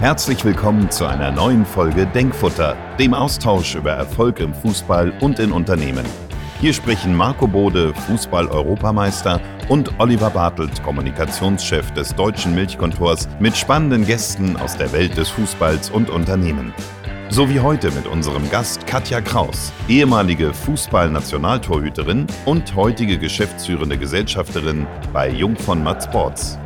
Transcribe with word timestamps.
Herzlich 0.00 0.42
willkommen 0.46 0.90
zu 0.90 1.04
einer 1.04 1.30
neuen 1.30 1.66
Folge 1.66 2.06
Denkfutter, 2.06 2.74
dem 2.98 3.12
Austausch 3.12 3.74
über 3.74 3.90
Erfolg 3.90 4.40
im 4.40 4.54
Fußball 4.54 5.12
und 5.20 5.38
in 5.38 5.52
Unternehmen. 5.52 6.06
Hier 6.58 6.72
sprechen 6.72 7.14
Marco 7.14 7.46
Bode, 7.46 7.92
Fußball-Europameister, 7.92 9.42
und 9.68 10.00
Oliver 10.00 10.30
Bartelt, 10.30 10.82
Kommunikationschef 10.82 11.90
des 11.90 12.14
Deutschen 12.14 12.54
Milchkontors, 12.54 13.28
mit 13.40 13.54
spannenden 13.54 14.06
Gästen 14.06 14.56
aus 14.56 14.74
der 14.74 14.90
Welt 14.94 15.18
des 15.18 15.28
Fußballs 15.28 15.90
und 15.90 16.08
Unternehmen. 16.08 16.72
So 17.28 17.50
wie 17.50 17.60
heute 17.60 17.90
mit 17.90 18.06
unserem 18.06 18.48
Gast 18.48 18.86
Katja 18.86 19.20
Kraus, 19.20 19.70
ehemalige 19.86 20.54
Fußball-Nationaltorhüterin 20.54 22.26
und 22.46 22.74
heutige 22.74 23.18
geschäftsführende 23.18 23.98
Gesellschafterin 23.98 24.86
bei 25.12 25.28
Jung 25.28 25.56
von 25.56 25.84
Matt 25.84 26.04
Sports. 26.04 26.58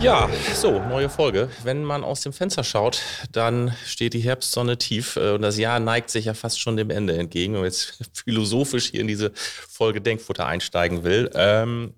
Ja, 0.00 0.30
so, 0.54 0.78
neue 0.78 1.08
Folge. 1.08 1.48
Wenn 1.64 1.82
man 1.82 2.04
aus 2.04 2.20
dem 2.20 2.32
Fenster 2.32 2.62
schaut, 2.62 3.02
dann 3.32 3.74
steht 3.84 4.14
die 4.14 4.20
Herbstsonne 4.20 4.78
tief 4.78 5.16
äh, 5.16 5.32
und 5.32 5.42
das 5.42 5.58
Jahr 5.58 5.80
neigt 5.80 6.10
sich 6.10 6.26
ja 6.26 6.34
fast 6.34 6.60
schon 6.60 6.76
dem 6.76 6.90
Ende 6.90 7.18
entgegen. 7.18 7.54
Wenn 7.54 7.62
man 7.62 7.68
jetzt 7.68 7.98
philosophisch 8.12 8.90
hier 8.90 9.00
in 9.00 9.08
diese 9.08 9.32
Folge 9.34 10.00
Denkfutter 10.00 10.46
einsteigen 10.46 11.02
will. 11.02 11.30
Ähm, 11.34 11.94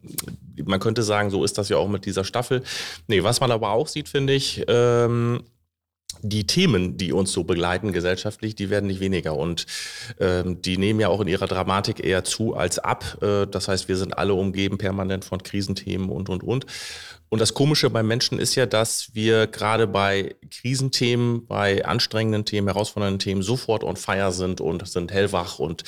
man 0.64 0.80
könnte 0.80 1.02
sagen, 1.02 1.28
so 1.28 1.44
ist 1.44 1.58
das 1.58 1.68
ja 1.68 1.76
auch 1.76 1.88
mit 1.88 2.06
dieser 2.06 2.24
Staffel. 2.24 2.62
Nee, 3.06 3.22
was 3.22 3.40
man 3.40 3.50
aber 3.50 3.70
auch 3.70 3.86
sieht, 3.86 4.08
finde 4.08 4.32
ich, 4.32 4.64
ähm, 4.66 5.44
die 6.22 6.46
Themen, 6.46 6.96
die 6.96 7.12
uns 7.12 7.32
so 7.32 7.44
begleiten 7.44 7.92
gesellschaftlich, 7.92 8.54
die 8.54 8.70
werden 8.70 8.86
nicht 8.86 9.00
weniger 9.00 9.36
und 9.36 9.66
ähm, 10.18 10.62
die 10.62 10.76
nehmen 10.76 11.00
ja 11.00 11.08
auch 11.08 11.20
in 11.20 11.28
ihrer 11.28 11.46
Dramatik 11.46 12.04
eher 12.04 12.24
zu 12.24 12.54
als 12.54 12.78
ab. 12.78 13.18
Äh, 13.22 13.46
das 13.46 13.68
heißt, 13.68 13.88
wir 13.88 13.96
sind 13.96 14.16
alle 14.16 14.34
umgeben 14.34 14.78
permanent 14.78 15.24
von 15.24 15.42
Krisenthemen 15.42 16.10
und, 16.10 16.28
und, 16.28 16.42
und. 16.42 16.66
Und 17.30 17.38
das 17.38 17.54
Komische 17.54 17.90
beim 17.90 18.08
Menschen 18.08 18.40
ist 18.40 18.56
ja, 18.56 18.66
dass 18.66 19.14
wir 19.14 19.46
gerade 19.46 19.86
bei 19.86 20.34
Krisenthemen, 20.50 21.46
bei 21.46 21.84
anstrengenden 21.84 22.44
Themen, 22.44 22.66
herausfordernden 22.66 23.20
Themen 23.20 23.42
sofort 23.42 23.84
on 23.84 23.96
fire 23.96 24.32
sind 24.32 24.60
und 24.60 24.86
sind 24.88 25.12
hellwach 25.12 25.60
und 25.60 25.84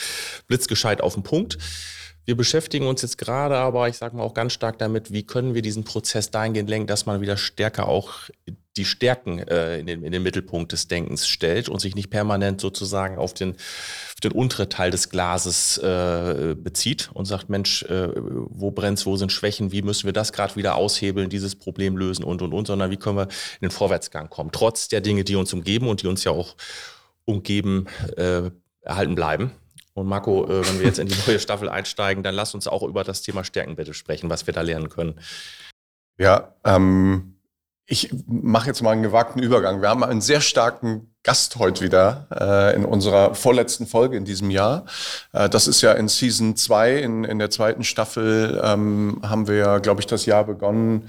blitzgescheit 0.46 1.00
auf 1.00 1.14
den 1.14 1.24
Punkt. 1.24 1.58
Wir 2.24 2.36
beschäftigen 2.36 2.86
uns 2.86 3.02
jetzt 3.02 3.18
gerade 3.18 3.56
aber, 3.56 3.88
ich 3.88 3.96
sage 3.96 4.16
mal 4.16 4.22
auch 4.22 4.34
ganz 4.34 4.52
stark 4.52 4.78
damit, 4.78 5.12
wie 5.12 5.24
können 5.24 5.54
wir 5.54 5.62
diesen 5.62 5.82
Prozess 5.82 6.30
dahingehend 6.30 6.70
lenken, 6.70 6.86
dass 6.86 7.06
man 7.06 7.20
wieder 7.20 7.36
stärker 7.36 7.88
auch 7.88 8.30
die 8.76 8.84
Stärken 8.84 9.38
äh, 9.38 9.78
in, 9.78 9.86
den, 9.86 10.02
in 10.02 10.12
den 10.12 10.22
Mittelpunkt 10.22 10.72
des 10.72 10.88
Denkens 10.88 11.28
stellt 11.28 11.68
und 11.68 11.80
sich 11.80 11.94
nicht 11.94 12.10
permanent 12.10 12.60
sozusagen 12.60 13.18
auf 13.18 13.34
den, 13.34 13.52
auf 13.52 14.20
den 14.22 14.32
unteren 14.32 14.70
Teil 14.70 14.90
des 14.90 15.10
Glases 15.10 15.76
äh, 15.78 16.54
bezieht 16.56 17.10
und 17.12 17.26
sagt, 17.26 17.50
Mensch, 17.50 17.82
äh, 17.84 18.08
wo 18.14 18.70
brennt's, 18.70 19.04
wo 19.04 19.16
sind 19.16 19.30
Schwächen, 19.30 19.72
wie 19.72 19.82
müssen 19.82 20.06
wir 20.06 20.12
das 20.12 20.32
gerade 20.32 20.56
wieder 20.56 20.76
aushebeln, 20.76 21.28
dieses 21.28 21.54
Problem 21.56 21.96
lösen 21.96 22.24
und, 22.24 22.40
und, 22.40 22.54
und, 22.54 22.66
sondern 22.66 22.90
wie 22.90 22.96
können 22.96 23.18
wir 23.18 23.24
in 23.24 23.68
den 23.68 23.70
Vorwärtsgang 23.70 24.30
kommen, 24.30 24.50
trotz 24.52 24.88
der 24.88 25.02
Dinge, 25.02 25.24
die 25.24 25.36
uns 25.36 25.52
umgeben 25.52 25.88
und 25.88 26.02
die 26.02 26.06
uns 26.06 26.24
ja 26.24 26.32
auch 26.32 26.56
umgeben, 27.24 27.86
äh, 28.16 28.50
erhalten 28.80 29.14
bleiben. 29.14 29.52
Und 29.94 30.06
Marco, 30.06 30.46
äh, 30.46 30.66
wenn 30.66 30.78
wir 30.78 30.86
jetzt 30.86 30.98
in 30.98 31.08
die 31.08 31.16
neue 31.26 31.38
Staffel 31.38 31.68
einsteigen, 31.68 32.22
dann 32.22 32.34
lass 32.34 32.54
uns 32.54 32.66
auch 32.66 32.82
über 32.82 33.04
das 33.04 33.20
Thema 33.20 33.44
Stärken 33.44 33.76
bitte 33.76 33.92
sprechen, 33.92 34.30
was 34.30 34.46
wir 34.46 34.54
da 34.54 34.62
lernen 34.62 34.88
können. 34.88 35.20
Ja, 36.18 36.54
ähm, 36.64 37.34
ich 37.86 38.10
mache 38.26 38.68
jetzt 38.68 38.82
mal 38.82 38.92
einen 38.92 39.02
gewagten 39.02 39.42
Übergang. 39.42 39.82
Wir 39.82 39.88
haben 39.88 40.04
einen 40.04 40.20
sehr 40.20 40.40
starken 40.40 41.12
Gast 41.22 41.56
heute 41.56 41.84
wieder 41.84 42.26
äh, 42.34 42.74
in 42.74 42.84
unserer 42.84 43.34
vorletzten 43.34 43.86
Folge 43.86 44.16
in 44.16 44.24
diesem 44.24 44.50
Jahr. 44.50 44.86
Äh, 45.32 45.48
das 45.48 45.68
ist 45.68 45.80
ja 45.82 45.92
in 45.92 46.08
Season 46.08 46.56
2, 46.56 46.98
in, 46.98 47.24
in 47.24 47.38
der 47.38 47.50
zweiten 47.50 47.84
Staffel 47.84 48.60
ähm, 48.62 49.20
haben 49.22 49.46
wir, 49.46 49.80
glaube 49.80 50.00
ich, 50.00 50.06
das 50.06 50.26
Jahr 50.26 50.44
begonnen 50.44 51.08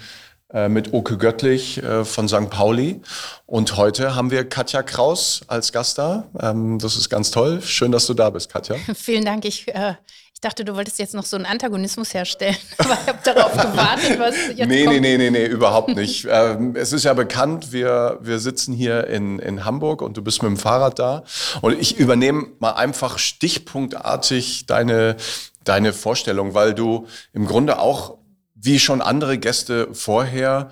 äh, 0.53 0.69
mit 0.69 0.93
Oke 0.93 1.17
Göttlich 1.17 1.81
äh, 1.81 2.05
von 2.05 2.27
St. 2.27 2.49
Pauli. 2.49 3.01
Und 3.47 3.75
heute 3.75 4.15
haben 4.15 4.29
wir 4.29 4.47
Katja 4.47 4.83
Kraus 4.83 5.41
als 5.47 5.71
Gast 5.71 5.97
da. 5.97 6.25
Ähm, 6.39 6.77
das 6.77 6.95
ist 6.95 7.09
ganz 7.09 7.31
toll. 7.31 7.61
Schön, 7.63 7.91
dass 7.91 8.05
du 8.05 8.13
da 8.13 8.29
bist, 8.29 8.51
Katja. 8.51 8.75
Vielen 8.95 9.25
Dank. 9.25 9.45
Ich, 9.45 9.67
äh, 9.73 9.95
dachte, 10.43 10.65
du 10.65 10.75
wolltest 10.75 10.99
jetzt 10.99 11.13
noch 11.13 11.25
so 11.25 11.35
einen 11.35 11.45
Antagonismus 11.45 12.13
herstellen. 12.13 12.55
Aber 12.77 12.93
ich 12.93 13.07
habe 13.07 13.19
darauf 13.23 13.51
gewartet, 13.51 14.19
was 14.19 14.35
jetzt 14.55 14.67
nee, 14.67 14.85
kommt. 14.85 15.01
Nee, 15.01 15.17
nee, 15.17 15.29
nee, 15.29 15.45
überhaupt 15.45 15.95
nicht. 15.95 16.27
ähm, 16.29 16.75
es 16.75 16.93
ist 16.93 17.03
ja 17.03 17.13
bekannt, 17.13 17.71
wir, 17.71 18.19
wir 18.21 18.39
sitzen 18.39 18.73
hier 18.73 19.07
in, 19.07 19.39
in 19.39 19.65
Hamburg 19.65 20.01
und 20.01 20.17
du 20.17 20.21
bist 20.21 20.41
mit 20.43 20.49
dem 20.49 20.57
Fahrrad 20.57 20.99
da. 20.99 21.23
Und 21.61 21.79
ich 21.79 21.97
übernehme 21.97 22.47
mal 22.59 22.71
einfach 22.71 23.17
stichpunktartig 23.17 24.65
deine, 24.65 25.15
deine 25.63 25.93
Vorstellung, 25.93 26.53
weil 26.53 26.73
du 26.73 27.07
im 27.33 27.45
Grunde 27.45 27.79
auch 27.79 28.17
wie 28.55 28.79
schon 28.79 29.01
andere 29.01 29.37
Gäste 29.37 29.89
vorher 29.93 30.71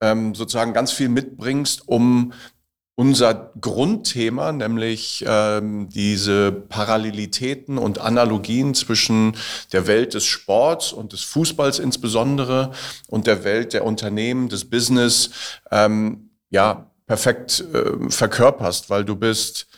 ähm, 0.00 0.34
sozusagen 0.34 0.72
ganz 0.72 0.92
viel 0.92 1.08
mitbringst, 1.08 1.88
um 1.88 2.32
unser 2.98 3.52
Grundthema, 3.60 4.50
nämlich 4.50 5.24
ähm, 5.24 5.88
diese 5.88 6.50
Parallelitäten 6.50 7.78
und 7.78 8.00
Analogien 8.00 8.74
zwischen 8.74 9.36
der 9.72 9.86
Welt 9.86 10.14
des 10.14 10.24
Sports 10.24 10.92
und 10.92 11.12
des 11.12 11.22
Fußballs 11.22 11.78
insbesondere 11.78 12.72
und 13.06 13.28
der 13.28 13.44
Welt 13.44 13.72
der 13.72 13.84
Unternehmen, 13.84 14.48
des 14.48 14.68
Business, 14.68 15.30
ähm, 15.70 16.30
ja, 16.50 16.90
perfekt 17.06 17.64
äh, 17.72 18.10
verkörperst, 18.10 18.90
weil 18.90 19.04
du 19.04 19.14
bist 19.14 19.68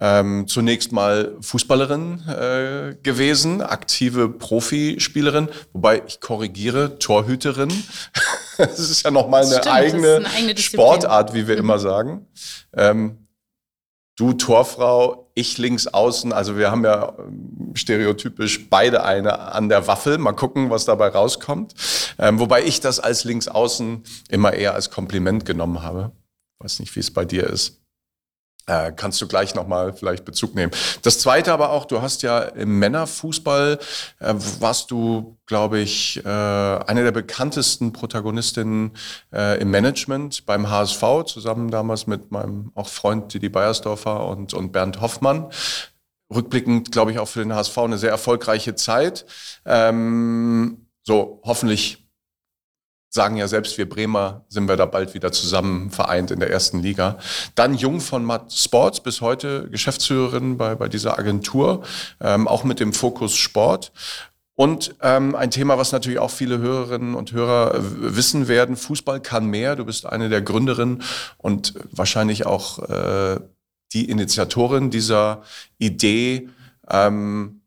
ähm, 0.00 0.46
zunächst 0.48 0.92
mal 0.92 1.36
Fußballerin 1.40 2.22
äh, 2.28 2.96
gewesen, 3.02 3.62
aktive 3.62 4.28
Profispielerin, 4.28 5.48
wobei 5.72 6.02
ich 6.06 6.20
korrigiere, 6.20 6.98
Torhüterin. 6.98 7.72
das 8.58 8.78
ist 8.78 9.04
ja 9.04 9.10
nochmal 9.10 9.44
eine, 9.44 9.64
eigene, 9.70 10.16
eine 10.16 10.30
eigene 10.30 10.56
Sportart, 10.56 11.32
wie 11.32 11.46
wir 11.46 11.54
mhm. 11.54 11.60
immer 11.60 11.78
sagen. 11.78 12.26
Ähm, 12.76 13.28
du 14.16 14.32
Torfrau, 14.32 15.30
ich 15.34 15.58
links 15.58 15.86
außen. 15.86 16.32
Also 16.32 16.56
wir 16.56 16.72
haben 16.72 16.84
ja 16.84 17.14
ähm, 17.18 17.72
stereotypisch 17.74 18.68
beide 18.68 19.04
eine 19.04 19.38
an 19.38 19.68
der 19.68 19.86
Waffel. 19.86 20.18
Mal 20.18 20.32
gucken, 20.32 20.70
was 20.70 20.84
dabei 20.84 21.08
rauskommt. 21.08 21.74
Ähm, 22.18 22.40
wobei 22.40 22.64
ich 22.64 22.80
das 22.80 22.98
als 22.98 23.22
links 23.22 23.46
außen 23.46 24.02
immer 24.28 24.54
eher 24.54 24.74
als 24.74 24.90
Kompliment 24.90 25.44
genommen 25.46 25.82
habe. 25.82 26.10
Weiß 26.58 26.80
nicht, 26.80 26.94
wie 26.96 27.00
es 27.00 27.12
bei 27.12 27.24
dir 27.24 27.44
ist. 27.44 27.83
Äh, 28.66 28.92
kannst 28.92 29.20
du 29.20 29.28
gleich 29.28 29.54
nochmal 29.54 29.92
vielleicht 29.92 30.24
Bezug 30.24 30.54
nehmen. 30.54 30.72
Das 31.02 31.18
Zweite 31.18 31.52
aber 31.52 31.70
auch, 31.70 31.84
du 31.84 32.00
hast 32.00 32.22
ja 32.22 32.40
im 32.40 32.78
Männerfußball, 32.78 33.78
äh, 34.20 34.34
warst 34.60 34.90
du, 34.90 35.36
glaube 35.44 35.80
ich, 35.80 36.24
äh, 36.24 36.28
eine 36.28 37.02
der 37.02 37.12
bekanntesten 37.12 37.92
Protagonistinnen 37.92 38.92
äh, 39.34 39.60
im 39.60 39.70
Management 39.70 40.46
beim 40.46 40.70
HSV, 40.70 41.02
zusammen 41.26 41.70
damals 41.70 42.06
mit 42.06 42.30
meinem 42.30 42.72
auch 42.74 42.88
Freund 42.88 43.34
Didi 43.34 43.50
Beiersdorfer 43.50 44.26
und, 44.26 44.54
und 44.54 44.72
Bernd 44.72 45.02
Hoffmann. 45.02 45.50
Rückblickend, 46.34 46.90
glaube 46.90 47.12
ich, 47.12 47.18
auch 47.18 47.28
für 47.28 47.40
den 47.40 47.54
HSV 47.54 47.76
eine 47.76 47.98
sehr 47.98 48.10
erfolgreiche 48.10 48.74
Zeit. 48.74 49.26
Ähm, 49.66 50.86
so, 51.02 51.42
hoffentlich 51.44 52.03
sagen 53.14 53.36
ja 53.36 53.46
selbst 53.46 53.78
wir 53.78 53.88
Bremer, 53.88 54.44
sind 54.48 54.68
wir 54.68 54.76
da 54.76 54.86
bald 54.86 55.14
wieder 55.14 55.30
zusammen 55.30 55.90
vereint 55.90 56.32
in 56.32 56.40
der 56.40 56.50
ersten 56.50 56.80
Liga. 56.80 57.16
Dann 57.54 57.74
Jung 57.74 58.00
von 58.00 58.24
Matt 58.24 58.52
Sports, 58.52 59.00
bis 59.00 59.20
heute 59.20 59.70
Geschäftsführerin 59.70 60.56
bei, 60.56 60.74
bei 60.74 60.88
dieser 60.88 61.16
Agentur, 61.16 61.84
ähm, 62.20 62.48
auch 62.48 62.64
mit 62.64 62.80
dem 62.80 62.92
Fokus 62.92 63.36
Sport. 63.36 63.92
Und 64.56 64.96
ähm, 65.00 65.36
ein 65.36 65.52
Thema, 65.52 65.78
was 65.78 65.92
natürlich 65.92 66.18
auch 66.18 66.30
viele 66.30 66.58
Hörerinnen 66.58 67.14
und 67.14 67.32
Hörer 67.32 67.74
wissen 67.78 68.48
werden, 68.48 68.76
Fußball 68.76 69.20
kann 69.20 69.46
mehr. 69.46 69.76
Du 69.76 69.84
bist 69.84 70.06
eine 70.06 70.28
der 70.28 70.42
Gründerinnen 70.42 71.02
und 71.38 71.74
wahrscheinlich 71.92 72.46
auch 72.46 72.80
äh, 72.88 73.38
die 73.92 74.10
Initiatorin 74.10 74.90
dieser 74.90 75.42
Idee, 75.78 76.48
ähm, 76.90 77.60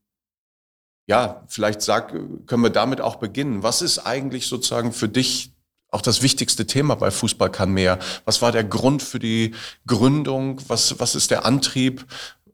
ja, 1.07 1.43
vielleicht 1.47 1.81
sag, 1.81 2.11
können 2.45 2.63
wir 2.63 2.69
damit 2.69 3.01
auch 3.01 3.15
beginnen. 3.15 3.63
Was 3.63 3.81
ist 3.81 3.99
eigentlich 3.99 4.47
sozusagen 4.47 4.91
für 4.91 5.07
dich 5.07 5.53
auch 5.89 6.01
das 6.01 6.21
wichtigste 6.21 6.67
Thema 6.67 6.95
bei 6.95 7.11
Fußball 7.11 7.49
kann 7.49 7.71
mehr? 7.71 7.97
Was 8.25 8.41
war 8.41 8.51
der 8.51 8.65
Grund 8.65 9.01
für 9.01 9.19
die 9.19 9.55
Gründung? 9.87 10.61
Was, 10.67 10.99
was 10.99 11.15
ist 11.15 11.31
der 11.31 11.45
Antrieb? 11.45 12.05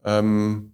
Ähm, 0.05 0.72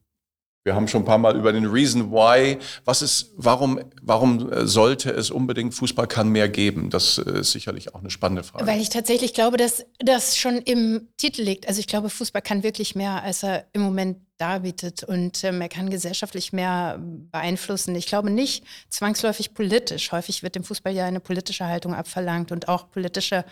wir 0.69 0.75
haben 0.75 0.87
schon 0.87 1.01
ein 1.01 1.05
paar 1.05 1.17
Mal 1.17 1.35
über 1.35 1.51
den 1.51 1.65
Reason 1.65 2.11
Why. 2.11 2.59
Was 2.85 3.01
ist, 3.01 3.31
warum, 3.35 3.79
warum 4.03 4.51
äh, 4.51 4.67
sollte 4.67 5.09
es 5.09 5.31
unbedingt 5.31 5.73
Fußball 5.73 6.05
kann 6.05 6.29
mehr 6.29 6.47
geben? 6.47 6.91
Das 6.91 7.17
äh, 7.17 7.39
ist 7.39 7.53
sicherlich 7.53 7.95
auch 7.95 8.01
eine 8.01 8.11
spannende 8.11 8.43
Frage. 8.43 8.67
Weil 8.67 8.79
ich 8.79 8.89
tatsächlich 8.89 9.33
glaube, 9.33 9.57
dass 9.57 9.83
das 9.97 10.37
schon 10.37 10.57
im 10.57 11.07
Titel 11.17 11.41
liegt. 11.41 11.67
Also 11.67 11.79
ich 11.79 11.87
glaube, 11.87 12.11
Fußball 12.11 12.43
kann 12.43 12.61
wirklich 12.61 12.93
mehr, 12.93 13.23
als 13.23 13.41
er 13.41 13.65
im 13.73 13.81
Moment 13.81 14.17
darbietet 14.37 15.03
und 15.03 15.43
ähm, 15.43 15.59
er 15.59 15.69
kann 15.69 15.89
gesellschaftlich 15.89 16.53
mehr 16.53 16.99
beeinflussen. 17.01 17.95
Ich 17.95 18.05
glaube 18.05 18.29
nicht 18.29 18.63
zwangsläufig 18.89 19.55
politisch. 19.55 20.11
Häufig 20.11 20.43
wird 20.43 20.53
dem 20.53 20.63
Fußball 20.63 20.93
ja 20.93 21.05
eine 21.05 21.19
politische 21.19 21.65
Haltung 21.65 21.95
abverlangt 21.95 22.51
und 22.51 22.67
auch 22.67 22.91
politische 22.91 23.43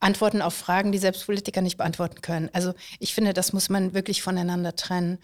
Antworten 0.00 0.42
auf 0.42 0.54
Fragen, 0.54 0.90
die 0.90 0.98
selbst 0.98 1.24
Politiker 1.26 1.62
nicht 1.62 1.78
beantworten 1.78 2.20
können. 2.20 2.50
Also 2.52 2.74
ich 2.98 3.14
finde, 3.14 3.32
das 3.32 3.52
muss 3.52 3.68
man 3.68 3.94
wirklich 3.94 4.20
voneinander 4.20 4.74
trennen. 4.74 5.18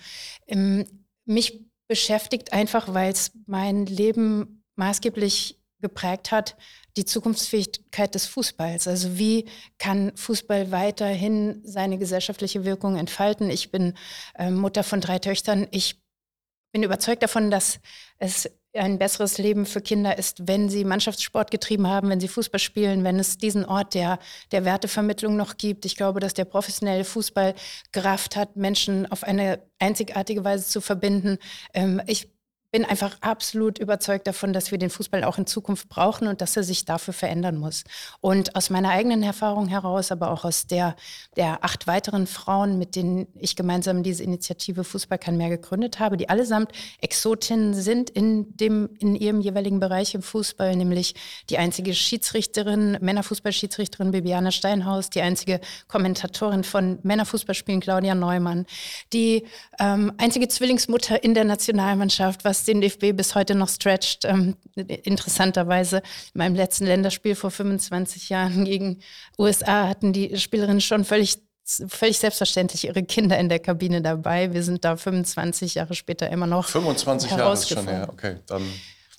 Im, 0.47 0.87
mich 1.25 1.65
beschäftigt 1.89 2.53
einfach, 2.53 2.93
weil 2.95 3.13
es 3.13 3.33
mein 3.47 3.87
Leben 3.87 4.65
maßgeblich 4.77 5.61
geprägt 5.81 6.31
hat, 6.31 6.57
die 6.97 7.05
Zukunftsfähigkeit 7.05 8.15
des 8.15 8.27
Fußballs. 8.27 8.87
Also 8.89 9.19
wie 9.19 9.49
kann 9.79 10.17
Fußball 10.17 10.71
weiterhin 10.71 11.61
seine 11.65 11.99
gesellschaftliche 11.99 12.65
Wirkung 12.65 12.97
entfalten? 12.97 13.51
Ich 13.51 13.71
bin 13.71 13.95
äh, 14.35 14.51
Mutter 14.51 14.85
von 14.85 15.01
drei 15.01 15.19
Töchtern. 15.19 15.69
Ich 15.71 16.01
bin 16.73 16.83
überzeugt 16.83 17.23
davon, 17.23 17.51
dass 17.51 17.81
es 18.19 18.51
ein 18.75 18.99
besseres 18.99 19.39
Leben 19.39 19.67
für 19.67 19.81
Kinder 19.81 20.17
ist, 20.19 20.49
wenn 20.49 20.69
sie 20.69 20.85
Mannschaftssport 20.85 21.51
getrieben 21.51 21.87
haben, 21.87 22.09
wenn 22.09 22.21
sie 22.21 22.29
Fußball 22.29 22.61
spielen, 22.61 23.05
wenn 23.05 23.19
es 23.19 23.37
diesen 23.37 23.65
Ort 23.65 23.95
der, 23.95 24.19
der 24.51 24.65
Wertevermittlung 24.65 25.37
noch 25.37 25.57
gibt. 25.59 25.85
Ich 25.85 25.97
glaube, 25.97 26.21
dass 26.21 26.35
der 26.35 26.47
professionelle 26.47 27.05
Fußball 27.05 27.55
Kraft 27.93 28.37
hat, 28.37 28.57
Menschen 28.57 29.11
auf 29.11 29.25
eine 29.25 29.61
einzigartige 29.79 30.45
Weise 30.45 30.67
zu 30.67 30.81
verbinden. 30.81 31.39
Ähm, 31.75 32.01
ich 32.07 32.32
bin 32.73 32.87
einfach 32.87 33.19
absolut 33.21 33.79
überzeugt 33.79 34.27
davon, 34.27 34.55
dass 34.55 34.71
wir 34.71 34.79
den 34.79 34.89
Fußball 34.89 35.25
auch 35.25 35.37
in 35.37 35.47
Zukunft 35.47 35.91
brauchen 35.91 36.27
und 36.27 36.41
dass 36.41 36.57
er 36.57 36.63
sich 36.63 36.87
dafür 36.87 37.13
verändern 37.13 37.59
muss. 37.59 37.85
Und 38.23 38.57
aus 38.57 38.71
meiner 38.71 38.89
eigenen 38.89 39.23
Erfahrung 39.23 39.69
heraus, 39.69 40.11
aber 40.11 40.31
auch 40.31 40.47
aus 40.47 40.67
der 40.67 40.97
der 41.37 41.65
acht 41.65 41.87
weiteren 41.87 42.27
Frauen, 42.27 42.79
mit 42.79 42.97
denen 42.97 43.27
ich 43.39 43.57
gemeinsam 43.57 44.03
diese 44.03 44.23
Initiative 44.23 44.85
Fußball 44.85 45.19
kann 45.19 45.37
mehr 45.37 45.51
gegründet 45.51 45.99
habe, 45.99 46.17
die 46.17 46.31
allesamt 46.31 46.73
Exotinnen 47.03 47.75
sind 47.75 48.09
in 48.09 48.57
dem 48.57 48.89
in 48.99 49.17
ihrem 49.17 49.43
jeweiligen 49.43 49.79
Bereich 49.79 50.15
im 50.15 50.23
Fußball, 50.23 50.75
nämlich 50.75 51.15
die 51.51 51.59
einzige 51.59 51.93
Schiedsrichterin, 51.93 52.97
Männerfußballschiedsrichterin 53.03 54.13
Bibiana 54.13 54.51
Steinhaus, 54.51 55.11
die 55.11 55.21
einzige 55.21 55.61
Kommentatorin 55.89 56.65
von 56.65 56.99
Männerfußballspielen 57.03 57.83
Claudia 57.83 58.15
Neumann, 58.15 58.65
die 59.13 59.45
ähm, 59.79 60.13
einzige 60.17 60.49
Zwillingsmutter 60.49 61.23
in 61.23 61.35
der 61.35 61.45
Nationalmannschaft, 61.45 62.47
was 62.47 62.62
den 62.65 62.81
DFB 62.81 63.13
bis 63.15 63.35
heute 63.35 63.55
noch 63.55 63.69
stretcht. 63.69 64.25
Ähm, 64.25 64.57
interessanterweise, 64.75 65.99
in 65.99 66.39
meinem 66.39 66.55
letzten 66.55 66.87
Länderspiel 66.87 67.35
vor 67.35 67.51
25 67.51 68.29
Jahren 68.29 68.65
gegen 68.65 69.01
USA 69.39 69.89
hatten 69.89 70.13
die 70.13 70.39
Spielerinnen 70.39 70.81
schon 70.81 71.05
völlig 71.05 71.39
völlig 71.87 72.19
selbstverständlich 72.19 72.87
ihre 72.87 73.03
Kinder 73.05 73.39
in 73.39 73.49
der 73.49 73.61
Kabine 73.61 74.03
dabei. 74.03 74.53
Wir 74.53 74.63
sind 74.63 74.85
da 74.85 74.97
25 74.97 75.77
Jahre 75.77 75.95
später 75.95 76.29
immer 76.29 76.47
noch. 76.47 76.67
25 76.69 77.31
Jahre 77.31 77.53
ist 77.53 77.69
schon 77.69 77.87
her, 77.87 78.09
okay. 78.11 78.37
Dann 78.47 78.63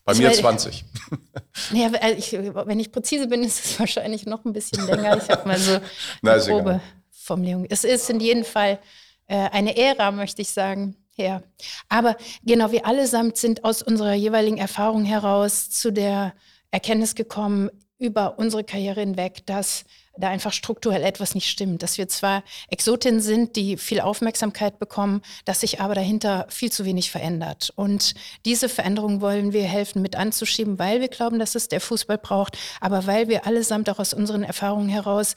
bei 0.05 0.13
ich 0.13 0.19
mir 0.19 0.27
meine, 0.27 0.37
20. 0.37 0.85
Ja, 1.71 1.91
ich, 2.17 2.33
wenn 2.33 2.79
ich 2.79 2.91
präzise 2.91 3.27
bin, 3.27 3.43
ist 3.43 3.63
es 3.63 3.79
wahrscheinlich 3.79 4.25
noch 4.25 4.43
ein 4.43 4.53
bisschen 4.53 4.85
länger. 4.85 5.17
Ich 5.17 5.29
habe 5.29 5.47
mal 5.47 5.57
so 5.57 5.79
eine 6.23 6.41
grobe 6.41 6.81
Formulierung. 7.11 7.65
Es 7.69 7.83
ist 7.83 8.09
in 8.09 8.19
jedem 8.19 8.43
Fall 8.43 8.79
äh, 9.27 9.49
eine 9.49 9.77
Ära, 9.77 10.11
möchte 10.11 10.41
ich 10.41 10.49
sagen. 10.49 10.95
Ja, 11.15 11.43
aber 11.89 12.17
genau, 12.43 12.71
wir 12.71 12.87
allesamt 12.87 13.37
sind 13.37 13.63
aus 13.63 13.83
unserer 13.83 14.13
jeweiligen 14.13 14.57
Erfahrung 14.57 15.05
heraus 15.05 15.69
zu 15.69 15.91
der 15.91 16.33
Erkenntnis 16.71 17.13
gekommen, 17.13 17.69
über 17.99 18.37
unsere 18.39 18.63
Karriere 18.63 18.99
hinweg, 18.99 19.45
dass 19.45 19.85
da 20.15 20.29
einfach 20.29 20.53
strukturell 20.53 21.03
etwas 21.03 21.33
nicht 21.33 21.49
stimmt. 21.49 21.81
Dass 21.81 21.97
wir 21.97 22.07
zwar 22.07 22.43
Exotinnen 22.69 23.19
sind, 23.19 23.55
die 23.55 23.77
viel 23.77 23.99
Aufmerksamkeit 23.99 24.77
bekommen, 24.77 25.21
dass 25.45 25.61
sich 25.61 25.81
aber 25.81 25.95
dahinter 25.95 26.45
viel 26.49 26.71
zu 26.71 26.85
wenig 26.85 27.09
verändert. 27.09 27.71
Und 27.75 28.13
diese 28.45 28.69
Veränderung 28.69 29.21
wollen 29.21 29.53
wir 29.53 29.63
helfen 29.63 30.01
mit 30.01 30.15
anzuschieben, 30.15 30.77
weil 30.77 31.01
wir 31.01 31.07
glauben, 31.07 31.39
dass 31.39 31.55
es 31.55 31.67
der 31.67 31.81
Fußball 31.81 32.19
braucht, 32.19 32.57
aber 32.79 33.07
weil 33.07 33.27
wir 33.27 33.47
allesamt 33.47 33.89
auch 33.89 33.99
aus 33.99 34.13
unseren 34.13 34.43
Erfahrungen 34.43 34.89
heraus 34.89 35.35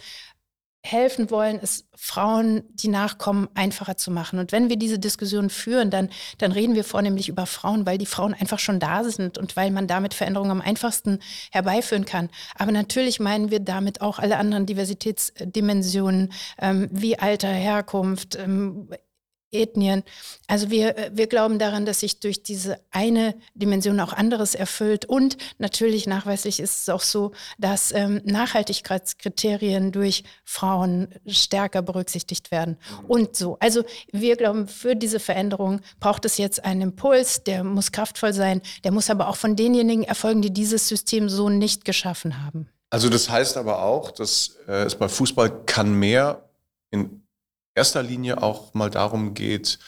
helfen 0.90 1.30
wollen, 1.30 1.58
es 1.62 1.86
Frauen, 1.94 2.62
die 2.70 2.88
nachkommen, 2.88 3.48
einfacher 3.54 3.96
zu 3.96 4.10
machen. 4.10 4.38
Und 4.38 4.52
wenn 4.52 4.68
wir 4.68 4.76
diese 4.76 4.98
Diskussion 4.98 5.50
führen, 5.50 5.90
dann, 5.90 6.10
dann 6.38 6.52
reden 6.52 6.74
wir 6.74 6.84
vornehmlich 6.84 7.28
über 7.28 7.46
Frauen, 7.46 7.86
weil 7.86 7.98
die 7.98 8.06
Frauen 8.06 8.34
einfach 8.34 8.58
schon 8.58 8.80
da 8.80 9.02
sind 9.04 9.38
und 9.38 9.56
weil 9.56 9.70
man 9.70 9.86
damit 9.86 10.14
Veränderungen 10.14 10.50
am 10.50 10.60
einfachsten 10.60 11.18
herbeiführen 11.50 12.04
kann. 12.04 12.28
Aber 12.54 12.72
natürlich 12.72 13.18
meinen 13.18 13.50
wir 13.50 13.60
damit 13.60 14.00
auch 14.00 14.18
alle 14.18 14.36
anderen 14.36 14.66
Diversitätsdimensionen 14.66 16.32
ähm, 16.60 16.88
wie 16.92 17.18
Alter, 17.18 17.48
Herkunft, 17.48 18.36
ähm, 18.36 18.88
Ethnien. 19.52 20.02
Also 20.46 20.70
wir, 20.70 20.96
äh, 20.96 21.10
wir 21.12 21.26
glauben 21.26 21.58
daran, 21.58 21.86
dass 21.86 22.00
sich 22.00 22.20
durch 22.20 22.42
diese 22.42 22.78
eine 22.90 23.34
Dimension 23.54 24.00
auch 24.00 24.12
anderes 24.12 24.54
erfüllt. 24.54 25.04
Und 25.04 25.36
natürlich 25.58 26.06
nachweislich 26.06 26.60
ist 26.60 26.82
es 26.82 26.88
auch 26.88 27.02
so, 27.02 27.32
dass 27.58 27.92
ähm, 27.92 28.20
Nachhaltigkeitskriterien 28.24 29.92
durch 29.92 30.24
Frauen 30.44 31.08
stärker 31.26 31.82
berücksichtigt 31.82 32.50
werden. 32.50 32.76
Und 33.08 33.36
so. 33.36 33.56
Also 33.60 33.84
wir 34.12 34.36
glauben, 34.36 34.68
für 34.68 34.96
diese 34.96 35.20
Veränderung 35.20 35.80
braucht 36.00 36.24
es 36.24 36.38
jetzt 36.38 36.64
einen 36.64 36.82
Impuls, 36.82 37.44
der 37.44 37.64
muss 37.64 37.92
kraftvoll 37.92 38.32
sein, 38.32 38.62
der 38.84 38.92
muss 38.92 39.10
aber 39.10 39.28
auch 39.28 39.36
von 39.36 39.56
denjenigen 39.56 40.04
erfolgen, 40.04 40.42
die 40.42 40.52
dieses 40.52 40.88
System 40.88 41.28
so 41.28 41.48
nicht 41.48 41.84
geschaffen 41.84 42.44
haben. 42.44 42.68
Also 42.90 43.08
das 43.08 43.28
heißt 43.28 43.56
aber 43.56 43.82
auch, 43.82 44.10
dass 44.10 44.56
äh, 44.68 44.84
es 44.84 44.94
bei 44.94 45.08
Fußball 45.08 45.64
kann 45.64 45.92
mehr 45.92 46.48
in 46.90 47.25
erster 47.76 48.02
Linie 48.02 48.42
auch 48.42 48.74
mal 48.74 48.90
darum 48.90 49.34
geht, 49.34 49.78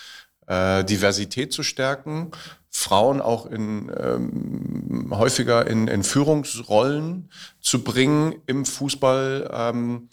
äh, 0.46 0.84
Diversität 0.84 1.52
zu 1.52 1.62
stärken, 1.62 2.30
Frauen 2.70 3.20
auch 3.20 3.46
in, 3.46 3.90
ähm, 3.98 5.08
häufiger 5.10 5.66
in, 5.66 5.88
in 5.88 6.04
Führungsrollen 6.04 7.30
zu 7.60 7.82
bringen 7.82 8.36
im 8.46 8.64
Fußball 8.64 9.50
ähm, 9.52 10.08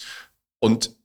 und 0.60 0.95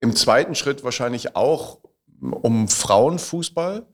im 0.00 0.16
zweiten 0.16 0.54
Schritt 0.54 0.82
wahrscheinlich 0.82 1.36
auch 1.36 1.78
um 2.20 2.68
Frauenfußball, 2.68 3.86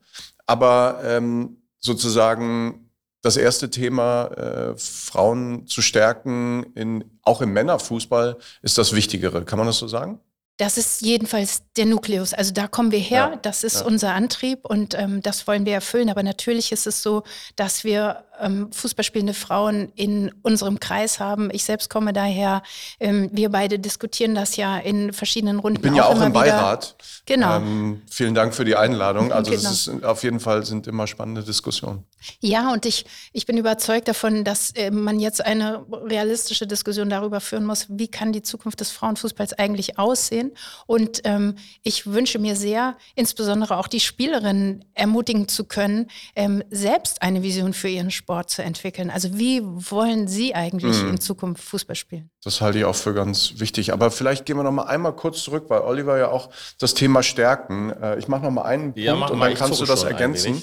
aber 0.45 1.01
ähm, 1.03 1.57
sozusagen 1.79 2.89
das 3.21 3.35
erste 3.35 3.69
Thema, 3.69 4.27
äh, 4.27 4.77
Frauen 4.77 5.67
zu 5.67 5.81
stärken, 5.81 6.71
in, 6.75 7.03
auch 7.23 7.41
im 7.41 7.51
Männerfußball, 7.51 8.37
ist 8.61 8.77
das 8.77 8.93
Wichtigere. 8.93 9.43
Kann 9.43 9.57
man 9.59 9.67
das 9.67 9.79
so 9.79 9.87
sagen? 9.87 10.21
Das 10.57 10.77
ist 10.77 11.01
jedenfalls 11.01 11.61
der 11.77 11.85
Nukleus. 11.85 12.33
Also 12.33 12.51
da 12.51 12.67
kommen 12.67 12.91
wir 12.91 12.99
her, 12.99 13.29
ja, 13.31 13.35
das 13.37 13.63
ist 13.63 13.81
ja. 13.81 13.85
unser 13.85 14.13
Antrieb 14.13 14.65
und 14.65 14.95
ähm, 14.95 15.21
das 15.21 15.45
wollen 15.47 15.65
wir 15.65 15.73
erfüllen. 15.73 16.09
Aber 16.09 16.23
natürlich 16.23 16.71
ist 16.71 16.87
es 16.87 17.03
so, 17.03 17.23
dass 17.55 17.83
wir 17.83 18.25
ähm, 18.39 18.71
Fußballspielende 18.71 19.33
Frauen 19.33 19.91
in 19.95 20.31
unserem 20.41 20.79
Kreis 20.79 21.19
haben. 21.19 21.49
Ich 21.51 21.63
selbst 21.63 21.89
komme 21.89 22.13
daher. 22.13 22.63
Ähm, 22.99 23.29
wir 23.33 23.49
beide 23.49 23.79
diskutieren 23.79 24.35
das 24.35 24.55
ja 24.55 24.77
in 24.77 25.13
verschiedenen 25.13 25.59
Runden. 25.59 25.77
Ich 25.77 25.81
bin 25.81 25.95
ja 25.95 26.05
auch 26.05 26.21
im 26.21 26.33
Beirat. 26.33 26.95
Genau. 27.25 27.57
Ähm, 27.57 28.01
vielen 28.09 28.35
Dank 28.35 28.53
für 28.53 28.65
die 28.65 28.75
Einladung. 28.75 29.31
Also 29.31 29.51
genau. 29.51 29.69
es 29.69 29.87
ist 29.87 30.03
auf 30.03 30.23
jeden 30.23 30.39
Fall 30.39 30.65
sind 30.65 30.87
immer 30.87 31.07
spannende 31.07 31.43
Diskussionen. 31.43 32.03
Ja, 32.39 32.71
und 32.71 32.85
ich, 32.85 33.05
ich 33.33 33.45
bin 33.45 33.57
überzeugt 33.57 34.07
davon, 34.07 34.43
dass 34.43 34.71
äh, 34.71 34.91
man 34.91 35.19
jetzt 35.19 35.43
eine 35.43 35.85
realistische 35.89 36.67
Diskussion 36.67 37.09
darüber 37.09 37.39
führen 37.41 37.65
muss, 37.65 37.85
wie 37.89 38.07
kann 38.07 38.33
die 38.33 38.41
Zukunft 38.41 38.79
des 38.79 38.91
Frauenfußballs 38.91 39.53
eigentlich 39.53 39.99
aussehen. 39.99 40.51
Und 40.85 41.21
ähm, 41.23 41.55
ich 41.83 42.07
wünsche 42.07 42.39
mir 42.39 42.55
sehr, 42.55 42.97
insbesondere 43.15 43.77
auch 43.77 43.87
die 43.87 43.99
Spielerinnen 43.99 44.85
ermutigen 44.93 45.47
zu 45.47 45.65
können, 45.65 46.07
ähm, 46.35 46.63
selbst 46.69 47.21
eine 47.21 47.43
Vision 47.43 47.73
für 47.73 47.89
ihren 47.89 48.11
Sport 48.11 48.26
Sport 48.27 48.49
zu 48.49 48.61
entwickeln. 48.61 49.09
Also 49.09 49.37
wie 49.39 49.61
wollen 49.63 50.27
Sie 50.27 50.53
eigentlich 50.53 51.01
mhm. 51.01 51.11
in 51.11 51.19
Zukunft 51.21 51.63
Fußball 51.63 51.95
spielen? 51.95 52.29
Das 52.43 52.59
halte 52.59 52.77
ich 52.77 52.83
auch 52.83 52.95
für 52.95 53.13
ganz 53.13 53.53
wichtig. 53.61 53.93
Aber 53.93 54.11
vielleicht 54.11 54.45
gehen 54.45 54.57
wir 54.57 54.63
noch 54.63 54.73
mal 54.73 54.83
einmal 54.83 55.15
kurz 55.15 55.41
zurück, 55.43 55.65
weil 55.69 55.79
Oliver 55.79 56.17
ja 56.17 56.27
auch 56.27 56.49
das 56.77 56.93
Thema 56.93 57.23
Stärken. 57.23 57.89
Äh, 57.89 58.19
ich 58.19 58.27
mache 58.27 58.43
noch 58.43 58.51
mal 58.51 58.63
einen 58.63 58.91
ja, 58.97 59.15
Punkt 59.15 59.31
und 59.31 59.39
dann 59.39 59.53
kannst 59.53 59.79
du 59.79 59.85
das 59.85 60.03
ergänzen, 60.03 60.61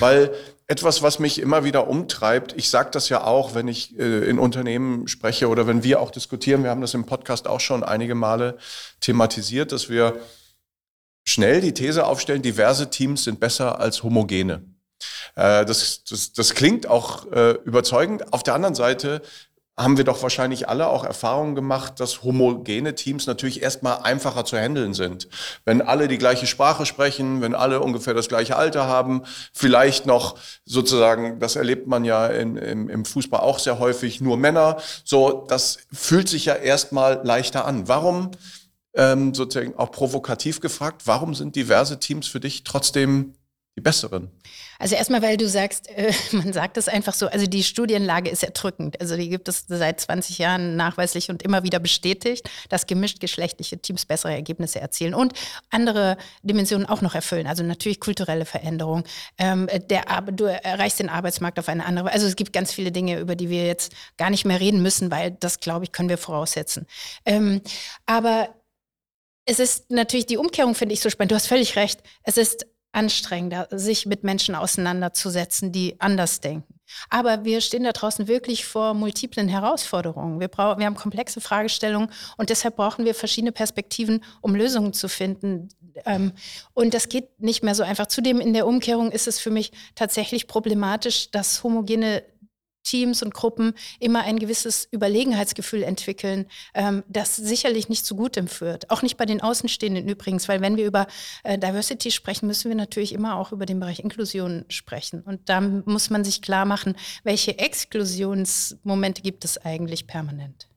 weil 0.00 0.32
etwas, 0.66 1.02
was 1.02 1.20
mich 1.20 1.38
immer 1.40 1.62
wieder 1.62 1.86
umtreibt, 1.86 2.52
ich 2.56 2.68
sage 2.68 2.88
das 2.90 3.08
ja 3.08 3.22
auch, 3.22 3.54
wenn 3.54 3.68
ich 3.68 3.96
äh, 3.96 4.28
in 4.28 4.40
Unternehmen 4.40 5.06
spreche 5.06 5.46
oder 5.48 5.68
wenn 5.68 5.84
wir 5.84 6.00
auch 6.00 6.10
diskutieren, 6.10 6.64
wir 6.64 6.70
haben 6.70 6.80
das 6.80 6.94
im 6.94 7.06
Podcast 7.06 7.46
auch 7.46 7.60
schon 7.60 7.84
einige 7.84 8.16
Male 8.16 8.58
thematisiert, 8.98 9.70
dass 9.70 9.88
wir 9.88 10.16
schnell 11.22 11.60
die 11.60 11.74
These 11.74 12.06
aufstellen, 12.06 12.42
diverse 12.42 12.90
Teams 12.90 13.22
sind 13.22 13.38
besser 13.38 13.78
als 13.78 14.02
homogene. 14.02 14.73
Äh, 15.36 15.64
das, 15.64 16.04
das, 16.04 16.32
das 16.32 16.54
klingt 16.54 16.86
auch 16.86 17.30
äh, 17.32 17.52
überzeugend. 17.64 18.32
Auf 18.32 18.42
der 18.42 18.54
anderen 18.54 18.74
Seite 18.74 19.22
haben 19.76 19.96
wir 19.96 20.04
doch 20.04 20.22
wahrscheinlich 20.22 20.68
alle 20.68 20.86
auch 20.86 21.04
Erfahrungen 21.04 21.56
gemacht, 21.56 21.98
dass 21.98 22.22
homogene 22.22 22.94
Teams 22.94 23.26
natürlich 23.26 23.60
erstmal 23.60 23.98
einfacher 24.02 24.44
zu 24.44 24.56
handeln 24.56 24.94
sind. 24.94 25.28
Wenn 25.64 25.82
alle 25.82 26.06
die 26.06 26.18
gleiche 26.18 26.46
Sprache 26.46 26.86
sprechen, 26.86 27.40
wenn 27.40 27.56
alle 27.56 27.80
ungefähr 27.80 28.14
das 28.14 28.28
gleiche 28.28 28.56
Alter 28.56 28.86
haben, 28.86 29.22
vielleicht 29.52 30.06
noch 30.06 30.38
sozusagen, 30.64 31.40
das 31.40 31.56
erlebt 31.56 31.88
man 31.88 32.04
ja 32.04 32.28
in, 32.28 32.56
im, 32.56 32.88
im 32.88 33.04
Fußball 33.04 33.40
auch 33.40 33.58
sehr 33.58 33.80
häufig, 33.80 34.20
nur 34.20 34.36
Männer. 34.36 34.76
So, 35.04 35.44
das 35.48 35.78
fühlt 35.92 36.28
sich 36.28 36.44
ja 36.44 36.54
erstmal 36.54 37.20
leichter 37.24 37.64
an. 37.64 37.88
Warum, 37.88 38.30
ähm, 38.94 39.34
sozusagen 39.34 39.76
auch 39.76 39.90
provokativ 39.90 40.60
gefragt, 40.60 41.02
warum 41.06 41.34
sind 41.34 41.56
diverse 41.56 41.98
Teams 41.98 42.28
für 42.28 42.38
dich 42.38 42.62
trotzdem 42.62 43.34
die 43.76 43.80
besseren? 43.80 44.30
Also 44.78 44.94
erstmal, 44.94 45.22
weil 45.22 45.36
du 45.36 45.48
sagst, 45.48 45.88
äh, 45.90 46.12
man 46.32 46.52
sagt 46.52 46.76
es 46.76 46.88
einfach 46.88 47.14
so, 47.14 47.26
also 47.26 47.46
die 47.46 47.64
Studienlage 47.64 48.30
ist 48.30 48.42
erdrückend. 48.42 49.00
Also 49.00 49.16
die 49.16 49.28
gibt 49.28 49.48
es 49.48 49.64
seit 49.68 50.00
20 50.00 50.38
Jahren 50.38 50.76
nachweislich 50.76 51.30
und 51.30 51.42
immer 51.42 51.62
wieder 51.64 51.80
bestätigt, 51.80 52.48
dass 52.68 52.86
gemischt 52.86 53.20
geschlechtliche 53.20 53.78
Teams 53.78 54.06
bessere 54.06 54.32
Ergebnisse 54.32 54.80
erzielen 54.80 55.14
und 55.14 55.32
andere 55.70 56.16
Dimensionen 56.42 56.86
auch 56.86 57.00
noch 57.00 57.14
erfüllen. 57.14 57.46
Also 57.46 57.64
natürlich 57.64 58.00
kulturelle 58.00 58.44
Veränderung. 58.44 59.04
Ähm, 59.38 59.68
der, 59.90 60.04
du 60.32 60.44
erreichst 60.44 61.00
den 61.00 61.08
Arbeitsmarkt 61.08 61.58
auf 61.58 61.68
eine 61.68 61.84
andere. 61.84 62.12
Also 62.12 62.26
es 62.26 62.36
gibt 62.36 62.52
ganz 62.52 62.72
viele 62.72 62.92
Dinge, 62.92 63.18
über 63.18 63.34
die 63.34 63.50
wir 63.50 63.66
jetzt 63.66 63.92
gar 64.16 64.30
nicht 64.30 64.44
mehr 64.44 64.60
reden 64.60 64.82
müssen, 64.82 65.10
weil 65.10 65.32
das, 65.32 65.60
glaube 65.60 65.84
ich, 65.84 65.92
können 65.92 66.08
wir 66.08 66.18
voraussetzen. 66.18 66.86
Ähm, 67.24 67.60
aber 68.06 68.54
es 69.46 69.58
ist 69.58 69.90
natürlich 69.90 70.26
die 70.26 70.38
Umkehrung, 70.38 70.74
finde 70.74 70.94
ich 70.94 71.00
so 71.00 71.10
spannend. 71.10 71.32
Du 71.32 71.36
hast 71.36 71.46
völlig 71.46 71.76
recht. 71.76 72.00
Es 72.22 72.36
ist 72.36 72.66
anstrengender, 72.94 73.68
sich 73.70 74.06
mit 74.06 74.24
Menschen 74.24 74.54
auseinanderzusetzen, 74.54 75.72
die 75.72 76.00
anders 76.00 76.40
denken. 76.40 76.74
Aber 77.10 77.44
wir 77.44 77.60
stehen 77.60 77.84
da 77.84 77.92
draußen 77.92 78.28
wirklich 78.28 78.66
vor 78.66 78.94
multiplen 78.94 79.48
Herausforderungen. 79.48 80.40
Wir, 80.40 80.48
brauchen, 80.48 80.78
wir 80.78 80.86
haben 80.86 80.94
komplexe 80.94 81.40
Fragestellungen 81.40 82.10
und 82.36 82.50
deshalb 82.50 82.76
brauchen 82.76 83.04
wir 83.04 83.14
verschiedene 83.14 83.52
Perspektiven, 83.52 84.22
um 84.40 84.54
Lösungen 84.54 84.92
zu 84.92 85.08
finden. 85.08 85.68
Ähm, 86.04 86.32
und 86.72 86.94
das 86.94 87.08
geht 87.08 87.40
nicht 87.40 87.62
mehr 87.62 87.74
so 87.74 87.82
einfach. 87.82 88.06
Zudem 88.06 88.40
in 88.40 88.52
der 88.52 88.66
Umkehrung 88.66 89.10
ist 89.10 89.26
es 89.26 89.38
für 89.38 89.50
mich 89.50 89.72
tatsächlich 89.94 90.46
problematisch, 90.46 91.30
dass 91.30 91.62
homogene 91.64 92.22
Teams 92.84 93.22
und 93.22 93.34
Gruppen 93.34 93.74
immer 93.98 94.22
ein 94.22 94.38
gewisses 94.38 94.86
Überlegenheitsgefühl 94.92 95.82
entwickeln, 95.82 96.46
ähm, 96.74 97.02
das 97.08 97.34
sicherlich 97.34 97.88
nicht 97.88 98.06
zu 98.06 98.14
gutem 98.14 98.46
führt. 98.46 98.90
Auch 98.90 99.02
nicht 99.02 99.16
bei 99.16 99.26
den 99.26 99.40
Außenstehenden 99.40 100.08
übrigens, 100.08 100.48
weil 100.48 100.60
wenn 100.60 100.76
wir 100.76 100.86
über 100.86 101.06
äh, 101.42 101.58
Diversity 101.58 102.10
sprechen, 102.10 102.46
müssen 102.46 102.68
wir 102.68 102.76
natürlich 102.76 103.12
immer 103.12 103.36
auch 103.36 103.52
über 103.52 103.66
den 103.66 103.80
Bereich 103.80 103.98
Inklusion 103.98 104.64
sprechen. 104.68 105.22
Und 105.22 105.48
da 105.48 105.60
muss 105.60 106.10
man 106.10 106.24
sich 106.24 106.42
klar 106.42 106.64
machen, 106.64 106.94
welche 107.24 107.58
Exklusionsmomente 107.58 109.22
gibt 109.22 109.44
es 109.44 109.58
eigentlich 109.58 110.06
permanent. 110.06 110.68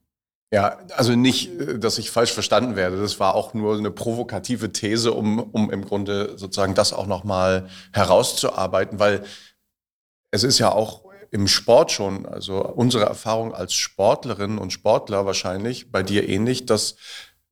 Ja, 0.53 0.77
also 0.95 1.13
nicht, 1.13 1.59
äh, 1.59 1.77
dass 1.77 1.97
ich 1.97 2.09
falsch 2.09 2.31
verstanden 2.31 2.75
werde. 2.75 2.97
Das 3.01 3.19
war 3.19 3.35
auch 3.35 3.53
nur 3.53 3.77
eine 3.77 3.91
provokative 3.91 4.71
These, 4.71 5.11
um, 5.11 5.39
um 5.39 5.69
im 5.71 5.83
Grunde 5.83 6.37
sozusagen 6.37 6.73
das 6.73 6.93
auch 6.93 7.05
nochmal 7.05 7.67
herauszuarbeiten, 7.91 8.99
weil 8.99 9.25
es 10.31 10.43
ist 10.43 10.59
ja 10.59 10.71
auch 10.71 11.06
im 11.31 11.47
Sport 11.47 11.91
schon, 11.91 12.25
also 12.25 12.63
unsere 12.63 13.05
Erfahrung 13.05 13.53
als 13.53 13.73
Sportlerinnen 13.73 14.57
und 14.57 14.73
Sportler 14.73 15.25
wahrscheinlich, 15.25 15.91
bei 15.91 16.03
dir 16.03 16.27
ähnlich, 16.27 16.65
dass 16.65 16.95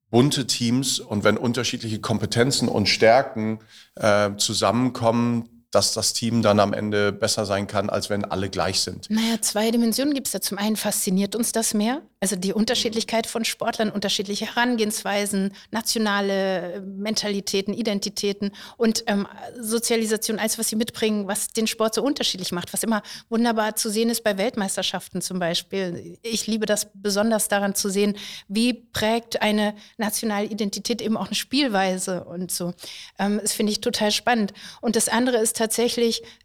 bunte 0.09 0.47
Teams 0.47 0.99
und 0.99 1.23
wenn 1.23 1.37
unterschiedliche 1.37 1.99
Kompetenzen 1.99 2.69
und 2.69 2.87
Stärken 2.87 3.59
äh, 3.95 4.31
zusammenkommen, 4.37 5.54
dass 5.75 5.93
das 5.93 6.13
Team 6.13 6.41
dann 6.41 6.59
am 6.61 6.73
Ende 6.73 7.11
besser 7.11 7.45
sein 7.45 7.67
kann, 7.67 7.89
als 7.89 8.09
wenn 8.09 8.23
alle 8.23 8.49
gleich 8.49 8.79
sind. 8.79 9.09
Naja, 9.09 9.41
zwei 9.41 9.71
Dimensionen 9.71 10.13
gibt 10.13 10.27
es 10.27 10.31
da. 10.31 10.39
Zum 10.39 10.57
einen 10.57 10.77
fasziniert 10.77 11.35
uns 11.35 11.51
das 11.51 11.73
mehr, 11.73 12.01
also 12.21 12.37
die 12.37 12.53
Unterschiedlichkeit 12.53 13.27
von 13.27 13.43
Sportlern, 13.43 13.89
unterschiedliche 13.89 14.45
Herangehensweisen, 14.45 15.51
nationale 15.71 16.81
Mentalitäten, 16.81 17.73
Identitäten 17.73 18.51
und 18.77 19.03
ähm, 19.07 19.27
Sozialisation, 19.59 20.39
alles, 20.39 20.57
was 20.57 20.69
sie 20.69 20.77
mitbringen, 20.77 21.27
was 21.27 21.49
den 21.49 21.67
Sport 21.67 21.95
so 21.95 22.03
unterschiedlich 22.03 22.53
macht, 22.53 22.71
was 22.71 22.83
immer 22.83 23.03
wunderbar 23.29 23.75
zu 23.75 23.89
sehen 23.89 24.09
ist 24.09 24.23
bei 24.23 24.37
Weltmeisterschaften 24.37 25.21
zum 25.21 25.39
Beispiel. 25.39 26.17
Ich 26.21 26.47
liebe 26.47 26.65
das 26.65 26.87
besonders 26.93 27.49
daran 27.49 27.75
zu 27.75 27.89
sehen, 27.89 28.15
wie 28.47 28.73
prägt 28.73 29.41
eine 29.41 29.75
nationale 29.97 30.47
Identität 30.47 31.01
eben 31.01 31.17
auch 31.17 31.27
eine 31.27 31.35
Spielweise 31.35 32.23
und 32.23 32.49
so. 32.49 32.73
Ähm, 33.19 33.39
das 33.41 33.51
finde 33.51 33.73
ich 33.73 33.81
total 33.81 34.11
spannend. 34.11 34.53
Und 34.79 34.95
das 34.95 35.09
andere 35.09 35.37
ist 35.37 35.57
tatsächlich 35.57 35.64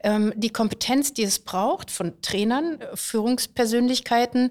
ähm, 0.03 0.33
die 0.37 0.51
Kompetenz, 0.51 1.13
die 1.13 1.23
es 1.23 1.39
braucht 1.39 1.91
von 1.91 2.21
Trainern, 2.23 2.79
Führungspersönlichkeiten, 2.95 4.51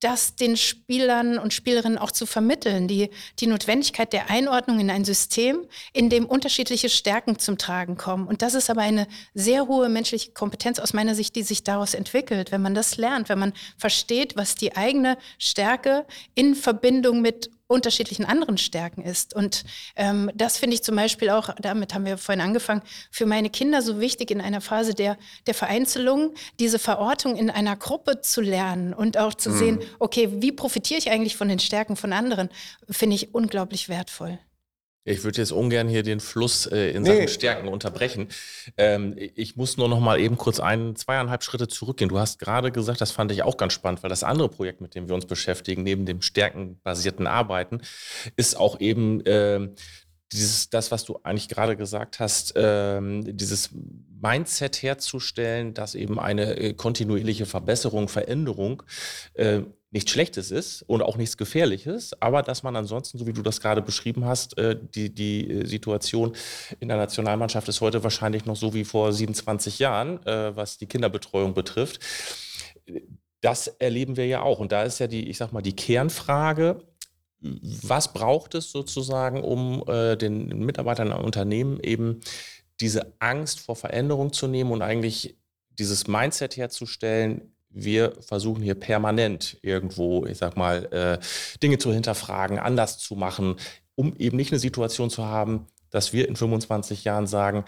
das 0.00 0.36
den 0.36 0.56
Spielern 0.56 1.38
und 1.38 1.52
Spielerinnen 1.52 1.98
auch 1.98 2.12
zu 2.12 2.24
vermitteln, 2.24 2.86
die, 2.86 3.10
die 3.40 3.46
Notwendigkeit 3.46 4.12
der 4.12 4.30
Einordnung 4.30 4.78
in 4.78 4.90
ein 4.90 5.04
System, 5.04 5.66
in 5.92 6.08
dem 6.08 6.24
unterschiedliche 6.26 6.88
Stärken 6.88 7.38
zum 7.38 7.58
Tragen 7.58 7.96
kommen. 7.96 8.28
Und 8.28 8.42
das 8.42 8.54
ist 8.54 8.70
aber 8.70 8.82
eine 8.82 9.08
sehr 9.34 9.66
hohe 9.66 9.88
menschliche 9.88 10.32
Kompetenz 10.32 10.78
aus 10.78 10.92
meiner 10.92 11.14
Sicht, 11.14 11.34
die 11.34 11.42
sich 11.42 11.64
daraus 11.64 11.94
entwickelt. 11.94 12.52
Wenn 12.52 12.62
man 12.62 12.74
das 12.74 12.96
lernt, 12.96 13.28
wenn 13.28 13.38
man 13.38 13.52
versteht, 13.76 14.36
was 14.36 14.54
die 14.54 14.76
eigene 14.76 15.18
Stärke 15.38 16.06
in 16.34 16.54
Verbindung 16.54 17.20
mit 17.20 17.50
unterschiedlichen 17.68 18.24
anderen 18.24 18.58
Stärken 18.58 19.02
ist. 19.02 19.34
Und 19.34 19.64
ähm, 19.94 20.30
das 20.34 20.56
finde 20.56 20.74
ich 20.74 20.82
zum 20.82 20.96
Beispiel 20.96 21.28
auch, 21.28 21.50
damit 21.60 21.94
haben 21.94 22.06
wir 22.06 22.16
vorhin 22.16 22.40
angefangen, 22.40 22.82
für 23.10 23.26
meine 23.26 23.50
Kinder 23.50 23.82
so 23.82 24.00
wichtig 24.00 24.30
in 24.30 24.40
einer 24.40 24.62
Phase 24.62 24.94
der, 24.94 25.18
der 25.46 25.54
Vereinzelung, 25.54 26.34
diese 26.58 26.78
Verortung 26.78 27.36
in 27.36 27.50
einer 27.50 27.76
Gruppe 27.76 28.22
zu 28.22 28.40
lernen 28.40 28.94
und 28.94 29.18
auch 29.18 29.34
zu 29.34 29.50
mhm. 29.50 29.58
sehen, 29.58 29.80
okay, 29.98 30.28
wie 30.36 30.52
profitiere 30.52 30.98
ich 30.98 31.10
eigentlich 31.10 31.36
von 31.36 31.48
den 31.48 31.58
Stärken 31.58 31.96
von 31.96 32.12
anderen, 32.12 32.48
finde 32.88 33.16
ich 33.16 33.34
unglaublich 33.34 33.88
wertvoll. 33.88 34.38
Ich 35.08 35.24
würde 35.24 35.38
jetzt 35.38 35.52
ungern 35.52 35.88
hier 35.88 36.02
den 36.02 36.20
Fluss 36.20 36.66
äh, 36.66 36.90
in 36.90 37.04
Sachen 37.04 37.18
nee. 37.20 37.28
Stärken 37.28 37.68
unterbrechen. 37.68 38.28
Ähm, 38.76 39.14
ich 39.16 39.56
muss 39.56 39.78
nur 39.78 39.88
noch 39.88 40.00
mal 40.00 40.20
eben 40.20 40.36
kurz 40.36 40.60
ein, 40.60 40.96
zweieinhalb 40.96 41.42
Schritte 41.42 41.66
zurückgehen. 41.66 42.10
Du 42.10 42.18
hast 42.18 42.38
gerade 42.38 42.70
gesagt, 42.70 43.00
das 43.00 43.10
fand 43.10 43.32
ich 43.32 43.42
auch 43.42 43.56
ganz 43.56 43.72
spannend, 43.72 44.02
weil 44.02 44.10
das 44.10 44.22
andere 44.22 44.50
Projekt, 44.50 44.82
mit 44.82 44.94
dem 44.94 45.08
wir 45.08 45.14
uns 45.14 45.24
beschäftigen, 45.24 45.82
neben 45.82 46.04
dem 46.04 46.20
stärkenbasierten 46.20 47.26
Arbeiten, 47.26 47.80
ist 48.36 48.58
auch 48.58 48.80
eben 48.80 49.24
äh, 49.24 49.70
dieses, 50.32 50.68
das, 50.68 50.90
was 50.90 51.04
du 51.04 51.18
eigentlich 51.22 51.48
gerade 51.48 51.76
gesagt 51.76 52.20
hast, 52.20 52.52
ähm, 52.56 53.22
dieses 53.24 53.70
Mindset 54.20 54.82
herzustellen, 54.82 55.72
dass 55.72 55.94
eben 55.94 56.18
eine 56.18 56.56
äh, 56.56 56.74
kontinuierliche 56.74 57.46
Verbesserung, 57.46 58.08
Veränderung 58.08 58.82
äh, 59.34 59.62
nichts 59.90 60.10
Schlechtes 60.10 60.50
ist 60.50 60.82
und 60.82 61.02
auch 61.02 61.16
nichts 61.16 61.36
Gefährliches, 61.36 62.12
aber 62.20 62.42
dass 62.42 62.62
man 62.62 62.76
ansonsten, 62.76 63.16
so 63.16 63.26
wie 63.26 63.32
du 63.32 63.42
das 63.42 63.60
gerade 63.60 63.80
beschrieben 63.80 64.26
hast, 64.26 64.58
äh, 64.58 64.76
die, 64.94 65.14
die 65.14 65.50
äh, 65.50 65.66
Situation 65.66 66.36
in 66.78 66.88
der 66.88 66.98
Nationalmannschaft 66.98 67.68
ist 67.68 67.80
heute 67.80 68.02
wahrscheinlich 68.02 68.44
noch 68.44 68.56
so 68.56 68.74
wie 68.74 68.84
vor 68.84 69.12
27 69.12 69.78
Jahren, 69.78 70.24
äh, 70.26 70.54
was 70.54 70.76
die 70.76 70.86
Kinderbetreuung 70.86 71.54
betrifft. 71.54 72.00
Das 73.40 73.68
erleben 73.68 74.16
wir 74.16 74.26
ja 74.26 74.42
auch. 74.42 74.58
Und 74.58 74.72
da 74.72 74.82
ist 74.82 74.98
ja 74.98 75.06
die, 75.06 75.30
ich 75.30 75.38
sag 75.38 75.52
mal, 75.52 75.62
die 75.62 75.76
Kernfrage, 75.76 76.82
was 77.40 78.12
braucht 78.12 78.56
es 78.56 78.72
sozusagen, 78.72 79.44
um 79.44 79.84
den 79.86 80.48
Mitarbeitern 80.58 81.12
im 81.12 81.24
Unternehmen 81.24 81.78
eben 81.78 82.18
diese 82.80 83.12
Angst 83.20 83.60
vor 83.60 83.76
Veränderung 83.76 84.32
zu 84.32 84.48
nehmen 84.48 84.72
und 84.72 84.82
eigentlich 84.82 85.36
dieses 85.78 86.08
Mindset 86.08 86.56
herzustellen, 86.56 87.52
wir 87.70 88.12
versuchen 88.20 88.62
hier 88.62 88.74
permanent 88.74 89.58
irgendwo, 89.62 90.26
ich 90.26 90.38
sag 90.38 90.56
mal, 90.56 90.84
äh, 90.92 91.18
Dinge 91.62 91.78
zu 91.78 91.92
hinterfragen, 91.92 92.58
anders 92.58 92.98
zu 92.98 93.14
machen, 93.14 93.56
um 93.94 94.14
eben 94.16 94.36
nicht 94.36 94.52
eine 94.52 94.58
Situation 94.58 95.10
zu 95.10 95.26
haben, 95.26 95.66
dass 95.90 96.12
wir 96.12 96.28
in 96.28 96.36
25 96.36 97.04
Jahren 97.04 97.26
sagen, 97.26 97.64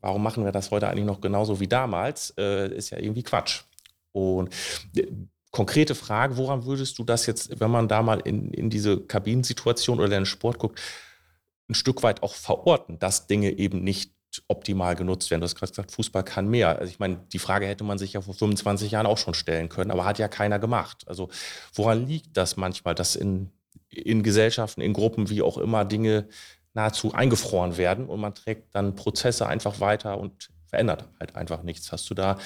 warum 0.00 0.22
machen 0.22 0.44
wir 0.44 0.52
das 0.52 0.70
heute 0.70 0.88
eigentlich 0.88 1.06
noch 1.06 1.20
genauso 1.20 1.60
wie 1.60 1.68
damals, 1.68 2.34
äh, 2.38 2.74
ist 2.74 2.90
ja 2.90 2.98
irgendwie 2.98 3.22
Quatsch. 3.22 3.62
Und 4.12 4.52
äh, 4.96 5.06
konkrete 5.50 5.94
Frage, 5.94 6.36
woran 6.36 6.64
würdest 6.64 6.98
du 6.98 7.04
das 7.04 7.26
jetzt, 7.26 7.60
wenn 7.60 7.70
man 7.70 7.88
da 7.88 8.02
mal 8.02 8.20
in, 8.20 8.52
in 8.52 8.70
diese 8.70 9.00
Kabinensituation 9.00 9.98
oder 9.98 10.08
den 10.08 10.26
Sport 10.26 10.58
guckt, 10.58 10.80
ein 11.68 11.74
Stück 11.74 12.02
weit 12.02 12.22
auch 12.22 12.34
verorten, 12.34 12.98
dass 12.98 13.26
Dinge 13.26 13.50
eben 13.52 13.82
nicht 13.82 14.12
optimal 14.48 14.96
genutzt 14.96 15.30
werden. 15.30 15.40
Du 15.40 15.44
hast 15.44 15.54
gerade 15.56 15.70
gesagt, 15.70 15.92
Fußball 15.92 16.24
kann 16.24 16.48
mehr. 16.48 16.78
Also 16.78 16.90
ich 16.90 16.98
meine, 16.98 17.20
die 17.32 17.38
Frage 17.38 17.66
hätte 17.66 17.84
man 17.84 17.98
sich 17.98 18.12
ja 18.12 18.20
vor 18.20 18.34
25 18.34 18.92
Jahren 18.92 19.06
auch 19.06 19.18
schon 19.18 19.34
stellen 19.34 19.68
können, 19.68 19.90
aber 19.90 20.04
hat 20.04 20.18
ja 20.18 20.28
keiner 20.28 20.58
gemacht. 20.58 21.04
Also 21.06 21.28
woran 21.74 22.06
liegt 22.06 22.36
das 22.36 22.56
manchmal, 22.56 22.94
dass 22.94 23.16
in, 23.16 23.50
in 23.88 24.22
Gesellschaften, 24.22 24.80
in 24.80 24.92
Gruppen, 24.92 25.30
wie 25.30 25.42
auch 25.42 25.58
immer, 25.58 25.84
Dinge 25.84 26.28
nahezu 26.74 27.12
eingefroren 27.12 27.76
werden 27.76 28.06
und 28.06 28.20
man 28.20 28.34
trägt 28.34 28.74
dann 28.74 28.94
Prozesse 28.94 29.46
einfach 29.46 29.80
weiter 29.80 30.18
und 30.18 30.50
verändert 30.66 31.08
halt 31.18 31.34
einfach 31.34 31.62
nichts. 31.62 31.90
Hast 31.90 32.08
du 32.10 32.14
da 32.14 32.38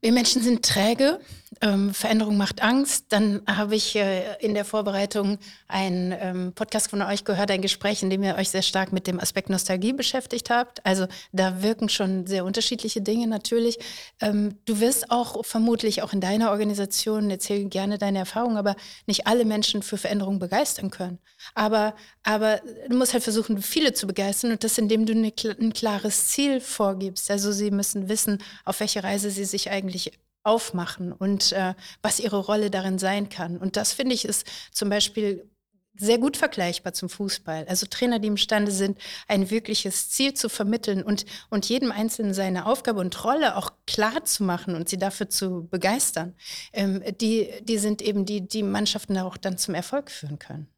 wir 0.00 0.12
Menschen 0.12 0.42
sind 0.42 0.64
träge. 0.64 1.20
Ähm, 1.60 1.92
Veränderung 1.92 2.36
macht 2.36 2.62
Angst. 2.62 3.06
Dann 3.08 3.42
habe 3.46 3.74
ich 3.74 3.96
äh, 3.96 4.36
in 4.38 4.54
der 4.54 4.64
Vorbereitung 4.64 5.38
einen 5.66 6.12
ähm, 6.12 6.52
Podcast 6.54 6.88
von 6.90 7.02
euch 7.02 7.24
gehört, 7.24 7.50
ein 7.50 7.60
Gespräch, 7.60 8.02
in 8.02 8.10
dem 8.10 8.22
ihr 8.22 8.36
euch 8.36 8.50
sehr 8.50 8.62
stark 8.62 8.92
mit 8.92 9.08
dem 9.08 9.18
Aspekt 9.18 9.50
Nostalgie 9.50 9.92
beschäftigt 9.92 10.48
habt. 10.48 10.84
Also 10.86 11.06
da 11.32 11.60
wirken 11.62 11.88
schon 11.88 12.26
sehr 12.26 12.44
unterschiedliche 12.44 13.02
Dinge 13.02 13.26
natürlich. 13.26 13.78
Ähm, 14.20 14.58
du 14.64 14.78
wirst 14.78 15.10
auch 15.10 15.44
vermutlich 15.44 16.02
auch 16.02 16.12
in 16.12 16.20
deiner 16.20 16.52
Organisation, 16.52 17.28
erzähl 17.30 17.64
gerne 17.68 17.98
deine 17.98 18.20
Erfahrungen, 18.20 18.56
aber 18.56 18.76
nicht 19.06 19.26
alle 19.26 19.44
Menschen 19.44 19.82
für 19.82 19.98
Veränderung 19.98 20.38
begeistern 20.38 20.90
können. 20.90 21.18
Aber, 21.54 21.94
aber 22.22 22.60
du 22.88 22.96
musst 22.96 23.12
halt 23.12 23.24
versuchen, 23.24 23.60
viele 23.60 23.92
zu 23.92 24.06
begeistern 24.06 24.52
und 24.52 24.62
das, 24.62 24.78
indem 24.78 25.04
du 25.04 25.12
eine, 25.12 25.32
ein 25.60 25.72
klares 25.72 26.28
Ziel 26.28 26.60
vorgibst. 26.60 27.28
Also 27.28 27.50
sie 27.50 27.72
müssen 27.72 28.08
wissen, 28.08 28.38
auf 28.64 28.78
welche 28.80 29.02
Reise 29.02 29.30
sie 29.30 29.44
sich 29.44 29.68
eigentlich 29.68 29.80
eigentlich 29.80 30.12
aufmachen 30.42 31.12
und 31.12 31.52
äh, 31.52 31.74
was 32.02 32.20
ihre 32.20 32.38
Rolle 32.38 32.70
darin 32.70 32.98
sein 32.98 33.28
kann. 33.28 33.56
Und 33.56 33.76
das 33.76 33.92
finde 33.92 34.14
ich 34.14 34.24
ist 34.24 34.46
zum 34.72 34.88
Beispiel 34.88 35.50
sehr 35.96 36.18
gut 36.18 36.36
vergleichbar 36.36 36.92
zum 36.92 37.08
Fußball. 37.08 37.66
Also 37.68 37.86
Trainer, 37.86 38.18
die 38.18 38.28
imstande 38.28 38.72
sind, 38.72 38.98
ein 39.28 39.50
wirkliches 39.50 40.08
Ziel 40.10 40.34
zu 40.34 40.48
vermitteln 40.48 41.02
und, 41.02 41.26
und 41.50 41.68
jedem 41.68 41.92
Einzelnen 41.92 42.32
seine 42.32 42.66
Aufgabe 42.66 43.00
und 43.00 43.24
Rolle 43.24 43.56
auch 43.56 43.70
klar 43.86 44.24
zu 44.24 44.44
machen 44.44 44.74
und 44.74 44.88
sie 44.88 44.98
dafür 44.98 45.28
zu 45.28 45.68
begeistern, 45.68 46.34
ähm, 46.72 47.02
die, 47.20 47.50
die 47.62 47.78
sind 47.78 48.02
eben 48.02 48.24
die, 48.24 48.46
die 48.46 48.62
Mannschaften 48.62 49.18
auch 49.18 49.36
dann 49.36 49.58
zum 49.58 49.74
Erfolg 49.74 50.10
führen 50.10 50.38
können. 50.38 50.68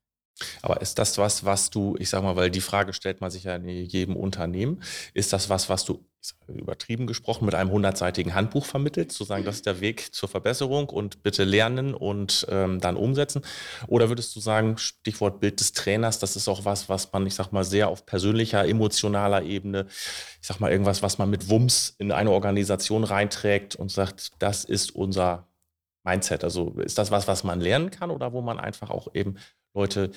Aber 0.62 0.80
ist 0.80 0.98
das 0.98 1.18
was, 1.18 1.44
was 1.44 1.70
du, 1.70 1.94
ich 1.98 2.08
sag 2.08 2.22
mal, 2.22 2.34
weil 2.34 2.50
die 2.50 2.60
Frage 2.60 2.92
stellt 2.92 3.20
man 3.20 3.30
sich 3.30 3.44
ja 3.44 3.54
in 3.54 3.68
jedem 3.68 4.16
Unternehmen, 4.16 4.82
ist 5.14 5.32
das 5.32 5.48
was, 5.48 5.68
was 5.68 5.84
du 5.84 6.04
übertrieben 6.48 7.06
gesprochen 7.06 7.46
mit 7.46 7.54
einem 7.54 7.70
hundertseitigen 7.70 8.34
Handbuch 8.34 8.64
vermittelt, 8.64 9.12
zu 9.12 9.24
sagen, 9.24 9.44
das 9.44 9.56
ist 9.56 9.66
der 9.66 9.80
Weg 9.80 10.14
zur 10.14 10.28
Verbesserung 10.28 10.88
und 10.88 11.22
bitte 11.22 11.44
lernen 11.44 11.94
und 11.94 12.46
ähm, 12.48 12.80
dann 12.80 12.96
umsetzen? 12.96 13.42
Oder 13.88 14.08
würdest 14.08 14.34
du 14.36 14.40
sagen, 14.40 14.78
Stichwort 14.78 15.40
Bild 15.40 15.60
des 15.60 15.72
Trainers, 15.72 16.18
das 16.18 16.36
ist 16.36 16.48
auch 16.48 16.64
was, 16.64 16.88
was 16.88 17.12
man, 17.12 17.26
ich 17.26 17.34
sag 17.34 17.52
mal, 17.52 17.64
sehr 17.64 17.88
auf 17.88 18.06
persönlicher, 18.06 18.66
emotionaler 18.66 19.42
Ebene, 19.42 19.86
ich 20.40 20.46
sag 20.46 20.60
mal, 20.60 20.70
irgendwas, 20.70 21.02
was 21.02 21.18
man 21.18 21.30
mit 21.30 21.48
Wumms 21.48 21.94
in 21.98 22.12
eine 22.12 22.30
Organisation 22.30 23.04
reinträgt 23.04 23.74
und 23.76 23.90
sagt, 23.90 24.32
das 24.38 24.64
ist 24.64 24.94
unser 24.94 25.48
Mindset. 26.04 26.44
Also 26.44 26.70
ist 26.80 26.98
das 26.98 27.10
was, 27.10 27.28
was 27.28 27.44
man 27.44 27.60
lernen 27.60 27.90
kann 27.90 28.10
oder 28.10 28.32
wo 28.32 28.42
man 28.42 28.58
einfach 28.58 28.90
auch 28.90 29.14
eben 29.14 29.36
Leute 29.74 30.10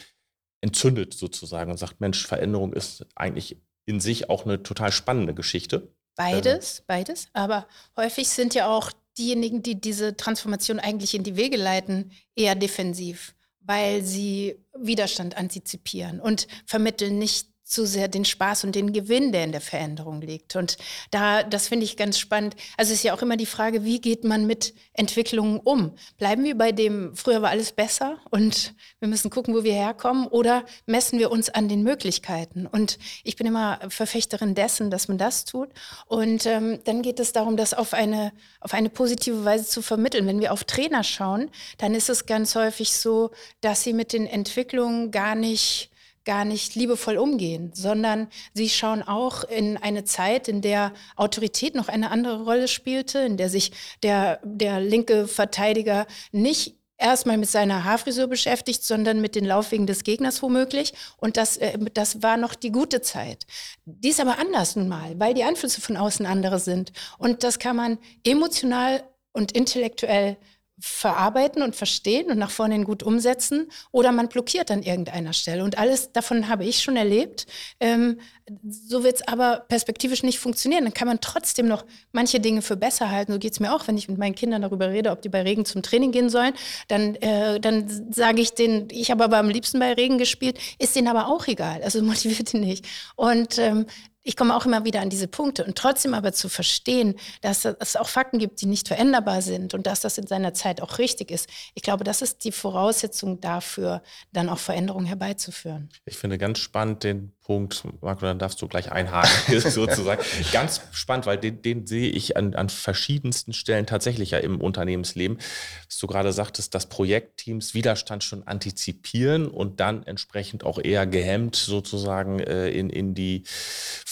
entzündet 0.61 1.13
sozusagen 1.13 1.71
und 1.71 1.77
sagt, 1.77 2.01
Mensch, 2.01 2.25
Veränderung 2.25 2.73
ist 2.73 3.05
eigentlich 3.15 3.61
in 3.85 3.99
sich 3.99 4.29
auch 4.29 4.45
eine 4.45 4.63
total 4.63 4.91
spannende 4.91 5.33
Geschichte. 5.33 5.94
Beides, 6.15 6.83
beides. 6.87 7.27
Aber 7.33 7.67
häufig 7.97 8.29
sind 8.29 8.53
ja 8.55 8.67
auch 8.67 8.91
diejenigen, 9.17 9.63
die 9.63 9.79
diese 9.79 10.15
Transformation 10.15 10.79
eigentlich 10.79 11.13
in 11.13 11.23
die 11.23 11.35
Wege 11.35 11.57
leiten, 11.57 12.11
eher 12.35 12.55
defensiv, 12.55 13.35
weil 13.61 14.03
sie 14.03 14.57
Widerstand 14.77 15.37
antizipieren 15.37 16.19
und 16.19 16.47
vermitteln 16.65 17.17
nicht 17.17 17.49
zu 17.65 17.87
sehr 17.87 18.07
den 18.07 18.25
Spaß 18.25 18.63
und 18.63 18.75
den 18.75 18.93
Gewinn, 18.93 19.31
der 19.31 19.43
in 19.43 19.51
der 19.51 19.59
Veränderung 19.59 20.21
liegt. 20.21 20.55
Und 20.55 20.77
da, 21.09 21.41
das 21.41 21.67
finde 21.67 21.83
ich 21.83 21.97
ganz 21.97 22.19
spannend. 22.19 22.55
Also 22.77 22.93
es 22.93 22.99
ist 22.99 23.03
ja 23.03 23.15
auch 23.15 23.23
immer 23.23 23.37
die 23.37 23.47
Frage, 23.47 23.83
wie 23.83 23.99
geht 23.99 24.23
man 24.23 24.45
mit 24.45 24.75
Entwicklungen 24.93 25.59
um? 25.63 25.95
Bleiben 26.17 26.43
wir 26.43 26.55
bei 26.55 26.71
dem, 26.71 27.15
früher 27.15 27.41
war 27.41 27.49
alles 27.49 27.71
besser 27.71 28.19
und 28.29 28.75
wir 28.99 29.07
müssen 29.07 29.31
gucken, 29.31 29.55
wo 29.55 29.63
wir 29.63 29.73
herkommen 29.73 30.27
oder 30.27 30.63
messen 30.85 31.17
wir 31.17 31.31
uns 31.31 31.49
an 31.49 31.67
den 31.67 31.81
Möglichkeiten? 31.81 32.67
Und 32.67 32.99
ich 33.23 33.35
bin 33.35 33.47
immer 33.47 33.79
Verfechterin 33.89 34.53
dessen, 34.53 34.91
dass 34.91 35.07
man 35.07 35.17
das 35.17 35.45
tut. 35.45 35.69
Und 36.05 36.45
ähm, 36.45 36.79
dann 36.83 37.01
geht 37.01 37.19
es 37.19 37.33
darum, 37.33 37.57
das 37.57 37.73
auf 37.73 37.95
eine, 37.95 38.31
auf 38.59 38.75
eine 38.75 38.91
positive 38.91 39.43
Weise 39.43 39.65
zu 39.65 39.81
vermitteln. 39.81 40.27
Wenn 40.27 40.39
wir 40.39 40.53
auf 40.53 40.65
Trainer 40.65 41.03
schauen, 41.03 41.49
dann 41.79 41.95
ist 41.95 42.09
es 42.09 42.27
ganz 42.27 42.53
häufig 42.53 42.91
so, 42.91 43.31
dass 43.61 43.81
sie 43.81 43.93
mit 43.93 44.13
den 44.13 44.27
Entwicklungen 44.27 45.09
gar 45.09 45.33
nicht 45.33 45.89
gar 46.25 46.43
nicht 46.43 46.75
liebevoll 46.75 47.17
umgehen, 47.17 47.71
sondern 47.73 48.27
sie 48.53 48.69
schauen 48.69 49.03
auch 49.03 49.43
in 49.43 49.77
eine 49.77 50.03
Zeit, 50.03 50.47
in 50.47 50.61
der 50.61 50.91
Autorität 51.15 51.75
noch 51.75 51.87
eine 51.87 52.11
andere 52.11 52.43
Rolle 52.43 52.67
spielte, 52.67 53.19
in 53.19 53.37
der 53.37 53.49
sich 53.49 53.71
der, 54.03 54.39
der 54.43 54.79
linke 54.79 55.27
Verteidiger 55.27 56.07
nicht 56.31 56.75
erstmal 56.97 57.37
mit 57.37 57.49
seiner 57.49 57.83
Haarfrisur 57.83 58.27
beschäftigt, 58.27 58.83
sondern 58.83 59.21
mit 59.21 59.35
den 59.35 59.45
Laufwegen 59.45 59.87
des 59.87 60.03
Gegners 60.03 60.41
womöglich. 60.41 60.93
Und 61.17 61.37
das, 61.37 61.57
äh, 61.57 61.77
das 61.93 62.23
war 62.23 62.37
noch 62.37 62.55
die 62.55 62.71
gute 62.71 63.01
Zeit. 63.01 63.45
Die 63.85 64.09
ist 64.09 64.19
aber 64.19 64.39
anders 64.39 64.75
nun 64.75 64.87
mal, 64.87 65.19
weil 65.19 65.33
die 65.33 65.43
Einflüsse 65.43 65.81
von 65.81 65.97
außen 65.97 66.25
andere 66.25 66.59
sind. 66.59 66.91
Und 67.17 67.43
das 67.43 67.59
kann 67.59 67.75
man 67.75 67.97
emotional 68.23 69.03
und 69.33 69.51
intellektuell 69.51 70.37
verarbeiten 70.79 71.61
und 71.61 71.75
verstehen 71.75 72.29
und 72.29 72.37
nach 72.37 72.51
vorne 72.51 72.83
gut 72.83 73.01
umsetzen 73.01 73.69
oder 73.91 74.11
man 74.11 74.27
blockiert 74.27 74.69
an 74.71 74.83
irgendeiner 74.83 75.31
Stelle. 75.31 75.63
Und 75.63 75.77
alles 75.77 76.11
davon 76.11 76.49
habe 76.49 76.65
ich 76.65 76.81
schon 76.81 76.97
erlebt. 76.97 77.47
Ähm, 77.79 78.19
so 78.61 79.03
wird 79.03 79.15
es 79.15 79.27
aber 79.27 79.65
perspektivisch 79.67 80.21
nicht 80.23 80.37
funktionieren. 80.37 80.83
Dann 80.83 80.93
kann 80.93 81.07
man 81.07 81.21
trotzdem 81.21 81.67
noch 81.67 81.85
manche 82.11 82.41
Dinge 82.41 82.61
für 82.61 82.75
besser 82.75 83.09
halten. 83.09 83.31
So 83.31 83.39
geht 83.39 83.53
es 83.53 83.59
mir 83.61 83.73
auch, 83.73 83.87
wenn 83.87 83.97
ich 83.97 84.09
mit 84.09 84.17
meinen 84.17 84.35
Kindern 84.35 84.61
darüber 84.61 84.89
rede, 84.89 85.11
ob 85.11 85.21
die 85.21 85.29
bei 85.29 85.43
Regen 85.43 85.63
zum 85.63 85.81
Training 85.81 86.11
gehen 86.11 86.29
sollen. 86.29 86.53
Dann, 86.89 87.15
äh, 87.15 87.59
dann 87.59 88.11
sage 88.11 88.41
ich 88.41 88.53
denen, 88.53 88.89
ich 88.91 89.11
habe 89.11 89.23
aber 89.23 89.37
am 89.37 89.49
liebsten 89.49 89.79
bei 89.79 89.93
Regen 89.93 90.17
gespielt, 90.17 90.59
ist 90.77 90.95
denen 90.95 91.07
aber 91.07 91.27
auch 91.27 91.47
egal. 91.47 91.81
Also 91.83 92.01
motiviert 92.03 92.51
die 92.51 92.59
nicht. 92.59 92.85
Und 93.15 93.57
ähm, 93.59 93.85
ich 94.25 94.35
komme 94.35 94.55
auch 94.55 94.65
immer 94.65 94.83
wieder 94.85 95.01
an 95.01 95.11
diese 95.11 95.27
Punkte 95.27 95.63
und 95.63 95.77
trotzdem 95.77 96.15
aber 96.15 96.33
zu 96.33 96.49
verstehen, 96.49 97.15
dass 97.41 97.63
es 97.63 97.95
auch 97.95 98.09
Fakten 98.09 98.39
gibt, 98.39 98.59
die 98.59 98.65
nicht 98.65 98.87
veränderbar 98.87 99.43
sind 99.43 99.75
und 99.75 99.85
dass 99.85 100.01
das 100.01 100.17
in 100.17 100.25
seiner 100.25 100.55
Zeit 100.55 100.81
auch 100.81 100.97
richtig 100.97 101.29
ist. 101.29 101.47
Ich 101.75 101.83
glaube, 101.83 102.03
das 102.03 102.23
ist 102.23 102.43
die 102.43 102.51
Voraussetzung 102.51 103.39
dafür, 103.39 104.01
dann 104.33 104.49
auch 104.49 104.57
Veränderungen 104.57 105.05
herbeizuführen. 105.05 105.89
Ich 106.05 106.17
finde 106.17 106.39
ganz 106.39 106.57
spannend 106.57 107.03
den 107.03 107.35
Punkt, 107.45 107.83
Marco, 108.01 108.25
dann 108.25 108.39
darfst 108.39 108.59
du 108.63 108.67
gleich 108.67 108.91
einhaken, 108.91 109.59
sozusagen. 109.59 110.23
Ganz 110.51 110.81
spannend, 110.91 111.27
weil 111.27 111.37
den, 111.37 111.61
den 111.61 111.85
sehe 111.85 112.09
ich 112.09 112.35
an, 112.35 112.55
an, 112.55 112.69
verschiedensten 112.69 113.53
Stellen 113.53 113.85
tatsächlich 113.85 114.31
ja 114.31 114.39
im 114.39 114.59
Unternehmensleben. 114.59 115.37
Was 115.85 115.99
du 115.99 116.07
gerade 116.07 116.33
sagtest, 116.33 116.73
dass 116.73 116.87
Projektteams 116.87 117.75
Widerstand 117.75 118.23
schon 118.23 118.47
antizipieren 118.47 119.47
und 119.47 119.79
dann 119.79 120.01
entsprechend 120.03 120.63
auch 120.63 120.79
eher 120.79 121.05
gehemmt 121.05 121.55
sozusagen 121.55 122.39
äh, 122.39 122.69
in, 122.69 122.89
in 122.89 123.13
die 123.13 123.43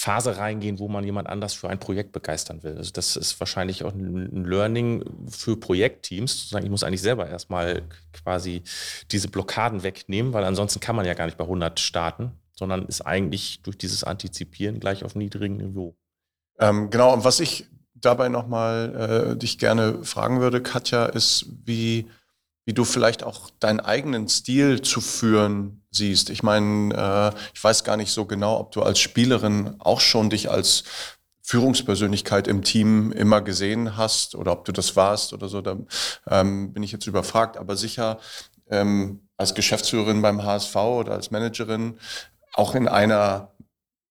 Phase 0.04 0.38
reingehen, 0.38 0.80
wo 0.80 0.88
man 0.88 1.04
jemand 1.04 1.30
anders 1.30 1.54
für 1.54 1.70
ein 1.70 1.80
Projekt 1.80 2.12
begeistern 2.12 2.62
will. 2.64 2.78
Also 2.78 2.92
das 2.92 3.16
ist 3.16 3.40
wahrscheinlich 3.40 3.84
auch 3.84 3.94
ein 3.94 4.46
Learning 4.46 5.04
für 5.30 5.58
Projektteams, 5.58 6.44
zu 6.44 6.48
sagen, 6.50 6.66
ich 6.66 6.72
muss 6.72 6.84
eigentlich 6.84 7.02
selber 7.02 7.28
erstmal 7.28 7.84
quasi 8.12 8.64
diese 9.12 9.30
Blockaden 9.30 9.84
wegnehmen, 9.84 10.34
weil 10.34 10.44
ansonsten 10.44 10.80
kann 10.80 10.96
man 10.96 11.06
ja 11.06 11.14
gar 11.14 11.26
nicht 11.26 11.38
bei 11.38 11.46
100 11.46 11.80
starten 11.80 12.34
sondern 12.56 12.86
ist 12.86 13.02
eigentlich 13.02 13.62
durch 13.64 13.78
dieses 13.78 14.04
Antizipieren 14.04 14.80
gleich 14.80 15.04
auf 15.04 15.16
niedrigem 15.16 15.58
Niveau. 15.58 15.98
Ähm, 16.60 16.90
genau, 16.90 17.14
und 17.14 17.24
was 17.24 17.40
ich 17.40 17.66
dabei 17.96 18.30
nochmal 18.30 19.34
äh, 19.34 19.38
dich 19.38 19.58
gerne 19.58 20.04
fragen 20.04 20.40
würde, 20.40 20.62
Katja, 20.62 21.06
ist, 21.06 21.46
wie, 21.66 22.08
wie 22.66 22.74
du 22.74 22.86
vielleicht 22.86 23.24
auch 23.24 23.50
deinen 23.60 23.80
eigenen 23.80 24.28
Stil 24.28 24.82
zu 24.82 25.02
führen 25.02 25.84
siehst. 25.92 26.30
Ich 26.30 26.44
meine, 26.44 27.34
äh, 27.36 27.40
ich 27.54 27.64
weiß 27.64 27.84
gar 27.84 27.98
nicht 27.98 28.12
so 28.12 28.26
genau, 28.26 28.60
ob 28.60 28.72
du 28.72 28.82
als 28.82 29.00
Spielerin 29.00 29.76
auch 29.80 30.00
schon 30.00 30.30
dich 30.30 30.50
als 30.50 30.84
Führungspersönlichkeit 31.42 32.48
im 32.48 32.64
Team 32.64 33.12
immer 33.12 33.42
gesehen 33.42 33.98
hast 33.98 34.36
oder 34.36 34.54
ob 34.54 34.64
du 34.64 34.72
das 34.72 34.96
warst 34.96 35.34
oder 35.34 35.50
so, 35.50 35.62
da 35.62 35.78
ähm, 36.30 36.72
bin 36.72 36.84
ich 36.84 36.94
jetzt 36.94 37.06
überfragt. 37.06 37.58
Aber 37.58 37.76
sicher 37.76 38.18
ähm, 38.70 39.28
als 39.36 39.54
Geschäftsführerin 39.54 40.22
beim 40.22 40.44
HSV 40.44 40.76
oder 40.76 41.12
als 41.14 41.32
Managerin 41.32 41.98
auch 42.54 42.76
in 42.76 42.88
einer 42.88 43.52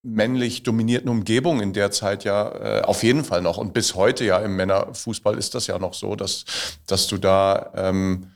männlich 0.03 0.65
dominierten 0.65 1.09
Umgebung 1.09 1.61
in 1.61 1.73
der 1.73 1.93
Zeit 1.93 2.25
ja 2.25 2.81
äh, 2.81 2.83
auf 2.83 3.05
jeden 3.05 3.25
Fall 3.25 3.41
noch 3.41 3.57
und 3.57 3.73
bis 3.73 3.95
heute 3.95 4.25
ja 4.25 4.39
im 4.39 4.57
Männerfußball 4.57 5.39
ist 5.39 5.55
das 5.55 5.69
ja 5.69 5.79
noch 5.79 5.95
so, 5.95 6.17
dass, 6.17 6.45
dass 6.87 7.07
du 7.07 7.19
da 7.19 7.73
ähm, 7.77 8.32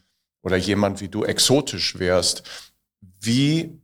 oder 0.47 0.57
jemand 0.57 1.01
wie 1.01 1.09
du 1.09 1.25
exotisch 1.25 1.99
wärst. 1.99 2.45
Wie, 3.21 3.81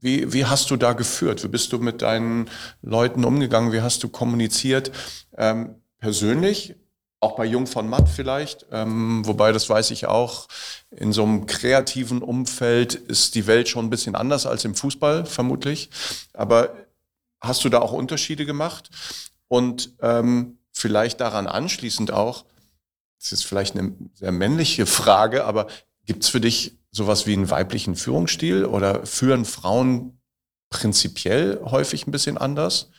wie, 0.00 0.32
wie 0.32 0.44
hast 0.44 0.70
du 0.70 0.76
da 0.76 0.92
geführt? 0.92 1.42
Wie 1.42 1.48
bist 1.48 1.72
du 1.72 1.78
mit 1.80 2.02
deinen 2.02 2.48
Leuten 2.82 3.24
umgegangen? 3.24 3.72
Wie 3.72 3.80
hast 3.80 4.04
du 4.04 4.08
kommuniziert? 4.08 4.92
Ähm, 5.36 5.74
persönlich 5.98 6.76
auch 7.18 7.34
bei 7.34 7.44
Jung 7.44 7.66
von 7.66 7.88
Matt 7.88 8.08
vielleicht, 8.08 8.66
ähm, 8.70 9.26
wobei 9.26 9.50
das 9.50 9.68
weiß 9.68 9.90
ich 9.90 10.06
auch, 10.06 10.46
in 10.92 11.12
so 11.12 11.24
einem 11.24 11.46
kreativen 11.46 12.22
Umfeld 12.22 12.94
ist 12.94 13.34
die 13.34 13.48
Welt 13.48 13.68
schon 13.68 13.86
ein 13.86 13.90
bisschen 13.90 14.14
anders 14.14 14.46
als 14.46 14.64
im 14.64 14.76
Fußball 14.76 15.26
vermutlich. 15.26 15.90
Aber 16.32 16.76
hast 17.40 17.64
du 17.64 17.70
da 17.70 17.80
auch 17.80 17.92
Unterschiede 17.92 18.46
gemacht? 18.46 18.88
Und 19.48 19.96
ähm, 20.00 20.58
vielleicht 20.70 21.20
daran 21.20 21.48
anschließend 21.48 22.12
auch, 22.12 22.44
das 23.18 23.32
ist 23.32 23.44
vielleicht 23.44 23.76
eine 23.76 23.96
sehr 24.14 24.30
männliche 24.30 24.86
Frage, 24.86 25.44
aber 25.44 25.66
gibt 26.08 26.24
es 26.24 26.30
für 26.30 26.40
dich 26.40 26.76
sowas 26.90 27.26
wie 27.26 27.34
einen 27.34 27.50
weiblichen 27.50 27.94
Führungsstil 27.94 28.64
oder 28.64 29.06
führen 29.06 29.44
Frauen 29.44 30.20
prinzipiell 30.70 31.60
häufig 31.62 32.06
ein 32.06 32.10
bisschen 32.10 32.38
anders? 32.38 32.90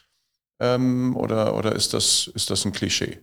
Ähm, 0.61 1.17
oder 1.17 1.57
oder 1.57 1.75
ist, 1.75 1.93
das, 1.93 2.29
ist 2.33 2.49
das 2.49 2.63
ein 2.63 2.71
Klischee? 2.71 3.19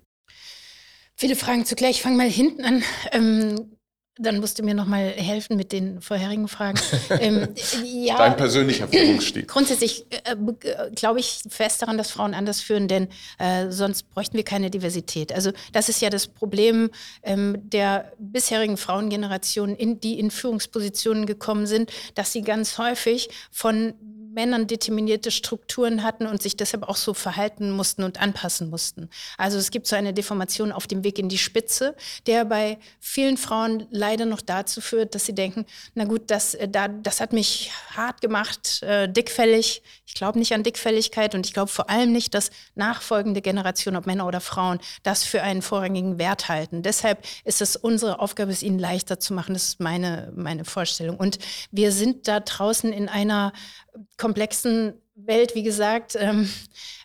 Viele 1.14 1.36
Fragen 1.36 1.64
zugleich. 1.64 1.96
Ich 1.96 2.02
fange 2.02 2.16
mal 2.16 2.28
hinten 2.28 2.64
an. 2.64 2.82
Ähm, 3.12 3.75
dann 4.18 4.40
musst 4.40 4.58
du 4.58 4.62
mir 4.62 4.74
noch 4.74 4.86
mal 4.86 5.10
helfen 5.10 5.56
mit 5.56 5.72
den 5.72 6.00
vorherigen 6.00 6.48
Fragen. 6.48 6.78
ähm, 7.20 7.48
ja, 7.84 8.16
Dein 8.16 8.36
persönlicher 8.36 8.88
Führungsstil. 8.88 9.44
Grundsätzlich 9.44 10.06
äh, 10.10 10.32
äh, 10.32 10.90
glaube 10.94 11.20
ich 11.20 11.42
fest 11.48 11.82
daran, 11.82 11.98
dass 11.98 12.10
Frauen 12.10 12.34
anders 12.34 12.60
führen, 12.60 12.88
denn 12.88 13.08
äh, 13.38 13.70
sonst 13.70 14.10
bräuchten 14.10 14.36
wir 14.36 14.44
keine 14.44 14.70
Diversität. 14.70 15.32
Also 15.32 15.52
das 15.72 15.88
ist 15.88 16.00
ja 16.00 16.08
das 16.08 16.26
Problem 16.26 16.90
ähm, 17.22 17.56
der 17.62 18.12
bisherigen 18.18 18.76
Frauengeneration, 18.76 19.74
in, 19.74 20.00
die 20.00 20.18
in 20.18 20.30
Führungspositionen 20.30 21.26
gekommen 21.26 21.66
sind, 21.66 21.90
dass 22.14 22.32
sie 22.32 22.42
ganz 22.42 22.78
häufig 22.78 23.28
von 23.50 23.94
Männern 24.36 24.66
determinierte 24.66 25.30
Strukturen 25.30 26.02
hatten 26.02 26.26
und 26.26 26.42
sich 26.42 26.56
deshalb 26.56 26.84
auch 26.84 26.96
so 26.96 27.14
verhalten 27.14 27.70
mussten 27.70 28.04
und 28.04 28.20
anpassen 28.20 28.70
mussten. 28.70 29.08
Also 29.38 29.58
es 29.58 29.70
gibt 29.70 29.86
so 29.86 29.96
eine 29.96 30.12
Deformation 30.12 30.72
auf 30.72 30.86
dem 30.86 31.02
Weg 31.02 31.18
in 31.18 31.28
die 31.28 31.38
Spitze, 31.38 31.96
der 32.26 32.44
bei 32.44 32.78
vielen 33.00 33.38
Frauen 33.38 33.86
leider 33.90 34.26
noch 34.26 34.42
dazu 34.42 34.80
führt, 34.82 35.14
dass 35.14 35.24
sie 35.24 35.34
denken, 35.34 35.64
na 35.94 36.04
gut, 36.04 36.30
das, 36.30 36.54
äh, 36.54 36.68
da, 36.68 36.86
das 36.88 37.20
hat 37.20 37.32
mich 37.32 37.72
hart 37.96 38.20
gemacht, 38.20 38.82
äh, 38.82 39.08
dickfällig. 39.08 39.82
Ich 40.06 40.14
glaube 40.14 40.38
nicht 40.38 40.52
an 40.52 40.62
Dickfälligkeit 40.62 41.34
und 41.34 41.46
ich 41.46 41.54
glaube 41.54 41.70
vor 41.70 41.88
allem 41.88 42.12
nicht, 42.12 42.34
dass 42.34 42.50
nachfolgende 42.74 43.40
Generationen, 43.40 43.96
ob 43.96 44.06
Männer 44.06 44.26
oder 44.26 44.42
Frauen, 44.42 44.78
das 45.02 45.24
für 45.24 45.42
einen 45.42 45.62
vorrangigen 45.62 46.18
Wert 46.18 46.48
halten. 46.48 46.82
Deshalb 46.82 47.24
ist 47.44 47.62
es 47.62 47.74
unsere 47.74 48.20
Aufgabe, 48.20 48.52
es 48.52 48.62
ihnen 48.62 48.78
leichter 48.78 49.18
zu 49.18 49.32
machen. 49.32 49.54
Das 49.54 49.64
ist 49.64 49.80
meine, 49.80 50.30
meine 50.36 50.66
Vorstellung. 50.66 51.16
Und 51.16 51.38
wir 51.70 51.90
sind 51.90 52.28
da 52.28 52.40
draußen 52.40 52.92
in 52.92 53.08
einer 53.08 53.54
komplexen 54.16 54.94
Welt, 55.14 55.54
wie 55.54 55.62
gesagt, 55.62 56.16
ähm, 56.18 56.48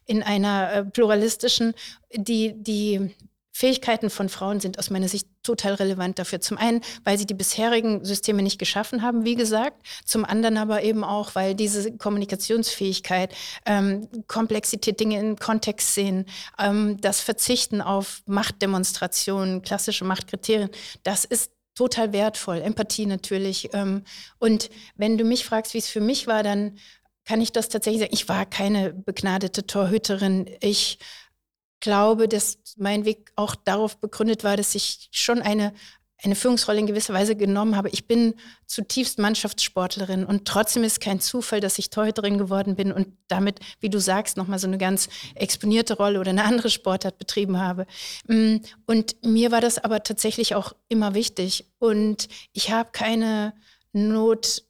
in 0.06 0.24
einer 0.24 0.74
äh, 0.74 0.86
pluralistischen, 0.86 1.74
die, 2.14 2.54
die 2.56 3.14
Fähigkeiten 3.54 4.10
von 4.10 4.30
Frauen 4.30 4.60
sind 4.60 4.80
aus 4.80 4.90
meiner 4.90 5.08
Sicht 5.08 5.28
total 5.44 5.76
relevant 5.76 6.18
dafür. 6.18 6.42
Zum 6.42 6.58
einen, 6.58 6.82
weil 7.04 7.18
sie 7.18 7.26
die 7.26 7.34
bisherigen 7.34 8.04
Systeme 8.04 8.42
nicht 8.42 8.60
geschaffen 8.60 9.02
haben, 9.02 9.26
wie 9.26 9.36
gesagt. 9.36 9.86
Zum 10.06 10.26
anderen 10.26 10.58
aber 10.58 10.84
eben 10.84 11.04
auch, 11.04 11.36
weil 11.36 11.54
diese 11.54 11.96
Kommunikationsfähigkeit, 11.96 13.34
ähm, 13.66 14.08
Komplexität, 14.28 15.00
Dinge 15.00 15.20
in 15.20 15.36
Kontext 15.36 15.94
sehen, 15.94 16.26
ähm, 16.58 16.98
das 17.02 17.20
Verzichten 17.20 17.82
auf 17.82 18.24
Machtdemonstrationen, 18.26 19.62
klassische 19.62 20.06
Machtkriterien, 20.06 20.70
das 21.04 21.26
ist 21.26 21.52
total 21.76 22.14
wertvoll. 22.14 22.62
Empathie 22.62 23.06
natürlich. 23.06 23.70
Ähm, 23.74 24.04
und 24.40 24.70
wenn 24.96 25.18
du 25.18 25.24
mich 25.24 25.46
fragst, 25.46 25.74
wie 25.74 25.80
es 25.80 25.90
für 25.90 26.02
mich 26.02 26.28
war, 26.28 26.44
dann 26.44 26.78
kann 27.26 27.42
ich 27.42 27.52
das 27.52 27.70
tatsächlich 27.70 28.02
sagen. 28.02 28.14
Ich 28.14 28.30
war 28.30 28.46
keine 28.46 28.94
begnadete 28.94 29.66
Torhüterin. 29.66 30.50
Ich 30.60 31.00
glaube, 31.80 32.28
dass 32.28 32.60
mein 32.78 33.06
Weg 33.06 33.32
auch 33.36 33.56
darauf 33.56 33.98
begründet 33.98 34.44
war, 34.44 34.58
dass 34.58 34.76
ich 34.76 35.10
schon 35.12 35.42
eine, 35.42 35.74
eine 36.24 36.36
Führungsrolle 36.36 36.80
in 36.80 36.88
gewisser 36.88 37.14
Weise 37.14 37.36
genommen 37.36 37.76
habe. 37.76 37.90
Ich 37.90 38.08
bin 38.08 38.36
zutiefst 38.66 39.20
Mannschaftssportlerin 39.20 40.26
und 40.26 40.48
trotzdem 40.48 40.84
ist 40.84 41.02
kein 41.02 41.20
Zufall, 41.20 41.60
dass 41.60 41.80
ich 41.80 41.90
Torhüterin 41.90 42.38
geworden 42.38 42.76
bin 42.76 42.92
und 42.92 43.08
damit, 43.28 43.60
wie 43.80 43.90
du 43.90 44.00
sagst, 44.00 44.38
nochmal 44.38 44.60
so 44.60 44.68
eine 44.68 44.78
ganz 44.78 45.10
exponierte 45.36 45.98
Rolle 45.98 46.20
oder 46.20 46.30
eine 46.30 46.44
andere 46.44 46.70
Sportart 46.70 47.18
betrieben 47.18 47.60
habe. 47.60 47.88
Mm, 48.28 48.58
und 48.86 49.16
mir 49.24 49.52
war 49.52 49.62
das 49.62 49.84
aber 49.84 50.04
tatsächlich 50.04 50.56
auch 50.56 50.74
immer 50.90 51.14
wichtig 51.14 51.66
und 51.80 52.28
ich 52.54 52.72
habe 52.72 52.90
keine 52.92 53.54
Not 53.94 54.64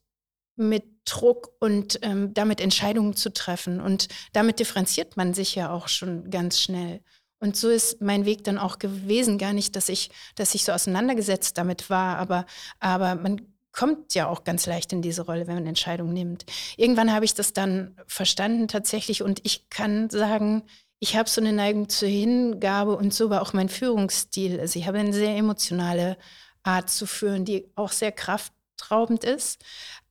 mit 0.55 0.85
Druck 1.05 1.49
und 1.59 1.99
ähm, 2.03 2.33
damit 2.33 2.61
Entscheidungen 2.61 3.15
zu 3.15 3.33
treffen. 3.33 3.81
Und 3.81 4.07
damit 4.33 4.59
differenziert 4.59 5.17
man 5.17 5.33
sich 5.33 5.55
ja 5.55 5.71
auch 5.71 5.87
schon 5.87 6.29
ganz 6.29 6.59
schnell. 6.59 7.01
Und 7.41 7.57
so 7.57 7.69
ist 7.69 8.01
mein 8.01 8.25
Weg 8.25 8.43
dann 8.43 8.59
auch 8.59 8.79
gewesen. 8.79 9.37
Gar 9.39 9.53
nicht, 9.53 9.75
dass 9.75 9.89
ich, 9.89 10.11
dass 10.35 10.53
ich 10.55 10.63
so 10.63 10.71
auseinandergesetzt 10.71 11.57
damit 11.57 11.89
war, 11.89 12.17
aber, 12.17 12.45
aber 12.79 13.15
man 13.15 13.41
kommt 13.71 14.13
ja 14.13 14.27
auch 14.27 14.43
ganz 14.43 14.67
leicht 14.67 14.93
in 14.93 15.01
diese 15.01 15.23
Rolle, 15.23 15.47
wenn 15.47 15.55
man 15.55 15.65
Entscheidungen 15.65 16.13
nimmt. 16.13 16.45
Irgendwann 16.77 17.11
habe 17.11 17.25
ich 17.25 17.33
das 17.33 17.53
dann 17.53 17.95
verstanden 18.05 18.67
tatsächlich 18.67 19.23
und 19.23 19.39
ich 19.43 19.69
kann 19.69 20.09
sagen, 20.09 20.63
ich 20.99 21.15
habe 21.15 21.27
so 21.27 21.41
eine 21.41 21.51
Neigung 21.51 21.89
zur 21.89 22.09
Hingabe 22.09 22.95
und 22.95 23.11
so 23.11 23.31
war 23.31 23.41
auch 23.41 23.53
mein 23.53 23.69
Führungsstil. 23.69 24.59
Also 24.59 24.77
ich 24.77 24.85
habe 24.85 24.99
eine 24.99 25.13
sehr 25.13 25.35
emotionale 25.35 26.17
Art 26.61 26.91
zu 26.91 27.07
führen, 27.07 27.43
die 27.43 27.71
auch 27.75 27.91
sehr 27.91 28.11
kraftraubend 28.11 29.23
ist. 29.23 29.63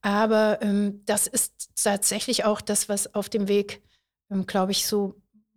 Aber 0.02 0.60
ähm, 0.62 1.02
das 1.04 1.28
ist 1.28 1.70
tatsächlich 1.80 2.44
auch 2.44 2.60
das, 2.60 2.88
was 2.88 3.14
auf 3.14 3.28
dem 3.28 3.46
Weg, 3.46 3.82
ähm, 4.30 4.46
glaube 4.46 4.72
ich, 4.72 4.84
so 4.84 5.14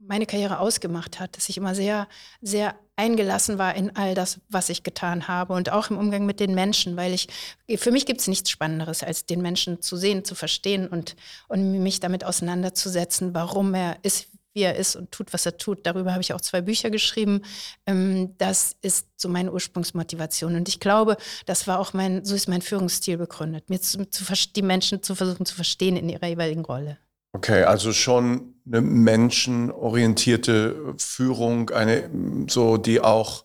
meine 0.08 0.26
Karriere 0.26 0.60
ausgemacht 0.60 1.20
hat, 1.20 1.38
dass 1.38 1.50
ich 1.50 1.58
immer 1.58 1.76
sehr, 1.76 2.08
sehr 2.42 2.76
eingelassen 2.96 3.58
war 3.58 3.76
in 3.76 3.96
all 3.96 4.14
das, 4.16 4.40
was 4.50 4.70
ich 4.70 4.84
getan 4.84 5.28
habe 5.28 5.54
und 5.54 5.72
auch 5.72 5.90
im 5.90 5.98
Umgang 5.98 6.26
mit 6.26 6.40
den 6.40 6.54
Menschen, 6.54 6.96
weil 6.96 7.14
ich, 7.14 7.28
für 7.78 7.92
mich 7.92 8.06
gibt 8.06 8.22
es 8.22 8.28
nichts 8.28 8.50
Spannenderes, 8.50 9.04
als 9.04 9.26
den 9.26 9.42
Menschen 9.42 9.82
zu 9.82 9.98
sehen, 9.98 10.26
zu 10.26 10.36
verstehen 10.36 10.88
und, 10.88 11.16
und 11.48 11.82
mich 11.82 12.00
damit 12.00 12.24
auseinanderzusetzen, 12.24 13.34
warum 13.34 13.74
er 13.74 13.98
ist, 14.04 14.28
wie 14.54 14.62
er 14.62 14.76
ist 14.76 14.96
und 14.96 15.12
tut, 15.12 15.34
was 15.34 15.46
er 15.48 15.58
tut. 15.58 15.86
Darüber 15.88 16.12
habe 16.12 16.22
ich 16.22 16.34
auch 16.34 16.42
zwei 16.42 16.62
Bücher 16.62 16.92
geschrieben. 16.92 17.42
Ähm, 17.88 18.38
das 18.38 18.76
ist 18.82 19.08
so 19.18 19.28
meine 19.28 19.52
Ursprungsmotivation. 19.52 20.56
Und 20.56 20.70
ich 20.70 20.80
glaube, 20.80 21.18
das 21.48 21.66
war 21.66 21.80
auch 21.80 21.94
mein, 21.94 22.24
so 22.24 22.36
ist 22.36 22.48
mein 22.48 22.62
Führungsstil 22.62 23.18
begründet, 23.18 23.72
mir 23.72 23.82
zu, 23.82 24.08
zu, 24.10 24.24
die 24.56 24.62
Menschen 24.62 25.02
zu 25.02 25.16
versuchen 25.16 25.48
zu 25.48 25.56
verstehen 25.56 25.98
in 25.98 26.10
ihrer 26.10 26.28
jeweiligen 26.28 26.64
Rolle. 26.64 27.00
Okay, 27.34 27.64
also 27.64 27.94
schon 27.94 28.54
eine 28.66 28.82
menschenorientierte 28.82 30.96
Führung, 30.98 31.70
eine 31.72 32.10
so, 32.48 32.78
die 32.78 33.02
auch 33.02 33.44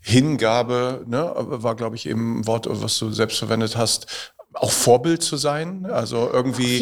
Hingabe, 0.00 1.04
ne, 1.06 1.32
war, 1.36 1.76
glaube 1.76 1.96
ich, 1.96 2.06
eben 2.06 2.40
ein 2.40 2.46
Wort, 2.46 2.66
was 2.70 2.98
du 2.98 3.10
selbst 3.10 3.38
verwendet 3.38 3.76
hast, 3.76 4.32
auch 4.54 4.70
Vorbild 4.70 5.22
zu 5.22 5.36
sein, 5.36 5.86
also 5.86 6.30
irgendwie 6.32 6.78
auf. 6.78 6.80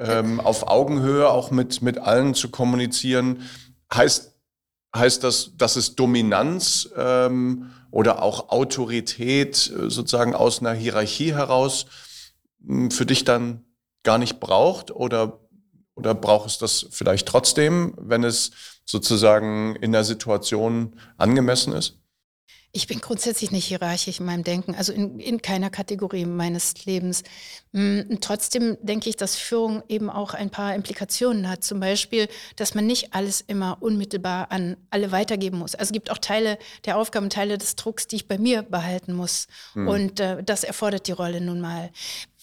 Ähm, 0.00 0.40
auf 0.40 0.66
Augenhöhe 0.66 1.28
auch 1.28 1.50
mit, 1.50 1.82
mit 1.82 1.98
allen 1.98 2.34
zu 2.34 2.48
kommunizieren. 2.48 3.42
Heißt, 3.92 4.34
heißt 4.96 5.22
das, 5.22 5.52
dass 5.56 5.76
es 5.76 5.94
Dominanz 5.94 6.88
ähm, 6.96 7.70
oder 7.90 8.22
auch 8.22 8.48
Autorität 8.48 9.70
äh, 9.70 9.90
sozusagen 9.90 10.34
aus 10.34 10.60
einer 10.60 10.72
Hierarchie 10.72 11.34
heraus 11.34 11.86
hm, 12.66 12.90
für 12.90 13.06
dich 13.06 13.24
dann 13.24 13.64
gar 14.02 14.18
nicht 14.18 14.40
braucht 14.40 14.90
oder, 14.90 15.43
oder 15.94 16.14
braucht 16.14 16.48
es 16.48 16.58
das 16.58 16.86
vielleicht 16.90 17.26
trotzdem, 17.28 17.94
wenn 17.98 18.24
es 18.24 18.50
sozusagen 18.84 19.76
in 19.76 19.92
der 19.92 20.04
Situation 20.04 20.98
angemessen 21.16 21.72
ist? 21.72 21.98
Ich 22.76 22.88
bin 22.88 23.00
grundsätzlich 23.00 23.52
nicht 23.52 23.66
hierarchisch 23.66 24.18
in 24.18 24.26
meinem 24.26 24.42
Denken, 24.42 24.74
also 24.74 24.92
in, 24.92 25.20
in 25.20 25.40
keiner 25.40 25.70
Kategorie 25.70 26.24
meines 26.24 26.84
Lebens. 26.86 27.22
Mm, 27.70 28.16
trotzdem 28.20 28.76
denke 28.82 29.08
ich, 29.08 29.14
dass 29.14 29.36
Führung 29.36 29.84
eben 29.88 30.10
auch 30.10 30.34
ein 30.34 30.50
paar 30.50 30.74
Implikationen 30.74 31.48
hat. 31.48 31.62
Zum 31.62 31.78
Beispiel, 31.78 32.26
dass 32.56 32.74
man 32.74 32.84
nicht 32.84 33.14
alles 33.14 33.42
immer 33.42 33.80
unmittelbar 33.80 34.50
an 34.50 34.76
alle 34.90 35.12
weitergeben 35.12 35.58
muss. 35.58 35.76
Also 35.76 35.90
es 35.90 35.92
gibt 35.92 36.10
auch 36.10 36.18
Teile 36.18 36.58
der 36.84 36.98
Aufgaben, 36.98 37.30
Teile 37.30 37.58
des 37.58 37.76
Drucks, 37.76 38.08
die 38.08 38.16
ich 38.16 38.26
bei 38.26 38.38
mir 38.38 38.62
behalten 38.62 39.12
muss. 39.12 39.46
Hm. 39.74 39.86
Und 39.86 40.18
äh, 40.18 40.42
das 40.42 40.64
erfordert 40.64 41.06
die 41.06 41.12
Rolle 41.12 41.40
nun 41.40 41.60
mal. 41.60 41.92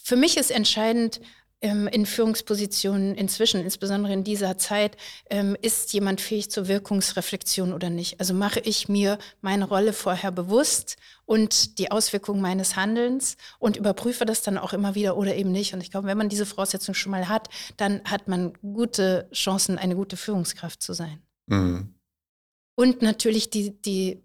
Für 0.01 0.15
mich 0.15 0.37
ist 0.37 0.49
entscheidend, 0.49 1.19
in 1.61 2.07
Führungspositionen 2.07 3.13
inzwischen, 3.13 3.61
insbesondere 3.61 4.13
in 4.13 4.23
dieser 4.23 4.57
Zeit, 4.57 4.97
ähm, 5.29 5.55
ist 5.61 5.93
jemand 5.93 6.19
fähig 6.19 6.49
zur 6.49 6.67
Wirkungsreflexion 6.67 7.71
oder 7.71 7.91
nicht? 7.91 8.19
Also 8.19 8.33
mache 8.33 8.59
ich 8.61 8.89
mir 8.89 9.19
meine 9.41 9.65
Rolle 9.65 9.93
vorher 9.93 10.31
bewusst 10.31 10.97
und 11.25 11.77
die 11.77 11.91
Auswirkungen 11.91 12.41
meines 12.41 12.75
Handelns 12.75 13.37
und 13.59 13.77
überprüfe 13.77 14.25
das 14.25 14.41
dann 14.41 14.57
auch 14.57 14.73
immer 14.73 14.95
wieder 14.95 15.15
oder 15.17 15.35
eben 15.35 15.51
nicht. 15.51 15.75
Und 15.75 15.81
ich 15.81 15.91
glaube, 15.91 16.07
wenn 16.07 16.17
man 16.17 16.29
diese 16.29 16.47
Voraussetzung 16.47 16.95
schon 16.95 17.11
mal 17.11 17.29
hat, 17.29 17.47
dann 17.77 18.01
hat 18.05 18.27
man 18.27 18.53
gute 18.63 19.29
Chancen, 19.31 19.77
eine 19.77 19.95
gute 19.95 20.17
Führungskraft 20.17 20.81
zu 20.81 20.93
sein. 20.93 21.21
Mhm. 21.45 21.93
Und 22.73 23.03
natürlich 23.03 23.51
die, 23.51 23.79
die 23.79 24.23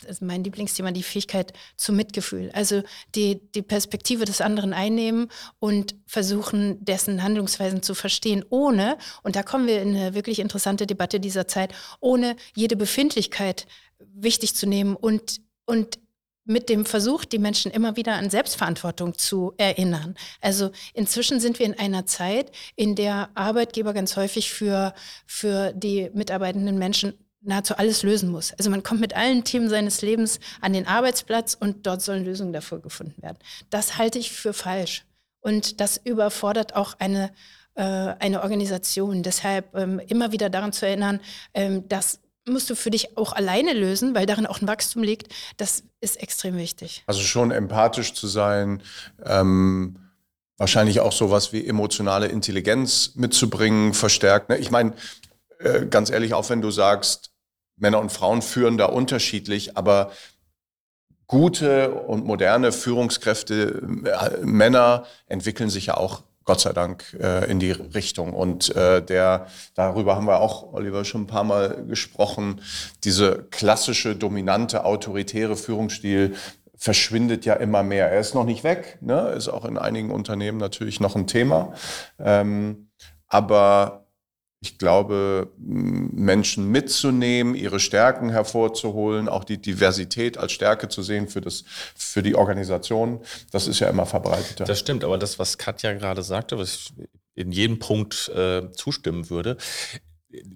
das 0.00 0.12
ist 0.12 0.22
mein 0.22 0.44
Lieblingsthema, 0.44 0.90
die 0.90 1.02
Fähigkeit 1.02 1.52
zum 1.76 1.96
Mitgefühl. 1.96 2.50
Also 2.52 2.82
die, 3.14 3.40
die 3.52 3.62
Perspektive 3.62 4.24
des 4.24 4.40
anderen 4.40 4.72
einnehmen 4.72 5.28
und 5.58 5.94
versuchen, 6.06 6.84
dessen 6.84 7.22
Handlungsweisen 7.22 7.82
zu 7.82 7.94
verstehen, 7.94 8.44
ohne, 8.50 8.98
und 9.22 9.36
da 9.36 9.42
kommen 9.42 9.66
wir 9.66 9.82
in 9.82 9.96
eine 9.96 10.14
wirklich 10.14 10.38
interessante 10.38 10.86
Debatte 10.86 11.20
dieser 11.20 11.48
Zeit, 11.48 11.72
ohne 12.00 12.36
jede 12.54 12.76
Befindlichkeit 12.76 13.66
wichtig 13.98 14.54
zu 14.54 14.66
nehmen 14.66 14.96
und, 14.96 15.40
und 15.66 15.98
mit 16.44 16.68
dem 16.68 16.84
Versuch, 16.84 17.24
die 17.24 17.38
Menschen 17.38 17.70
immer 17.70 17.96
wieder 17.96 18.14
an 18.14 18.30
Selbstverantwortung 18.30 19.16
zu 19.16 19.54
erinnern. 19.56 20.14
Also 20.40 20.70
inzwischen 20.92 21.40
sind 21.40 21.58
wir 21.58 21.66
in 21.66 21.78
einer 21.78 22.06
Zeit, 22.06 22.52
in 22.76 22.94
der 22.94 23.30
Arbeitgeber 23.34 23.94
ganz 23.94 24.16
häufig 24.16 24.50
für, 24.50 24.94
für 25.26 25.72
die 25.72 26.10
mitarbeitenden 26.12 26.78
Menschen 26.78 27.14
nahezu 27.44 27.76
alles 27.76 28.02
lösen 28.02 28.30
muss. 28.30 28.52
Also 28.54 28.70
man 28.70 28.82
kommt 28.82 29.00
mit 29.00 29.14
allen 29.14 29.44
Themen 29.44 29.68
seines 29.68 30.02
Lebens 30.02 30.40
an 30.60 30.72
den 30.72 30.86
Arbeitsplatz 30.86 31.56
und 31.58 31.86
dort 31.86 32.02
sollen 32.02 32.24
Lösungen 32.24 32.52
dafür 32.52 32.80
gefunden 32.80 33.22
werden. 33.22 33.38
Das 33.70 33.98
halte 33.98 34.18
ich 34.18 34.32
für 34.32 34.52
falsch. 34.52 35.04
Und 35.40 35.80
das 35.80 36.00
überfordert 36.02 36.74
auch 36.74 36.94
eine, 36.98 37.30
äh, 37.74 37.82
eine 37.82 38.42
Organisation. 38.42 39.22
Deshalb 39.22 39.74
ähm, 39.74 40.00
immer 40.06 40.32
wieder 40.32 40.48
daran 40.48 40.72
zu 40.72 40.86
erinnern, 40.86 41.20
ähm, 41.52 41.86
das 41.88 42.20
musst 42.46 42.68
du 42.70 42.74
für 42.74 42.90
dich 42.90 43.16
auch 43.16 43.32
alleine 43.32 43.72
lösen, 43.72 44.14
weil 44.14 44.26
darin 44.26 44.46
auch 44.46 44.60
ein 44.60 44.68
Wachstum 44.68 45.02
liegt. 45.02 45.32
Das 45.56 45.82
ist 46.00 46.16
extrem 46.22 46.56
wichtig. 46.56 47.04
Also 47.06 47.20
schon 47.20 47.50
empathisch 47.50 48.14
zu 48.14 48.26
sein, 48.26 48.82
ähm, 49.24 49.98
wahrscheinlich 50.56 51.00
auch 51.00 51.12
sowas 51.12 51.52
wie 51.52 51.66
emotionale 51.66 52.26
Intelligenz 52.26 53.12
mitzubringen, 53.14 53.94
verstärkt. 53.94 54.48
Ne? 54.48 54.58
Ich 54.58 54.70
meine, 54.70 54.94
äh, 55.58 55.86
ganz 55.86 56.10
ehrlich, 56.10 56.34
auch 56.34 56.48
wenn 56.50 56.60
du 56.60 56.70
sagst, 56.70 57.33
Männer 57.76 58.00
und 58.00 58.12
Frauen 58.12 58.42
führen 58.42 58.78
da 58.78 58.86
unterschiedlich, 58.86 59.76
aber 59.76 60.10
gute 61.26 61.90
und 61.90 62.24
moderne 62.24 62.72
Führungskräfte, 62.72 63.82
äh, 64.04 64.44
Männer 64.44 65.04
entwickeln 65.26 65.70
sich 65.70 65.86
ja 65.86 65.96
auch 65.96 66.22
Gott 66.44 66.60
sei 66.60 66.72
Dank, 66.72 67.16
äh, 67.20 67.50
in 67.50 67.58
die 67.58 67.70
Richtung. 67.70 68.34
Und 68.34 68.74
äh, 68.76 69.02
der, 69.02 69.46
darüber 69.74 70.16
haben 70.16 70.26
wir 70.26 70.40
auch, 70.40 70.74
Oliver, 70.74 71.04
schon 71.04 71.22
ein 71.22 71.26
paar 71.26 71.44
Mal 71.44 71.86
gesprochen, 71.86 72.60
diese 73.02 73.46
klassische, 73.50 74.14
dominante, 74.14 74.84
autoritäre 74.84 75.56
Führungsstil 75.56 76.34
verschwindet 76.76 77.46
ja 77.46 77.54
immer 77.54 77.82
mehr. 77.82 78.10
Er 78.10 78.20
ist 78.20 78.34
noch 78.34 78.44
nicht 78.44 78.62
weg, 78.62 78.98
ne? 79.00 79.30
ist 79.30 79.48
auch 79.48 79.64
in 79.64 79.78
einigen 79.78 80.10
Unternehmen 80.10 80.58
natürlich 80.58 81.00
noch 81.00 81.16
ein 81.16 81.26
Thema. 81.26 81.72
Ähm, 82.18 82.90
aber 83.26 84.03
ich 84.64 84.78
glaube, 84.78 85.52
Menschen 85.58 86.70
mitzunehmen, 86.70 87.54
ihre 87.54 87.78
Stärken 87.78 88.30
hervorzuholen, 88.30 89.28
auch 89.28 89.44
die 89.44 89.60
Diversität 89.60 90.38
als 90.38 90.52
Stärke 90.52 90.88
zu 90.88 91.02
sehen 91.02 91.28
für, 91.28 91.42
das, 91.42 91.64
für 91.94 92.22
die 92.22 92.34
Organisation, 92.34 93.20
das 93.52 93.66
ist 93.66 93.80
ja 93.80 93.90
immer 93.90 94.06
verbreiteter. 94.06 94.64
Das 94.64 94.78
stimmt, 94.78 95.04
aber 95.04 95.18
das, 95.18 95.38
was 95.38 95.58
Katja 95.58 95.92
gerade 95.92 96.22
sagte, 96.22 96.58
was 96.58 96.74
ich 96.74 96.94
in 97.34 97.52
jedem 97.52 97.78
Punkt 97.78 98.30
äh, 98.30 98.72
zustimmen 98.72 99.28
würde, 99.28 99.58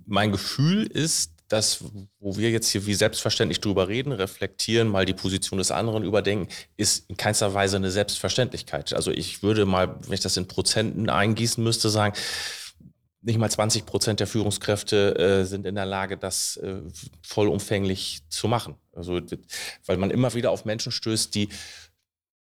mein 0.07 0.33
Gefühl 0.33 0.87
ist, 0.87 1.33
dass, 1.49 1.85
wo 2.19 2.39
wir 2.39 2.51
jetzt 2.51 2.71
hier 2.71 2.87
wie 2.87 2.95
selbstverständlich 2.95 3.61
drüber 3.61 3.89
reden, 3.89 4.13
reflektieren, 4.13 4.89
mal 4.89 5.05
die 5.05 5.15
Position 5.15 5.59
des 5.59 5.71
anderen 5.71 6.03
überdenken, 6.03 6.49
ist 6.79 7.11
in 7.11 7.19
keinster 7.19 7.53
Weise 7.53 7.77
eine 7.77 7.91
Selbstverständlichkeit. 7.91 8.95
Also 8.95 9.11
ich 9.11 9.43
würde 9.43 9.67
mal, 9.67 9.97
wenn 10.01 10.15
ich 10.15 10.21
das 10.21 10.39
in 10.39 10.49
Prozenten 10.49 11.11
eingießen 11.11 11.63
müsste, 11.63 11.91
sagen, 11.91 12.15
nicht 13.21 13.39
mal 13.39 13.51
20 13.51 13.85
Prozent 13.85 14.21
der 14.21 14.27
Führungskräfte 14.27 15.17
äh, 15.19 15.45
sind 15.45 15.67
in 15.67 15.75
der 15.75 15.87
Lage, 15.87 16.17
das 16.17 16.57
äh, 16.59 16.81
vollumfänglich 17.23 18.21
zu 18.29 18.49
machen. 18.49 18.77
Also, 18.93 19.21
weil 19.87 19.97
man 19.97 20.11
immer 20.11 20.35
wieder 20.35 20.51
auf 20.51 20.65
Menschen 20.65 20.93
stößt, 20.93 21.35
die 21.35 21.49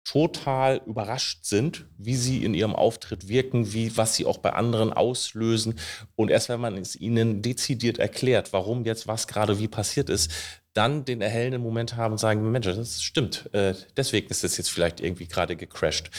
total 0.03 0.81
überrascht 0.85 1.43
sind, 1.43 1.85
wie 1.97 2.15
sie 2.15 2.45
in 2.45 2.53
ihrem 2.53 2.73
Auftritt 2.73 3.27
wirken, 3.27 3.73
wie 3.73 3.97
was 3.97 4.15
sie 4.15 4.25
auch 4.25 4.37
bei 4.37 4.53
anderen 4.53 4.93
auslösen. 4.93 5.75
Und 6.15 6.31
erst 6.31 6.47
wenn 6.47 6.61
man 6.61 6.77
es 6.77 6.95
ihnen 6.95 7.41
dezidiert 7.41 7.97
erklärt, 7.97 8.53
warum 8.53 8.85
jetzt 8.85 9.07
was 9.07 9.27
gerade 9.27 9.59
wie 9.59 9.67
passiert 9.67 10.09
ist, 10.09 10.31
dann 10.73 11.03
den 11.03 11.19
erhellenden 11.21 11.61
Moment 11.61 11.97
haben 11.97 12.13
und 12.13 12.19
sagen, 12.19 12.49
Mensch, 12.49 12.67
das 12.67 13.03
stimmt. 13.03 13.53
Äh, 13.53 13.73
deswegen 13.97 14.29
ist 14.29 14.45
das 14.45 14.55
jetzt 14.55 14.69
vielleicht 14.69 15.01
irgendwie 15.01 15.27
gerade 15.27 15.57
gecrashed. 15.57 16.09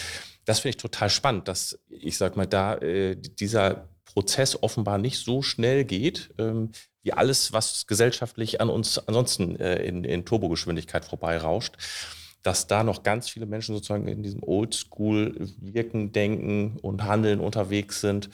Das 0.45 0.61
finde 0.61 0.71
ich 0.71 0.77
total 0.77 1.09
spannend, 1.09 1.49
dass 1.49 1.79
ich 1.89 2.19
sag 2.19 2.37
mal, 2.37 2.47
da 2.47 2.75
äh, 2.77 3.17
dieser 3.17 3.89
Prozess 4.15 4.63
offenbar 4.63 4.99
nicht 4.99 5.19
so 5.19 5.43
schnell 5.43 5.85
geht, 5.85 6.31
ähm, 6.39 6.71
wie 7.03 7.13
alles, 7.13 7.53
was 7.53 7.87
gesellschaftlich 7.87 8.61
an 8.61 8.71
uns 8.71 8.99
ansonsten 8.99 9.57
äh, 9.57 9.83
in, 9.85 10.05
in 10.05 10.25
Turbogeschwindigkeit 10.25 11.05
vorbeirauscht, 11.05 11.77
dass 12.43 12.67
da 12.67 12.85
noch 12.85 13.03
ganz 13.03 13.29
viele 13.29 13.47
Menschen 13.47 13.75
sozusagen 13.75 14.09
in 14.09 14.23
diesem 14.23 14.43
Oldschool-Wirken, 14.43 16.13
Denken 16.13 16.79
und 16.81 17.05
Handeln 17.05 17.41
unterwegs 17.41 18.01
sind. 18.01 18.31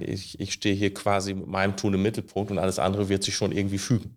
Ich, 0.00 0.40
ich 0.40 0.52
stehe 0.52 0.74
hier 0.74 0.92
quasi 0.92 1.34
mit 1.34 1.46
meinem 1.46 1.76
Tun 1.76 1.94
im 1.94 2.02
Mittelpunkt 2.02 2.50
und 2.50 2.58
alles 2.58 2.78
andere 2.78 3.08
wird 3.08 3.22
sich 3.22 3.36
schon 3.36 3.52
irgendwie 3.52 3.78
fügen. 3.78 4.16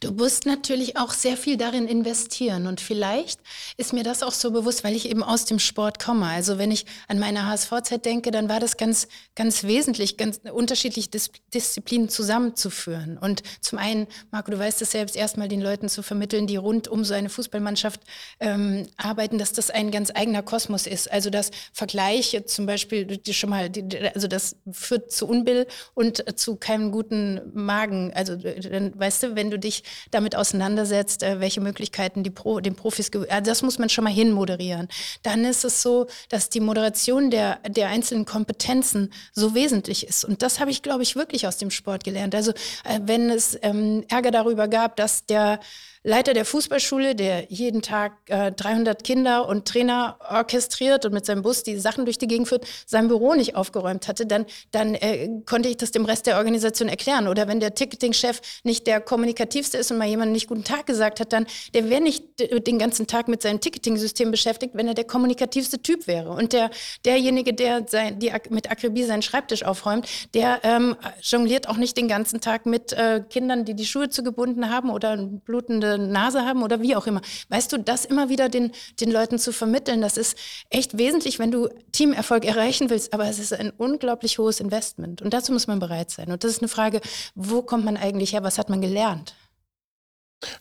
Du 0.00 0.12
musst 0.12 0.46
natürlich 0.46 0.96
auch 0.96 1.12
sehr 1.12 1.36
viel 1.36 1.56
darin 1.56 1.88
investieren 1.88 2.66
und 2.66 2.80
vielleicht 2.80 3.40
ist 3.76 3.92
mir 3.92 4.04
das 4.04 4.22
auch 4.22 4.32
so 4.32 4.50
bewusst, 4.52 4.84
weil 4.84 4.94
ich 4.94 5.10
eben 5.10 5.22
aus 5.22 5.44
dem 5.44 5.58
Sport 5.58 5.98
komme. 5.98 6.26
Also 6.26 6.58
wenn 6.58 6.70
ich 6.70 6.86
an 7.08 7.18
meine 7.18 7.46
HSV-Zeit 7.46 8.04
denke, 8.04 8.30
dann 8.30 8.48
war 8.48 8.60
das 8.60 8.76
ganz, 8.76 9.08
ganz 9.34 9.64
wesentlich, 9.64 10.16
ganz 10.16 10.40
unterschiedliche 10.50 11.10
Dis 11.10 11.30
Disziplinen 11.52 12.08
zusammenzuführen. 12.08 13.18
Und 13.18 13.42
zum 13.60 13.78
einen, 13.78 14.06
Marco, 14.30 14.50
du 14.50 14.58
weißt 14.58 14.82
es 14.82 14.92
selbst, 14.92 15.16
erstmal 15.16 15.48
den 15.48 15.60
Leuten 15.60 15.88
zu 15.88 16.02
vermitteln, 16.02 16.46
die 16.46 16.56
rund 16.56 16.86
um 16.88 17.04
so 17.04 17.14
eine 17.14 17.28
Fußballmannschaft 17.28 18.00
ähm, 18.40 18.86
arbeiten, 18.96 19.38
dass 19.38 19.52
das 19.52 19.70
ein 19.70 19.90
ganz 19.90 20.12
eigener 20.14 20.42
Kosmos 20.42 20.86
ist. 20.86 21.10
Also 21.10 21.30
das 21.30 21.50
Vergleiche 21.72 22.44
zum 22.44 22.66
Beispiel, 22.66 23.20
schon 23.30 23.50
mal, 23.50 23.70
also 24.14 24.28
das 24.28 24.56
führt 24.70 25.10
zu 25.10 25.26
Unbill 25.26 25.66
und 25.94 26.38
zu 26.38 26.56
keinem 26.56 26.92
guten 26.92 27.40
Magen. 27.52 28.12
Also 28.14 28.36
dann 28.36 28.98
weißt 28.98 29.22
du, 29.22 29.36
wenn 29.36 29.50
du 29.50 29.55
du 29.56 29.60
dich 29.60 29.82
damit 30.10 30.36
auseinandersetzt, 30.36 31.22
äh, 31.22 31.40
welche 31.40 31.60
Möglichkeiten 31.60 32.22
die 32.22 32.30
Pro, 32.30 32.60
den 32.60 32.74
Profis, 32.74 33.10
also 33.12 33.50
das 33.50 33.62
muss 33.62 33.78
man 33.78 33.88
schon 33.88 34.04
mal 34.04 34.12
hinmoderieren. 34.12 34.88
Dann 35.22 35.44
ist 35.44 35.64
es 35.64 35.82
so, 35.82 36.06
dass 36.28 36.48
die 36.48 36.60
Moderation 36.60 37.30
der, 37.30 37.58
der 37.68 37.88
einzelnen 37.88 38.24
Kompetenzen 38.24 39.12
so 39.32 39.54
wesentlich 39.54 40.06
ist. 40.06 40.24
Und 40.24 40.42
das 40.42 40.60
habe 40.60 40.70
ich, 40.70 40.82
glaube 40.82 41.02
ich, 41.02 41.16
wirklich 41.16 41.46
aus 41.46 41.56
dem 41.56 41.70
Sport 41.70 42.04
gelernt. 42.04 42.34
Also 42.34 42.52
äh, 42.84 43.00
wenn 43.02 43.30
es 43.30 43.58
ähm, 43.62 44.04
Ärger 44.08 44.30
darüber 44.30 44.68
gab, 44.68 44.96
dass 44.96 45.26
der 45.26 45.60
Leiter 46.06 46.34
der 46.34 46.44
Fußballschule, 46.44 47.16
der 47.16 47.46
jeden 47.48 47.82
Tag 47.82 48.12
äh, 48.26 48.52
300 48.52 49.02
Kinder 49.02 49.48
und 49.48 49.66
Trainer 49.66 50.16
orchestriert 50.30 51.04
und 51.04 51.12
mit 51.12 51.26
seinem 51.26 51.42
Bus 51.42 51.64
die 51.64 51.78
Sachen 51.78 52.04
durch 52.04 52.16
die 52.16 52.28
Gegend 52.28 52.46
führt, 52.46 52.64
sein 52.86 53.08
Büro 53.08 53.34
nicht 53.34 53.56
aufgeräumt 53.56 54.06
hatte, 54.06 54.24
dann, 54.24 54.46
dann 54.70 54.94
äh, 54.94 55.28
konnte 55.46 55.68
ich 55.68 55.78
das 55.78 55.90
dem 55.90 56.04
Rest 56.04 56.28
der 56.28 56.36
Organisation 56.36 56.88
erklären. 56.88 57.26
Oder 57.26 57.48
wenn 57.48 57.58
der 57.58 57.74
Ticketing-Chef 57.74 58.40
nicht 58.62 58.86
der 58.86 59.00
kommunikativste 59.00 59.78
ist 59.78 59.90
und 59.90 59.98
mal 59.98 60.06
jemandem 60.06 60.34
nicht 60.34 60.46
guten 60.46 60.62
Tag 60.62 60.86
gesagt 60.86 61.18
hat, 61.18 61.32
dann 61.32 61.44
der 61.74 61.90
wäre 61.90 62.00
nicht 62.00 62.22
den 62.38 62.78
ganzen 62.78 63.08
Tag 63.08 63.26
mit 63.26 63.42
seinem 63.42 63.60
Ticketing-System 63.60 64.30
beschäftigt, 64.30 64.76
wenn 64.76 64.86
er 64.86 64.94
der 64.94 65.06
kommunikativste 65.06 65.82
Typ 65.82 66.06
wäre. 66.06 66.30
Und 66.30 66.52
der, 66.52 66.70
derjenige, 67.04 67.52
der 67.52 67.84
sein, 67.88 68.20
die, 68.20 68.32
mit 68.50 68.70
Akribie 68.70 69.02
seinen 69.02 69.22
Schreibtisch 69.22 69.64
aufräumt, 69.64 70.06
der 70.34 70.60
ähm, 70.62 70.94
jongliert 71.20 71.68
auch 71.68 71.78
nicht 71.78 71.96
den 71.96 72.06
ganzen 72.06 72.40
Tag 72.40 72.64
mit 72.64 72.92
äh, 72.92 73.24
Kindern, 73.28 73.64
die 73.64 73.74
die 73.74 73.86
Schuhe 73.86 74.08
zugebunden 74.08 74.70
haben 74.70 74.90
oder 74.90 75.16
blutende 75.16 75.95
Nase 75.98 76.44
haben 76.44 76.62
oder 76.62 76.80
wie 76.80 76.96
auch 76.96 77.06
immer. 77.06 77.20
Weißt 77.48 77.72
du, 77.72 77.78
das 77.78 78.04
immer 78.04 78.28
wieder 78.28 78.48
den, 78.48 78.72
den 79.00 79.10
Leuten 79.10 79.38
zu 79.38 79.52
vermitteln, 79.52 80.00
das 80.00 80.16
ist 80.16 80.36
echt 80.70 80.98
wesentlich, 80.98 81.38
wenn 81.38 81.50
du 81.50 81.68
Teamerfolg 81.92 82.44
erreichen 82.44 82.90
willst, 82.90 83.12
aber 83.12 83.28
es 83.28 83.38
ist 83.38 83.52
ein 83.52 83.70
unglaublich 83.70 84.38
hohes 84.38 84.60
Investment 84.60 85.22
und 85.22 85.32
dazu 85.32 85.52
muss 85.52 85.66
man 85.66 85.78
bereit 85.78 86.10
sein. 86.10 86.30
Und 86.30 86.44
das 86.44 86.52
ist 86.52 86.60
eine 86.60 86.68
Frage, 86.68 87.00
wo 87.34 87.62
kommt 87.62 87.84
man 87.84 87.96
eigentlich 87.96 88.32
her, 88.32 88.42
was 88.42 88.58
hat 88.58 88.70
man 88.70 88.80
gelernt? 88.80 89.34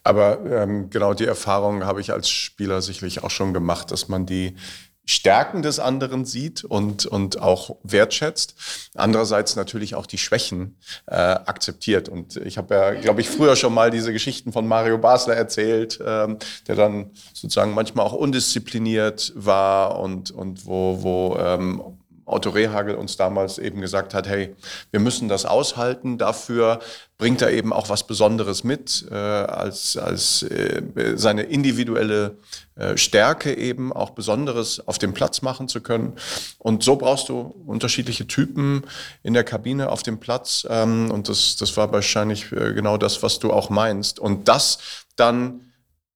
Aber 0.04 0.46
ähm, 0.46 0.90
genau 0.90 1.14
die 1.14 1.26
Erfahrung 1.26 1.86
habe 1.86 2.02
ich 2.02 2.12
als 2.12 2.30
Spieler 2.30 2.82
sicherlich 2.82 3.24
auch 3.24 3.30
schon 3.30 3.54
gemacht, 3.54 3.92
dass 3.92 4.08
man 4.08 4.26
die 4.26 4.56
Stärken 5.06 5.62
des 5.62 5.80
anderen 5.80 6.26
sieht 6.26 6.64
und, 6.64 7.06
und 7.06 7.40
auch 7.42 7.78
wertschätzt. 7.84 8.56
Andererseits 8.96 9.56
natürlich 9.56 9.96
auch 9.96 10.08
die 10.08 10.18
Schwächen 10.18 10.78
äh, 11.08 11.16
akzeptiert. 11.16 12.10
Und 12.10 12.38
ich 12.38 12.58
habe 12.58 12.76
ja, 12.76 12.92
glaube 12.94 13.22
ich, 13.22 13.30
früher 13.30 13.56
schon 13.56 13.74
mal 13.74 13.92
diese 13.92 14.12
Geschichten 14.14 14.52
von 14.52 14.68
Mario 14.68 14.98
Basler 14.98 15.36
erzählt, 15.36 16.00
ähm, 16.06 16.38
der 16.68 16.76
dann 16.76 17.12
sozusagen 17.34 17.74
manchmal 17.74 18.06
auch 18.06 18.14
undiszipliniert 18.14 19.32
war 19.36 20.00
und, 20.00 20.32
und 20.32 20.66
wo, 20.66 21.04
wo 21.04 21.38
ähm, 21.40 21.82
Otto 22.26 22.50
Rehagel 22.50 22.96
uns 22.96 23.18
damals 23.18 23.58
eben 23.58 23.82
gesagt 23.82 24.14
hat, 24.14 24.28
hey, 24.28 24.56
wir 24.92 25.00
müssen 25.00 25.30
das 25.30 25.46
aushalten, 25.46 26.18
dafür 26.18 26.80
bringt 27.18 27.42
er 27.42 27.52
eben 27.52 27.72
auch 27.72 27.88
was 27.90 28.08
Besonderes 28.08 28.64
mit, 28.64 29.06
äh, 29.10 29.16
als, 29.16 29.96
als 29.96 30.44
äh, 30.44 30.82
seine 31.16 31.44
individuelle 31.44 32.38
äh, 32.76 32.98
Stärke 32.98 33.56
eben 33.56 33.94
auch 33.94 34.10
Besonderes 34.10 34.86
auf 34.86 34.98
dem 34.98 35.14
Platz 35.14 35.42
machen 35.42 35.70
zu 35.70 35.82
können. 35.82 36.14
Und 36.58 36.84
so 36.84 36.96
brauchst 36.98 37.30
du 37.30 37.40
unterschiedliche 37.66 38.28
Typen 38.28 38.84
in 39.24 39.34
der 39.34 39.44
Kabine 39.44 39.90
auf 39.90 40.04
dem 40.04 40.20
Platz. 40.20 40.68
Ähm, 40.70 41.12
und 41.12 41.30
das, 41.30 41.56
das 41.56 41.78
war 41.78 41.92
wahrscheinlich 41.94 42.52
äh, 42.52 42.74
genau 42.74 42.98
das, 42.98 43.24
was 43.24 43.40
du 43.40 43.54
auch 43.54 43.70
meinst. 43.70 44.20
Und 44.20 44.48
das 44.48 44.80
dann 45.16 45.65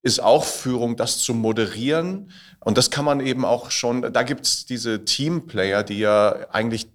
ist 0.02 0.20
auch 0.20 0.44
Führung, 0.44 0.96
das 0.96 1.18
zu 1.18 1.34
moderieren. 1.34 2.30
Und 2.60 2.78
das 2.78 2.90
kann 2.90 3.04
man 3.04 3.20
eben 3.20 3.44
auch 3.44 3.70
schon, 3.70 4.12
da 4.12 4.22
gibt's 4.22 4.64
diese 4.66 5.04
Teamplayer, 5.04 5.82
die 5.82 5.98
ja 5.98 6.48
eigentlich 6.50 6.88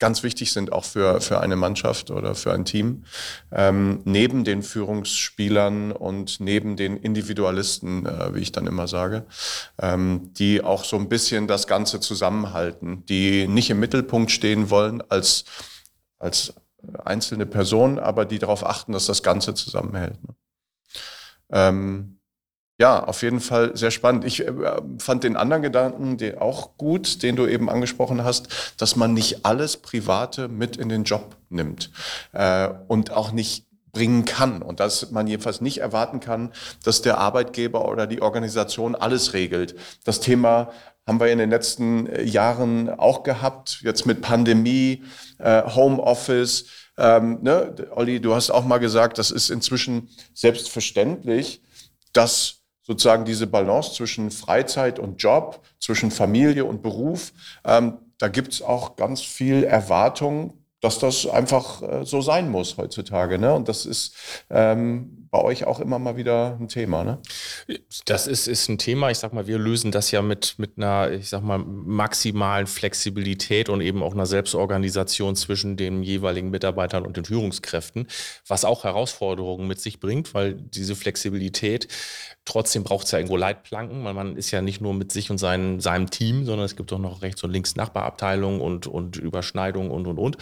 ganz 0.00 0.22
wichtig 0.22 0.52
sind 0.52 0.72
auch 0.72 0.84
für, 0.84 1.20
für 1.20 1.40
eine 1.40 1.56
Mannschaft 1.56 2.10
oder 2.10 2.34
für 2.34 2.52
ein 2.52 2.64
Team, 2.64 3.04
ähm, 3.52 4.02
neben 4.04 4.44
den 4.44 4.62
Führungsspielern 4.62 5.92
und 5.92 6.40
neben 6.40 6.76
den 6.76 6.96
Individualisten, 6.96 8.04
äh, 8.04 8.34
wie 8.34 8.40
ich 8.40 8.52
dann 8.52 8.66
immer 8.66 8.88
sage, 8.88 9.24
ähm, 9.80 10.32
die 10.34 10.62
auch 10.62 10.84
so 10.84 10.96
ein 10.96 11.08
bisschen 11.08 11.46
das 11.46 11.66
Ganze 11.66 12.00
zusammenhalten, 12.00 13.06
die 13.06 13.46
nicht 13.46 13.70
im 13.70 13.80
Mittelpunkt 13.80 14.30
stehen 14.30 14.68
wollen 14.68 15.02
als, 15.08 15.44
als 16.18 16.54
einzelne 17.04 17.46
Person, 17.46 17.98
aber 17.98 18.24
die 18.24 18.38
darauf 18.38 18.66
achten, 18.66 18.92
dass 18.92 19.06
das 19.06 19.22
Ganze 19.22 19.54
zusammenhält. 19.54 20.22
Ne? 20.22 20.34
Ähm, 21.50 22.13
ja, 22.78 23.04
auf 23.04 23.22
jeden 23.22 23.40
Fall 23.40 23.76
sehr 23.76 23.92
spannend. 23.92 24.24
Ich 24.24 24.46
äh, 24.46 24.52
fand 24.98 25.24
den 25.24 25.36
anderen 25.36 25.62
Gedanken 25.62 26.18
auch 26.38 26.76
gut, 26.76 27.22
den 27.22 27.36
du 27.36 27.46
eben 27.46 27.70
angesprochen 27.70 28.24
hast, 28.24 28.74
dass 28.78 28.96
man 28.96 29.14
nicht 29.14 29.44
alles 29.46 29.76
Private 29.76 30.48
mit 30.48 30.76
in 30.76 30.88
den 30.88 31.04
Job 31.04 31.36
nimmt 31.50 31.90
äh, 32.32 32.68
und 32.88 33.12
auch 33.12 33.30
nicht 33.30 33.66
bringen 33.92 34.24
kann 34.24 34.60
und 34.60 34.80
dass 34.80 35.12
man 35.12 35.28
jedenfalls 35.28 35.60
nicht 35.60 35.78
erwarten 35.78 36.18
kann, 36.18 36.52
dass 36.82 37.00
der 37.00 37.18
Arbeitgeber 37.18 37.88
oder 37.88 38.08
die 38.08 38.22
Organisation 38.22 38.96
alles 38.96 39.34
regelt. 39.34 39.76
Das 40.04 40.18
Thema 40.18 40.72
haben 41.06 41.20
wir 41.20 41.28
in 41.28 41.38
den 41.38 41.50
letzten 41.50 42.06
äh, 42.06 42.22
Jahren 42.22 42.90
auch 42.90 43.22
gehabt, 43.22 43.80
jetzt 43.82 44.04
mit 44.04 44.20
Pandemie, 44.20 45.04
äh, 45.38 45.62
Homeoffice. 45.62 46.66
Ähm, 46.98 47.38
ne? 47.42 47.74
Olli, 47.92 48.20
du 48.20 48.34
hast 48.34 48.50
auch 48.50 48.64
mal 48.64 48.78
gesagt, 48.78 49.18
das 49.18 49.30
ist 49.30 49.50
inzwischen 49.50 50.08
selbstverständlich, 50.34 51.62
dass 52.12 52.63
sozusagen 52.84 53.24
diese 53.24 53.46
Balance 53.46 53.94
zwischen 53.94 54.30
Freizeit 54.30 54.98
und 54.98 55.20
Job, 55.22 55.60
zwischen 55.80 56.10
Familie 56.10 56.64
und 56.64 56.82
Beruf, 56.82 57.32
ähm, 57.64 57.98
da 58.18 58.28
gibt 58.28 58.52
es 58.52 58.62
auch 58.62 58.96
ganz 58.96 59.20
viel 59.20 59.64
Erwartung, 59.64 60.54
dass 60.80 60.98
das 60.98 61.26
einfach 61.26 61.82
äh, 61.82 62.04
so 62.04 62.20
sein 62.20 62.50
muss 62.50 62.76
heutzutage. 62.76 63.38
Ne? 63.38 63.52
Und 63.54 63.68
das 63.68 63.86
ist 63.86 64.14
ähm, 64.50 65.23
bei 65.34 65.42
euch 65.42 65.66
auch 65.66 65.80
immer 65.80 65.98
mal 65.98 66.16
wieder 66.16 66.56
ein 66.60 66.68
Thema. 66.68 67.02
Ne? 67.02 67.18
Das 68.04 68.28
ist, 68.28 68.46
ist 68.46 68.68
ein 68.68 68.78
Thema. 68.78 69.10
Ich 69.10 69.18
sag 69.18 69.32
mal, 69.32 69.48
wir 69.48 69.58
lösen 69.58 69.90
das 69.90 70.12
ja 70.12 70.22
mit, 70.22 70.54
mit 70.58 70.74
einer, 70.76 71.10
ich 71.10 71.28
sag 71.28 71.42
mal, 71.42 71.58
maximalen 71.58 72.68
Flexibilität 72.68 73.68
und 73.68 73.80
eben 73.80 74.04
auch 74.04 74.12
einer 74.12 74.26
Selbstorganisation 74.26 75.34
zwischen 75.34 75.76
den 75.76 76.04
jeweiligen 76.04 76.50
Mitarbeitern 76.50 77.04
und 77.04 77.16
den 77.16 77.24
Führungskräften, 77.24 78.06
was 78.46 78.64
auch 78.64 78.84
Herausforderungen 78.84 79.66
mit 79.66 79.80
sich 79.80 79.98
bringt, 79.98 80.34
weil 80.34 80.54
diese 80.54 80.94
Flexibilität 80.94 81.88
trotzdem 82.44 82.84
braucht 82.84 83.06
es 83.06 83.10
ja 83.10 83.18
irgendwo 83.18 83.36
Leitplanken, 83.36 84.04
weil 84.04 84.14
man 84.14 84.36
ist 84.36 84.52
ja 84.52 84.62
nicht 84.62 84.80
nur 84.80 84.94
mit 84.94 85.10
sich 85.10 85.32
und 85.32 85.38
seinen, 85.38 85.80
seinem 85.80 86.10
Team, 86.10 86.44
sondern 86.44 86.64
es 86.64 86.76
gibt 86.76 86.92
auch 86.92 87.00
noch 87.00 87.22
rechts 87.22 87.42
und 87.42 87.50
links 87.50 87.74
Nachbarabteilungen 87.74 88.60
und, 88.60 88.86
und 88.86 89.16
Überschneidungen 89.16 89.90
und 89.90 90.06
und 90.06 90.18
und. 90.18 90.36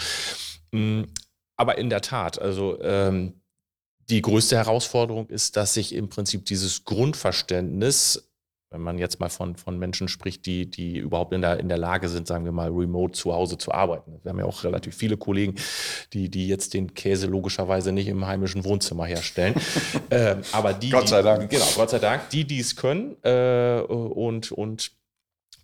Mm, 0.72 1.05
aber 1.57 1.78
in 1.78 1.88
der 1.88 2.02
Tat, 2.02 2.38
also 2.38 2.78
ähm, 2.83 3.41
die 4.08 4.22
größte 4.22 4.56
Herausforderung 4.56 5.28
ist, 5.28 5.56
dass 5.56 5.74
sich 5.74 5.94
im 5.94 6.08
Prinzip 6.08 6.44
dieses 6.46 6.84
Grundverständnis, 6.84 8.28
wenn 8.70 8.80
man 8.80 8.98
jetzt 8.98 9.20
mal 9.20 9.28
von, 9.28 9.56
von 9.56 9.78
Menschen 9.78 10.08
spricht, 10.08 10.46
die, 10.46 10.70
die 10.70 10.98
überhaupt 10.98 11.32
in 11.32 11.42
der, 11.42 11.60
in 11.60 11.68
der 11.68 11.78
Lage 11.78 12.08
sind, 12.08 12.26
sagen 12.26 12.44
wir 12.44 12.52
mal, 12.52 12.70
remote 12.70 13.12
zu 13.12 13.32
Hause 13.32 13.58
zu 13.58 13.72
arbeiten. 13.72 14.18
Wir 14.22 14.30
haben 14.30 14.38
ja 14.38 14.44
auch 14.44 14.64
relativ 14.64 14.96
viele 14.96 15.16
Kollegen, 15.16 15.54
die, 16.12 16.30
die 16.30 16.48
jetzt 16.48 16.74
den 16.74 16.94
Käse 16.94 17.26
logischerweise 17.26 17.92
nicht 17.92 18.08
im 18.08 18.26
heimischen 18.26 18.64
Wohnzimmer 18.64 19.06
herstellen. 19.06 19.54
ähm, 20.10 20.42
aber 20.52 20.72
die, 20.72 20.90
Gott 20.90 21.08
sei 21.08 21.22
Dank. 21.22 21.48
Die, 21.48 21.56
genau, 21.56 21.68
Gott 21.74 21.90
sei 21.90 21.98
Dank, 21.98 22.30
die, 22.30 22.44
die 22.44 22.60
es 22.60 22.74
können 22.74 23.16
äh, 23.22 23.80
und, 23.80 24.52
und 24.52 24.92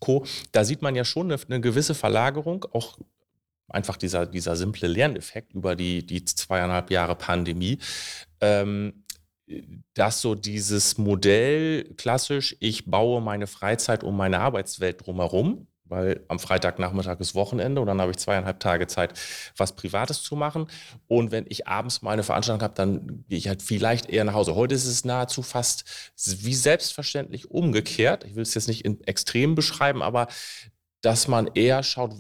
Co., 0.00 0.24
da 0.52 0.64
sieht 0.64 0.82
man 0.82 0.94
ja 0.94 1.04
schon 1.04 1.32
eine, 1.32 1.40
eine 1.48 1.60
gewisse 1.60 1.94
Verlagerung, 1.94 2.66
auch 2.72 2.98
einfach 3.68 3.96
dieser, 3.96 4.26
dieser 4.26 4.56
simple 4.56 4.88
Lerneffekt 4.88 5.52
über 5.52 5.76
die, 5.76 6.04
die 6.04 6.24
zweieinhalb 6.24 6.90
Jahre 6.90 7.16
Pandemie, 7.16 7.78
ähm, 8.40 9.04
dass 9.94 10.20
so 10.20 10.34
dieses 10.34 10.98
Modell 10.98 11.94
klassisch, 11.96 12.56
ich 12.60 12.86
baue 12.86 13.20
meine 13.20 13.46
Freizeit 13.46 14.04
um 14.04 14.16
meine 14.16 14.40
Arbeitswelt 14.40 15.06
drumherum, 15.06 15.66
weil 15.84 16.22
am 16.28 16.38
Freitagnachmittag 16.38 17.18
ist 17.20 17.34
Wochenende 17.34 17.80
und 17.80 17.86
dann 17.86 18.00
habe 18.00 18.10
ich 18.10 18.18
zweieinhalb 18.18 18.60
Tage 18.60 18.86
Zeit, 18.86 19.18
was 19.56 19.74
Privates 19.74 20.22
zu 20.22 20.36
machen. 20.36 20.66
Und 21.06 21.30
wenn 21.30 21.46
ich 21.48 21.66
abends 21.66 22.02
mal 22.02 22.12
eine 22.12 22.24
Veranstaltung 22.24 22.62
habe, 22.62 22.74
dann 22.74 23.24
gehe 23.28 23.38
ich 23.38 23.48
halt 23.48 23.62
vielleicht 23.62 24.10
eher 24.10 24.24
nach 24.24 24.34
Hause. 24.34 24.54
Heute 24.54 24.74
ist 24.74 24.84
es 24.84 25.06
nahezu 25.06 25.42
fast 25.42 26.12
wie 26.16 26.54
selbstverständlich 26.54 27.50
umgekehrt. 27.50 28.24
Ich 28.24 28.34
will 28.34 28.42
es 28.42 28.54
jetzt 28.54 28.68
nicht 28.68 28.84
in 28.84 29.02
Extremen 29.04 29.54
beschreiben, 29.54 30.02
aber 30.02 30.28
dass 31.00 31.28
man 31.28 31.48
eher 31.54 31.82
schaut, 31.82 32.14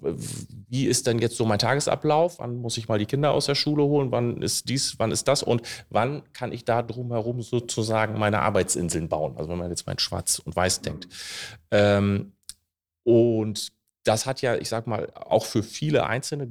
wie 0.68 0.86
ist 0.86 1.06
denn 1.06 1.18
jetzt 1.18 1.36
so 1.36 1.44
mein 1.44 1.58
Tagesablauf? 1.58 2.38
Wann 2.38 2.56
muss 2.56 2.76
ich 2.76 2.88
mal 2.88 2.98
die 2.98 3.06
Kinder 3.06 3.32
aus 3.32 3.46
der 3.46 3.56
Schule 3.56 3.82
holen? 3.82 4.12
Wann 4.12 4.40
ist 4.40 4.68
dies, 4.68 4.98
wann 4.98 5.10
ist 5.10 5.26
das? 5.26 5.42
Und 5.42 5.62
wann 5.90 6.22
kann 6.32 6.52
ich 6.52 6.64
da 6.64 6.82
drumherum 6.82 7.42
sozusagen 7.42 8.18
meine 8.18 8.40
Arbeitsinseln 8.40 9.08
bauen? 9.08 9.36
Also 9.36 9.50
wenn 9.50 9.58
man 9.58 9.70
jetzt 9.70 9.86
mal 9.86 9.92
in 9.92 9.98
Schwarz 9.98 10.38
und 10.38 10.54
Weiß 10.54 10.80
denkt. 10.80 11.08
Ähm, 11.72 12.32
und 13.02 13.68
das 14.04 14.26
hat 14.26 14.42
ja, 14.42 14.56
ich 14.56 14.68
sag 14.68 14.86
mal, 14.86 15.12
auch 15.14 15.44
für 15.44 15.62
viele 15.62 16.06
Einzelne 16.06 16.48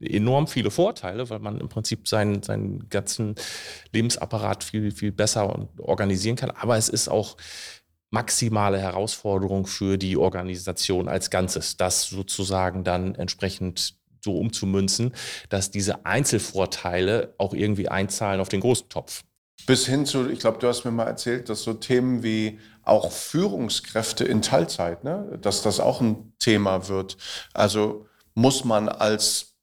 enorm 0.00 0.46
viele 0.46 0.70
Vorteile, 0.70 1.28
weil 1.30 1.38
man 1.38 1.60
im 1.60 1.68
Prinzip 1.68 2.08
seinen, 2.08 2.42
seinen 2.42 2.88
ganzen 2.88 3.34
Lebensapparat 3.92 4.64
viel, 4.64 4.90
viel 4.90 5.12
besser 5.12 5.68
organisieren 5.78 6.36
kann. 6.36 6.50
Aber 6.50 6.76
es 6.76 6.88
ist 6.88 7.08
auch 7.08 7.36
maximale 8.10 8.78
Herausforderung 8.78 9.66
für 9.66 9.98
die 9.98 10.16
Organisation 10.16 11.08
als 11.08 11.30
Ganzes, 11.30 11.76
das 11.76 12.08
sozusagen 12.08 12.84
dann 12.84 13.14
entsprechend 13.14 13.96
so 14.22 14.36
umzumünzen, 14.38 15.12
dass 15.48 15.70
diese 15.70 16.04
Einzelvorteile 16.04 17.34
auch 17.38 17.54
irgendwie 17.54 17.88
einzahlen 17.88 18.40
auf 18.40 18.48
den 18.48 18.60
großen 18.60 18.88
Topf. 18.88 19.22
Bis 19.66 19.86
hin 19.86 20.04
zu, 20.04 20.28
ich 20.28 20.40
glaube, 20.40 20.58
du 20.58 20.68
hast 20.68 20.84
mir 20.84 20.90
mal 20.90 21.04
erzählt, 21.04 21.48
dass 21.48 21.62
so 21.62 21.74
Themen 21.74 22.22
wie 22.22 22.58
auch 22.82 23.10
Führungskräfte 23.10 24.24
in 24.24 24.42
Teilzeit, 24.42 25.02
ne, 25.02 25.38
dass 25.40 25.62
das 25.62 25.80
auch 25.80 26.00
ein 26.00 26.34
Thema 26.38 26.88
wird. 26.88 27.16
Also 27.52 28.06
muss 28.34 28.64
man 28.64 28.88
als 28.88 29.56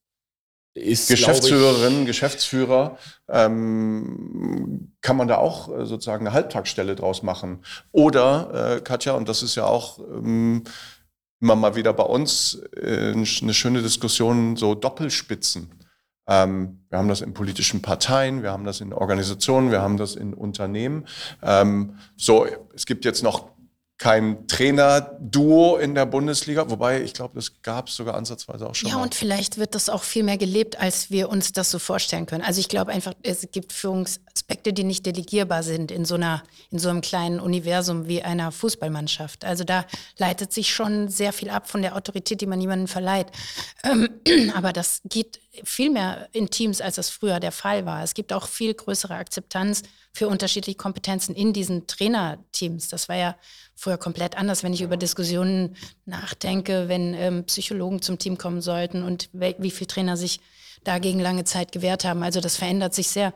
ist, 0.74 1.10
Geschäftsführerin, 1.10 2.06
Geschäftsführer, 2.06 2.98
ähm, 3.30 4.93
kann 5.04 5.18
man 5.18 5.28
da 5.28 5.38
auch 5.38 5.70
äh, 5.70 5.86
sozusagen 5.86 6.26
eine 6.26 6.34
Halbtagsstelle 6.34 6.96
draus 6.96 7.22
machen. 7.22 7.60
Oder, 7.92 8.78
äh, 8.78 8.82
Katja, 8.82 9.14
und 9.14 9.30
das 9.30 9.44
ist 9.44 9.54
ja 9.54 9.66
auch 9.66 10.00
ähm, 10.00 10.64
immer 11.40 11.56
mal 11.56 11.76
wieder 11.76 11.94
bei 11.94 12.04
uns 12.04 12.64
äh, 12.76 13.12
eine 13.12 13.54
schöne 13.54 13.84
Diskussion, 13.84 14.56
so 14.56 14.74
Doppelspitzen. 14.74 15.70
Ähm, 16.26 16.86
wir 16.90 16.98
haben 16.98 17.10
das 17.10 17.20
in 17.20 17.34
politischen 17.34 17.82
Parteien, 17.82 18.44
wir 18.44 18.52
haben 18.52 18.64
das 18.64 18.80
in 18.80 18.94
Organisationen, 18.94 19.72
wir 19.72 19.82
haben 19.82 19.98
das 19.98 20.16
in 20.16 20.34
Unternehmen. 20.34 21.06
Ähm, 21.42 22.00
so, 22.16 22.48
es 22.74 22.86
gibt 22.86 23.04
jetzt 23.04 23.24
noch 23.24 23.53
kein 23.98 24.48
Trainer-Duo 24.48 25.78
in 25.78 25.96
der 25.96 26.06
Bundesliga, 26.06 26.70
wobei 26.70 27.02
ich 27.02 27.14
glaube, 27.14 27.36
das 27.36 27.62
gab 27.62 27.88
es 27.88 27.96
sogar 27.96 28.16
ansatzweise 28.16 28.68
auch 28.68 28.76
schon. 28.76 28.90
Ja, 28.90 28.98
mal. 28.98 29.04
und 29.04 29.16
vielleicht 29.16 29.58
wird 29.58 29.76
das 29.76 29.88
auch 29.88 30.04
viel 30.04 30.24
mehr 30.24 30.38
gelebt, 30.38 30.80
als 30.80 31.12
wir 31.12 31.30
uns 31.30 31.54
das 31.54 31.72
so 31.72 31.80
vorstellen 31.80 32.26
können. 32.26 32.44
Also 32.44 32.60
ich 32.60 32.68
glaube 32.68 32.92
einfach, 32.92 33.14
es 33.22 33.48
gibt 33.52 33.72
Führungsaspekte, 33.72 34.74
die 34.74 34.84
nicht 34.84 35.06
delegierbar 35.06 35.64
sind 35.64 35.92
in 35.92 36.06
so 36.06 36.16
einer, 36.16 36.44
in 36.72 36.80
so 36.80 36.90
einem 36.90 37.02
kleinen 37.02 37.40
Universum 37.40 38.08
wie 38.08 38.24
einer 38.24 38.52
Fußballmannschaft. 38.52 39.46
Also 39.46 39.64
da 39.64 39.86
leitet 40.18 40.52
sich 40.52 40.74
schon 40.74 41.08
sehr 41.08 41.32
viel 41.32 41.50
ab 41.50 41.70
von 41.70 41.82
der 41.82 41.96
Autorität, 41.96 42.42
die 42.42 42.48
man 42.48 42.60
jemandem 42.60 42.88
verleiht. 42.88 43.28
Ähm, 43.84 44.10
aber 44.56 44.74
das 44.74 45.02
geht 45.06 45.40
viel 45.64 45.90
mehr 45.92 46.30
in 46.32 46.50
Teams, 46.50 46.82
als 46.82 46.96
das 46.96 47.10
früher 47.10 47.40
der 47.40 47.52
Fall 47.52 47.86
war. 47.86 48.04
Es 48.04 48.14
gibt 48.14 48.34
auch 48.34 48.48
viel 48.48 48.74
größere 48.74 49.16
Akzeptanz 49.16 49.84
für 50.12 50.28
unterschiedliche 50.28 50.78
Kompetenzen 50.78 51.36
in 51.36 51.54
diesen 51.54 51.86
Trainerteams. 51.86 52.88
Das 52.88 53.10
war 53.10 53.16
ja 53.16 53.36
früher 53.76 53.98
komplett 53.98 54.38
anders, 54.38 54.64
wenn 54.64 54.74
ich 54.74 54.82
über 54.82 54.98
Diskussionen 54.98 55.76
nachdenke, 56.06 56.88
wenn 56.88 57.14
ähm, 57.14 57.46
Psychologen 57.46 58.02
zum 58.02 58.18
Team 58.18 58.38
kommen 58.38 58.62
sollten 58.62 59.04
und 59.04 59.30
wie 59.32 59.72
viele 59.72 59.88
Trainer 59.88 60.18
sich 60.18 60.40
dagegen 60.84 61.20
lange 61.20 61.44
Zeit 61.44 61.72
gewehrt 61.72 62.04
haben. 62.04 62.24
Also 62.24 62.42
das 62.42 62.58
verändert 62.58 62.94
sich 62.94 63.08
sehr. 63.08 63.34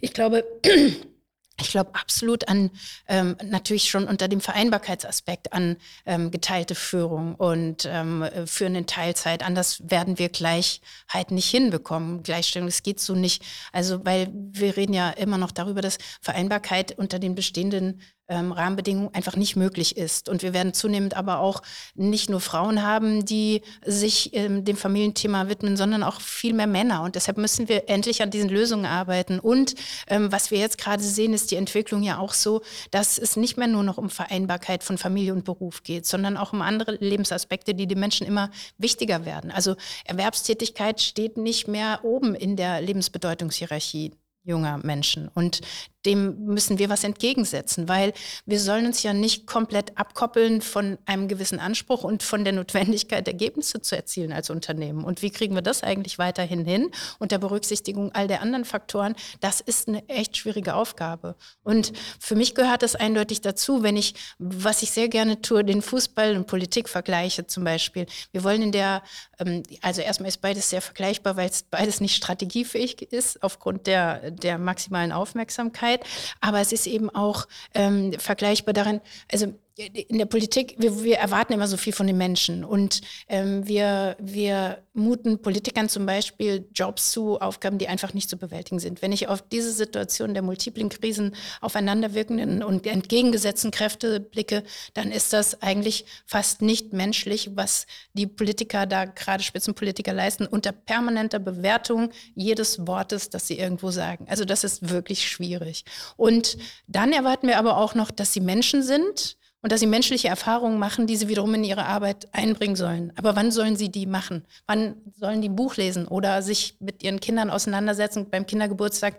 Ich 0.00 0.12
glaube, 0.12 0.44
ich 1.58 1.70
glaube 1.70 1.94
absolut 1.94 2.48
an, 2.48 2.70
ähm, 3.08 3.36
natürlich 3.42 3.88
schon 3.88 4.04
unter 4.04 4.28
dem 4.28 4.40
Vereinbarkeitsaspekt 4.40 5.52
an 5.52 5.76
ähm, 6.04 6.30
geteilte 6.30 6.74
Führung 6.74 7.34
und 7.34 7.88
ähm, 7.90 8.24
Führen 8.46 8.74
in 8.74 8.86
Teilzeit. 8.86 9.42
Anders 9.42 9.82
werden 9.88 10.18
wir 10.18 10.28
Gleichheit 10.28 11.30
nicht 11.30 11.50
hinbekommen. 11.50 12.22
Gleichstellung, 12.22 12.68
das 12.68 12.82
geht 12.82 13.00
so 13.00 13.14
nicht. 13.14 13.42
Also, 13.72 14.04
weil 14.04 14.28
wir 14.32 14.76
reden 14.76 14.92
ja 14.92 15.10
immer 15.10 15.38
noch 15.38 15.50
darüber, 15.50 15.80
dass 15.80 15.98
Vereinbarkeit 16.20 16.98
unter 16.98 17.18
den 17.18 17.34
bestehenden 17.34 18.02
ähm, 18.28 18.52
Rahmenbedingungen 18.52 19.14
einfach 19.14 19.36
nicht 19.36 19.56
möglich 19.56 19.96
ist. 19.96 20.28
Und 20.28 20.42
wir 20.42 20.52
werden 20.52 20.72
zunehmend 20.72 21.16
aber 21.16 21.38
auch 21.38 21.62
nicht 21.94 22.28
nur 22.28 22.40
Frauen 22.40 22.82
haben, 22.82 23.24
die 23.24 23.62
sich 23.84 24.34
ähm, 24.34 24.64
dem 24.64 24.76
Familienthema 24.76 25.48
widmen, 25.48 25.76
sondern 25.76 26.02
auch 26.02 26.20
viel 26.20 26.52
mehr 26.52 26.66
Männer. 26.66 27.02
Und 27.02 27.14
deshalb 27.14 27.38
müssen 27.38 27.68
wir 27.68 27.88
endlich 27.88 28.22
an 28.22 28.30
diesen 28.30 28.48
Lösungen 28.48 28.86
arbeiten. 28.86 29.38
Und 29.38 29.74
ähm, 30.08 30.32
was 30.32 30.50
wir 30.50 30.58
jetzt 30.58 30.78
gerade 30.78 31.02
sehen, 31.02 31.34
ist 31.34 31.50
die 31.50 31.56
Entwicklung 31.56 32.02
ja 32.02 32.18
auch 32.18 32.34
so, 32.34 32.62
dass 32.90 33.18
es 33.18 33.36
nicht 33.36 33.56
mehr 33.56 33.68
nur 33.68 33.82
noch 33.82 33.98
um 33.98 34.10
Vereinbarkeit 34.10 34.82
von 34.82 34.98
Familie 34.98 35.32
und 35.32 35.44
Beruf 35.44 35.82
geht, 35.82 36.06
sondern 36.06 36.36
auch 36.36 36.52
um 36.52 36.62
andere 36.62 36.96
Lebensaspekte, 36.96 37.74
die 37.74 37.86
den 37.86 38.00
Menschen 38.00 38.26
immer 38.26 38.50
wichtiger 38.78 39.24
werden. 39.24 39.50
Also 39.50 39.76
Erwerbstätigkeit 40.04 41.00
steht 41.00 41.36
nicht 41.36 41.68
mehr 41.68 42.00
oben 42.02 42.34
in 42.34 42.56
der 42.56 42.80
Lebensbedeutungshierarchie 42.80 44.12
junger 44.46 44.78
Menschen. 44.78 45.28
Und 45.34 45.60
dem 46.06 46.44
müssen 46.44 46.78
wir 46.78 46.88
was 46.88 47.04
entgegensetzen, 47.04 47.88
weil 47.88 48.12
wir 48.46 48.60
sollen 48.60 48.86
uns 48.86 49.02
ja 49.02 49.12
nicht 49.12 49.46
komplett 49.46 49.98
abkoppeln 49.98 50.62
von 50.62 50.98
einem 51.04 51.28
gewissen 51.28 51.58
Anspruch 51.58 52.04
und 52.04 52.22
von 52.22 52.44
der 52.44 52.52
Notwendigkeit, 52.52 53.26
Ergebnisse 53.26 53.82
zu 53.82 53.96
erzielen 53.96 54.32
als 54.32 54.48
Unternehmen. 54.50 55.04
Und 55.04 55.22
wie 55.22 55.30
kriegen 55.30 55.54
wir 55.54 55.62
das 55.62 55.82
eigentlich 55.82 56.18
weiterhin 56.18 56.64
hin 56.64 56.90
unter 57.18 57.38
Berücksichtigung 57.38 58.12
all 58.12 58.28
der 58.28 58.40
anderen 58.40 58.64
Faktoren? 58.64 59.14
Das 59.40 59.60
ist 59.60 59.88
eine 59.88 60.08
echt 60.08 60.36
schwierige 60.36 60.74
Aufgabe. 60.74 61.34
Und 61.62 61.92
für 62.20 62.36
mich 62.36 62.54
gehört 62.54 62.82
das 62.82 62.94
eindeutig 62.94 63.40
dazu, 63.40 63.82
wenn 63.82 63.96
ich, 63.96 64.14
was 64.38 64.82
ich 64.82 64.92
sehr 64.92 65.08
gerne 65.08 65.42
tue, 65.42 65.64
den 65.64 65.82
Fußball 65.82 66.36
und 66.36 66.46
Politik 66.46 66.88
vergleiche 66.88 67.46
zum 67.46 67.64
Beispiel. 67.64 68.06
Wir 68.32 68.44
wollen 68.44 68.62
in 68.62 68.72
der, 68.72 69.02
ähm, 69.38 69.62
also 69.82 70.02
erstmal 70.02 70.28
ist 70.28 70.40
beides 70.40 70.70
sehr 70.70 70.82
vergleichbar, 70.82 71.36
weil 71.36 71.48
es 71.48 71.64
beides 71.64 72.00
nicht 72.00 72.16
strategiefähig 72.16 73.02
ist 73.12 73.42
aufgrund 73.42 73.86
der, 73.86 74.30
der 74.30 74.58
maximalen 74.58 75.12
Aufmerksamkeit. 75.12 75.95
Aber 76.40 76.60
es 76.60 76.72
ist 76.72 76.86
eben 76.86 77.10
auch 77.10 77.46
ähm, 77.74 78.12
vergleichbar 78.18 78.74
darin, 78.74 79.00
also 79.30 79.54
in 79.76 80.16
der 80.16 80.24
Politik, 80.24 80.74
wir, 80.78 81.04
wir, 81.04 81.18
erwarten 81.18 81.52
immer 81.52 81.68
so 81.68 81.76
viel 81.76 81.92
von 81.92 82.06
den 82.06 82.16
Menschen 82.16 82.64
und 82.64 83.02
ähm, 83.28 83.66
wir, 83.66 84.16
wir 84.18 84.82
muten 84.94 85.42
Politikern 85.42 85.90
zum 85.90 86.06
Beispiel 86.06 86.66
Jobs 86.74 87.12
zu, 87.12 87.38
Aufgaben, 87.40 87.76
die 87.76 87.86
einfach 87.86 88.14
nicht 88.14 88.30
zu 88.30 88.38
bewältigen 88.38 88.78
sind. 88.78 89.02
Wenn 89.02 89.12
ich 89.12 89.28
auf 89.28 89.42
diese 89.42 89.72
Situation 89.72 90.32
der 90.32 90.42
multiplen 90.42 90.88
Krisen 90.88 91.36
aufeinanderwirkenden 91.60 92.62
und 92.62 92.86
entgegengesetzten 92.86 93.70
Kräfte 93.70 94.18
blicke, 94.18 94.62
dann 94.94 95.12
ist 95.12 95.34
das 95.34 95.60
eigentlich 95.60 96.06
fast 96.24 96.62
nicht 96.62 96.94
menschlich, 96.94 97.50
was 97.54 97.86
die 98.14 98.26
Politiker 98.26 98.86
da, 98.86 99.04
gerade 99.04 99.42
Spitzenpolitiker 99.42 100.14
leisten, 100.14 100.46
unter 100.46 100.72
permanenter 100.72 101.38
Bewertung 101.38 102.12
jedes 102.34 102.86
Wortes, 102.86 103.28
das 103.28 103.46
sie 103.46 103.58
irgendwo 103.58 103.90
sagen. 103.90 104.26
Also 104.30 104.46
das 104.46 104.64
ist 104.64 104.88
wirklich 104.88 105.28
schwierig. 105.28 105.84
Und 106.16 106.56
dann 106.86 107.12
erwarten 107.12 107.46
wir 107.46 107.58
aber 107.58 107.76
auch 107.76 107.94
noch, 107.94 108.10
dass 108.10 108.32
sie 108.32 108.40
Menschen 108.40 108.82
sind, 108.82 109.36
und 109.66 109.72
dass 109.72 109.80
sie 109.80 109.88
menschliche 109.88 110.28
Erfahrungen 110.28 110.78
machen, 110.78 111.08
die 111.08 111.16
sie 111.16 111.26
wiederum 111.26 111.52
in 111.54 111.64
ihre 111.64 111.86
Arbeit 111.86 112.28
einbringen 112.30 112.76
sollen. 112.76 113.12
Aber 113.16 113.34
wann 113.34 113.50
sollen 113.50 113.74
sie 113.74 113.88
die 113.88 114.06
machen? 114.06 114.44
Wann 114.68 114.94
sollen 115.18 115.42
die 115.42 115.48
ein 115.48 115.56
Buch 115.56 115.74
lesen 115.74 116.06
oder 116.06 116.40
sich 116.40 116.76
mit 116.78 117.02
ihren 117.02 117.18
Kindern 117.18 117.50
auseinandersetzen, 117.50 118.30
beim 118.30 118.46
Kindergeburtstag 118.46 119.16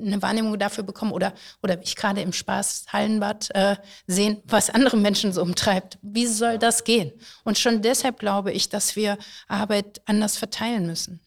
eine 0.00 0.22
Wahrnehmung 0.22 0.56
dafür 0.56 0.84
bekommen 0.84 1.10
oder, 1.10 1.32
oder 1.64 1.82
ich 1.82 1.96
gerade 1.96 2.20
im 2.20 2.32
Spaßhallenbad 2.32 3.48
äh, 3.56 3.74
sehen, 4.06 4.40
was 4.44 4.70
andere 4.70 4.96
Menschen 4.96 5.32
so 5.32 5.42
umtreibt? 5.42 5.98
Wie 6.00 6.28
soll 6.28 6.58
das 6.60 6.84
gehen? 6.84 7.10
Und 7.42 7.58
schon 7.58 7.82
deshalb 7.82 8.20
glaube 8.20 8.52
ich, 8.52 8.68
dass 8.68 8.94
wir 8.94 9.18
Arbeit 9.48 10.00
anders 10.06 10.36
verteilen 10.36 10.86
müssen. 10.86 11.18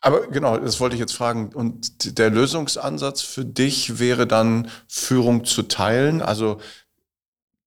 Aber 0.00 0.28
genau, 0.28 0.56
das 0.58 0.78
wollte 0.78 0.94
ich 0.94 1.00
jetzt 1.00 1.16
fragen. 1.16 1.52
Und 1.52 2.18
der 2.18 2.30
Lösungsansatz 2.30 3.22
für 3.22 3.44
dich 3.44 3.98
wäre 3.98 4.28
dann, 4.28 4.70
Führung 4.86 5.44
zu 5.44 5.62
teilen. 5.64 6.22
Also 6.22 6.60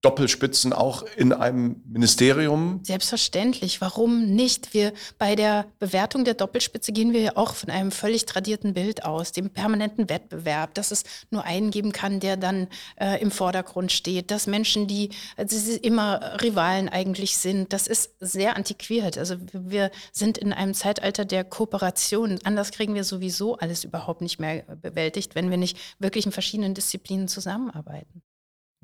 Doppelspitzen 0.01 0.71
auch 0.71 1.03
in 1.17 1.33
einem 1.33 1.83
Ministerium? 1.85 2.79
Selbstverständlich. 2.83 3.81
Warum 3.81 4.27
nicht? 4.33 4.73
Wir 4.73 4.93
bei 5.17 5.35
der 5.35 5.65
Bewertung 5.77 6.23
der 6.23 6.35
Doppelspitze 6.35 6.93
gehen 6.93 7.11
wir 7.11 7.19
ja 7.19 7.31
auch 7.35 7.53
von 7.53 7.69
einem 7.69 7.91
völlig 7.91 8.25
tradierten 8.25 8.73
Bild 8.73 9.03
aus, 9.03 9.33
dem 9.33 9.49
permanenten 9.49 10.07
Wettbewerb, 10.09 10.73
dass 10.73 10.91
es 10.91 11.03
nur 11.31 11.43
einen 11.43 11.69
geben 11.69 11.91
kann, 11.91 12.21
der 12.21 12.37
dann 12.37 12.69
äh, 12.95 13.21
im 13.21 13.29
Vordergrund 13.29 13.91
steht, 13.91 14.31
dass 14.31 14.47
Menschen, 14.47 14.87
die 14.87 15.09
also 15.35 15.77
immer 15.81 16.41
Rivalen 16.41 16.87
eigentlich 16.87 17.37
sind, 17.37 17.73
das 17.73 17.85
ist 17.85 18.15
sehr 18.21 18.55
antiquiert. 18.55 19.17
Also 19.17 19.35
wir 19.51 19.91
sind 20.13 20.37
in 20.37 20.53
einem 20.53 20.73
Zeitalter 20.75 21.25
der 21.25 21.43
Kooperation. 21.43 22.39
Anders 22.45 22.71
kriegen 22.71 22.95
wir 22.95 23.03
sowieso 23.03 23.57
alles 23.57 23.83
überhaupt 23.83 24.21
nicht 24.21 24.39
mehr 24.39 24.63
bewältigt, 24.81 25.35
wenn 25.35 25.49
wir 25.49 25.57
nicht 25.57 25.77
wirklich 25.99 26.25
in 26.25 26.31
verschiedenen 26.31 26.73
Disziplinen 26.73 27.27
zusammenarbeiten. 27.27 28.21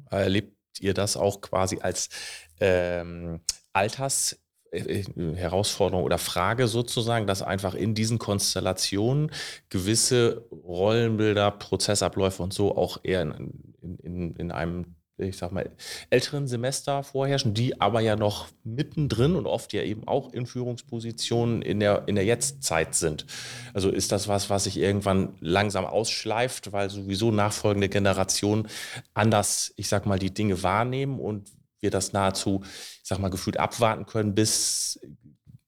Erlebt 0.10 0.56
ihr 0.80 0.94
das 0.94 1.18
auch 1.18 1.42
quasi 1.42 1.80
als 1.80 2.10
ähm, 2.60 3.42
Alters 3.74 4.40
äh, 4.72 5.02
äh, 5.02 5.36
Herausforderung 5.36 6.04
oder 6.04 6.18
Frage 6.18 6.68
sozusagen, 6.68 7.28
dass 7.28 7.42
einfach 7.42 7.76
in 7.76 7.96
diesen 7.96 8.20
Konstellationen 8.20 9.32
gewisse 9.70 10.48
Rollenbilder, 10.52 11.52
Prozessabläufe 11.52 12.44
und 12.44 12.54
so 12.54 12.76
auch 12.76 13.00
eher 13.04 13.22
in, 13.22 13.74
in, 13.82 14.36
in 14.36 14.52
einem 14.52 14.96
ich 15.18 15.38
sag 15.38 15.52
mal, 15.52 15.72
älteren 16.10 16.48
Semester 16.48 17.02
vorherrschen, 17.04 17.54
die 17.54 17.80
aber 17.80 18.02
ja 18.02 18.16
noch 18.16 18.48
mittendrin 18.64 19.36
und 19.36 19.46
oft 19.46 19.72
ja 19.72 19.82
eben 19.82 20.08
auch 20.08 20.34
in 20.34 20.46
Führungspositionen 20.46 21.62
in 21.62 21.80
der, 21.80 22.08
in 22.08 22.16
der 22.16 22.26
Jetztzeit 22.26 22.96
sind. 22.96 23.26
Also 23.74 23.90
ist 23.90 24.12
das 24.12 24.28
was, 24.28 24.50
was 24.50 24.66
sich 24.66 24.78
irgendwann 24.78 25.36
langsam 25.40 25.86
ausschleift, 25.86 26.74
weil 26.74 26.90
sowieso 26.90 27.32
nachfolgende 27.32 27.88
Generationen 27.88 28.68
anders, 29.14 29.74
ich 29.78 29.88
sag 29.88 30.06
mal, 30.06 30.20
die 30.20 30.34
Dinge 30.34 30.64
wahrnehmen 30.64 31.20
und 31.20 31.50
wir 31.80 31.92
das 31.92 32.12
nahezu, 32.12 32.64
ich 32.66 33.08
sag 33.08 33.20
mal, 33.20 33.30
gefühlt 33.30 33.58
abwarten 33.58 34.06
können, 34.06 34.36
bis, 34.36 35.00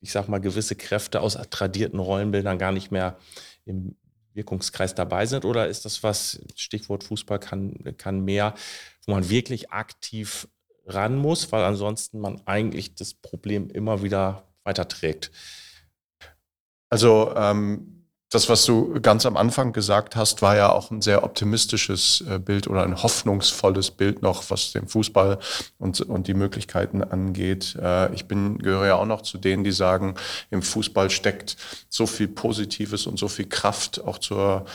ich 0.01 0.11
sag 0.11 0.27
mal, 0.27 0.39
gewisse 0.39 0.75
Kräfte 0.75 1.21
aus 1.21 1.37
tradierten 1.49 1.99
Rollenbildern 1.99 2.57
gar 2.57 2.73
nicht 2.73 2.91
mehr 2.91 3.17
im 3.65 3.95
Wirkungskreis 4.33 4.95
dabei 4.95 5.25
sind? 5.25 5.43
Oder 5.43 5.67
ist 5.67 5.83
das 5.83 6.03
was, 6.03 6.41
Stichwort 6.55 7.03
Fußball 7.03 7.39
kann, 7.39 7.73
kann 7.97 8.23
mehr, 8.23 8.53
wo 9.07 9.13
man 9.13 9.29
wirklich 9.29 9.71
aktiv 9.71 10.47
ran 10.85 11.17
muss, 11.17 11.51
weil 11.51 11.63
ansonsten 11.63 12.19
man 12.19 12.41
eigentlich 12.45 12.93
das 12.95 13.13
Problem 13.13 13.69
immer 13.69 14.03
wieder 14.03 14.43
weiterträgt? 14.63 15.31
Also 16.89 17.33
ähm, 17.35 17.97
das, 18.29 18.49
was 18.49 18.65
du 18.65 18.99
ganz 19.01 19.25
am 19.25 19.37
Anfang 19.37 19.71
gesagt 19.71 20.17
hast, 20.17 20.41
war 20.41 20.57
ja 20.57 20.69
auch 20.71 20.91
ein 20.91 21.01
sehr 21.01 21.23
optimistisches 21.23 22.23
äh, 22.29 22.39
Bild 22.39 22.67
oder 22.67 22.83
ein 22.83 23.01
hoffnungsvolles 23.01 23.91
Bild 23.91 24.21
noch, 24.21 24.49
was 24.49 24.73
den 24.73 24.87
Fußball 24.87 25.39
und, 25.77 26.01
und 26.01 26.27
die 26.27 26.33
Möglichkeiten 26.33 27.03
angeht. 27.03 27.77
Äh, 27.81 28.13
ich 28.13 28.25
bin, 28.25 28.59
gehöre 28.59 28.87
ja 28.87 28.95
auch 28.95 29.05
noch 29.05 29.21
zu 29.21 29.37
denen, 29.37 29.63
die 29.63 29.71
sagen, 29.71 30.15
im 30.49 30.61
Fußball 30.61 31.09
steckt 31.09 31.55
so 31.89 32.05
viel 32.05 32.27
Positives 32.27 33.07
und 33.07 33.17
so 33.17 33.29
viel 33.29 33.47
Kraft 33.47 34.03
auch 34.03 34.17
zur 34.17 34.65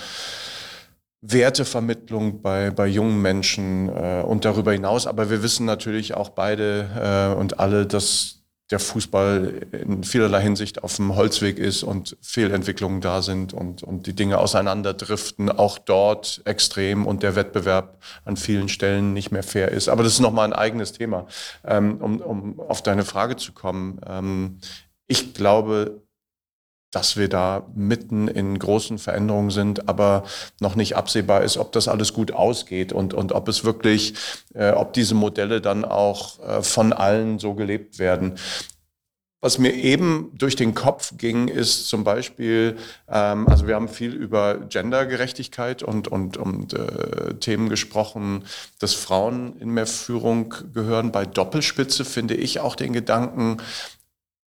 Wertevermittlung 1.22 2.42
bei, 2.42 2.70
bei 2.70 2.86
jungen 2.88 3.22
Menschen 3.22 3.88
äh, 3.88 4.22
und 4.26 4.44
darüber 4.44 4.72
hinaus. 4.72 5.06
Aber 5.06 5.30
wir 5.30 5.42
wissen 5.42 5.64
natürlich 5.64 6.14
auch 6.14 6.30
beide 6.30 7.32
äh, 7.34 7.38
und 7.38 7.60
alle, 7.60 7.86
dass 7.86 8.42
der 8.72 8.80
Fußball 8.80 9.66
in 9.72 10.02
vielerlei 10.02 10.40
Hinsicht 10.40 10.82
auf 10.82 10.96
dem 10.96 11.14
Holzweg 11.14 11.58
ist 11.58 11.82
und 11.82 12.16
Fehlentwicklungen 12.22 13.00
da 13.02 13.20
sind 13.20 13.52
und, 13.52 13.82
und 13.82 14.06
die 14.06 14.14
Dinge 14.14 14.38
auseinanderdriften, 14.38 15.50
auch 15.50 15.78
dort 15.78 16.40
extrem 16.46 17.06
und 17.06 17.22
der 17.22 17.36
Wettbewerb 17.36 18.02
an 18.24 18.36
vielen 18.36 18.68
Stellen 18.68 19.12
nicht 19.12 19.30
mehr 19.30 19.42
fair 19.42 19.70
ist. 19.70 19.88
Aber 19.88 20.02
das 20.02 20.14
ist 20.14 20.20
nochmal 20.20 20.46
ein 20.46 20.54
eigenes 20.54 20.92
Thema. 20.92 21.26
Ähm, 21.64 21.98
um, 22.00 22.20
um 22.20 22.60
auf 22.60 22.82
deine 22.82 23.04
Frage 23.04 23.36
zu 23.36 23.52
kommen. 23.52 24.00
Ähm, 24.06 24.58
ich 25.06 25.34
glaube, 25.34 26.02
dass 26.92 27.16
wir 27.16 27.28
da 27.28 27.66
mitten 27.74 28.28
in 28.28 28.58
großen 28.58 28.98
Veränderungen 28.98 29.50
sind, 29.50 29.88
aber 29.88 30.24
noch 30.60 30.76
nicht 30.76 30.94
absehbar 30.94 31.42
ist, 31.42 31.56
ob 31.56 31.72
das 31.72 31.88
alles 31.88 32.12
gut 32.12 32.32
ausgeht 32.32 32.92
und, 32.92 33.14
und 33.14 33.32
ob 33.32 33.48
es 33.48 33.64
wirklich, 33.64 34.14
äh, 34.54 34.70
ob 34.70 34.92
diese 34.92 35.14
Modelle 35.14 35.60
dann 35.60 35.84
auch 35.84 36.38
äh, 36.40 36.62
von 36.62 36.92
allen 36.92 37.38
so 37.38 37.54
gelebt 37.54 37.98
werden. 37.98 38.38
Was 39.44 39.58
mir 39.58 39.74
eben 39.74 40.30
durch 40.34 40.54
den 40.54 40.72
Kopf 40.72 41.14
ging, 41.18 41.48
ist 41.48 41.88
zum 41.88 42.04
Beispiel, 42.04 42.76
ähm, 43.08 43.48
also 43.48 43.66
wir 43.66 43.74
haben 43.74 43.88
viel 43.88 44.12
über 44.12 44.58
Gendergerechtigkeit 44.68 45.82
und, 45.82 46.06
und, 46.06 46.36
und 46.36 46.74
äh, 46.74 47.34
Themen 47.40 47.68
gesprochen, 47.68 48.44
dass 48.78 48.94
Frauen 48.94 49.56
in 49.58 49.70
mehr 49.70 49.88
Führung 49.88 50.54
gehören. 50.72 51.10
Bei 51.10 51.26
Doppelspitze 51.26 52.04
finde 52.04 52.34
ich 52.34 52.60
auch 52.60 52.76
den 52.76 52.92
Gedanken, 52.92 53.56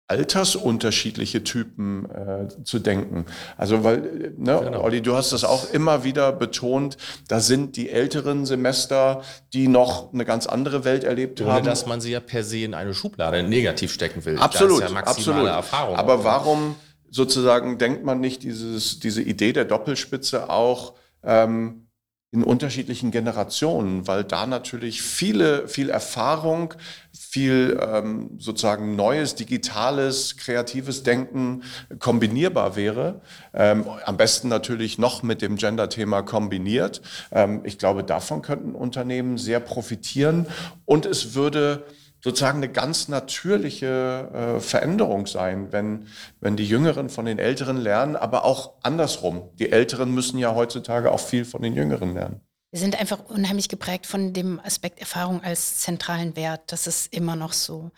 altersunterschiedliche 0.08 1.43
Typen 1.43 2.06
äh, 2.06 2.47
zu 2.64 2.78
denken. 2.78 3.26
Also 3.58 3.84
weil, 3.84 4.34
ne, 4.38 4.62
genau. 4.64 4.84
Olli, 4.84 5.01
du 5.01 5.16
hast 5.16 5.34
das 5.34 5.43
auch 5.43 5.72
immer 5.74 6.03
wieder 6.03 6.32
betont, 6.32 6.97
da 7.28 7.39
sind 7.39 7.76
die 7.76 7.89
älteren 7.89 8.45
Semester, 8.45 9.24
die 9.53 9.68
noch 9.68 10.14
eine 10.14 10.24
ganz 10.24 10.45
andere 10.45 10.84
Welt 10.84 11.03
erlebt 11.03 11.41
Ohne, 11.41 11.53
haben. 11.53 11.66
dass 11.66 11.88
man 11.88 12.01
sie 12.01 12.12
ja 12.12 12.20
per 12.20 12.43
se 12.43 12.60
in 12.60 12.76
eine 12.76 12.93
Schublade 12.93 13.41
negativ 13.41 13.91
stecken 13.91 14.24
will. 14.26 14.38
Absolut, 14.38 14.82
ja 14.82 14.95
absolut. 14.95 15.47
Erfahrung 15.47 15.95
Aber 15.95 16.24
warum 16.24 16.76
sozusagen 17.10 17.80
denkt 17.80 18.03
man 18.03 18.20
nicht 18.20 18.43
dieses, 18.43 18.99
diese 18.99 19.24
Idee 19.24 19.53
der 19.53 19.66
Doppelspitze 19.66 20.49
auch 20.49 20.93
ähm, 21.24 21.84
in 22.32 22.43
unterschiedlichen 22.43 23.11
Generationen, 23.11 24.07
weil 24.07 24.23
da 24.23 24.45
natürlich 24.45 25.01
viele, 25.01 25.67
viel 25.67 25.89
Erfahrung, 25.89 26.73
viel 27.13 27.80
ähm, 27.82 28.32
sozusagen 28.38 28.95
neues, 28.95 29.36
digitales, 29.36 30.36
kreatives 30.36 31.03
Denken 31.03 31.63
kombinierbar 31.99 32.76
wäre. 32.76 33.21
Ähm, 33.53 33.86
am 34.03 34.17
besten 34.17 34.49
natürlich 34.49 34.97
noch 34.97 35.23
mit 35.23 35.41
dem 35.41 35.55
Gender-Thema 35.55 36.23
kombiniert. 36.23 37.01
Ähm, 37.32 37.61
ich 37.63 37.78
glaube, 37.78 38.03
davon 38.03 38.41
könnten 38.41 38.76
Unternehmen 38.76 39.38
sehr 39.38 39.61
profitieren 39.61 40.47
und 40.84 41.05
es 41.05 41.36
würde 41.36 41.86
sozusagen 42.24 42.57
eine 42.57 42.72
ganz 42.72 43.07
natürliche 43.07 44.57
äh, 44.57 44.59
Veränderung 44.59 45.28
sein, 45.28 45.72
wenn, 45.72 46.07
wenn 46.39 46.57
die 46.57 46.66
Jüngeren 46.66 47.09
von 47.09 47.26
den 47.26 47.39
Älteren 47.39 47.78
lernen, 47.78 48.16
aber 48.16 48.45
auch 48.45 48.74
andersrum. 48.84 49.49
Die 49.59 49.72
Älteren 49.72 50.11
müssen 50.11 50.38
ja 50.39 50.55
heutzutage 50.55 51.11
auch 51.11 51.20
viel 51.20 51.45
von 51.45 51.61
den 51.61 51.74
Jüngeren 51.74 52.13
lernen. 52.13 52.41
Wir 52.72 52.80
sind 52.80 52.99
einfach 52.99 53.24
unheimlich 53.30 53.70
geprägt 53.70 54.05
von 54.05 54.34
dem 54.34 54.59
Aspekt 54.59 54.99
Erfahrung 54.99 55.41
als 55.41 55.80
zentralen 55.80 56.36
Wert. 56.36 56.74
Das 56.74 56.88
ist 56.88 57.13
immer 57.13 57.36
noch 57.38 57.53
so. 57.53 57.91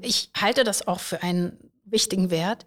Ich 0.00 0.30
halte 0.36 0.64
das 0.64 0.88
auch 0.88 0.98
für 0.98 1.22
einen 1.22 1.58
wichtigen 1.84 2.30
Wert, 2.30 2.66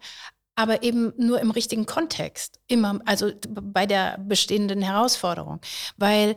aber 0.54 0.82
eben 0.82 1.12
nur 1.18 1.40
im 1.40 1.50
richtigen 1.50 1.86
Kontext. 1.86 2.60
Immer, 2.66 3.00
also 3.04 3.32
bei 3.48 3.86
der 3.86 4.18
bestehenden 4.18 4.80
Herausforderung. 4.80 5.60
Weil 5.96 6.36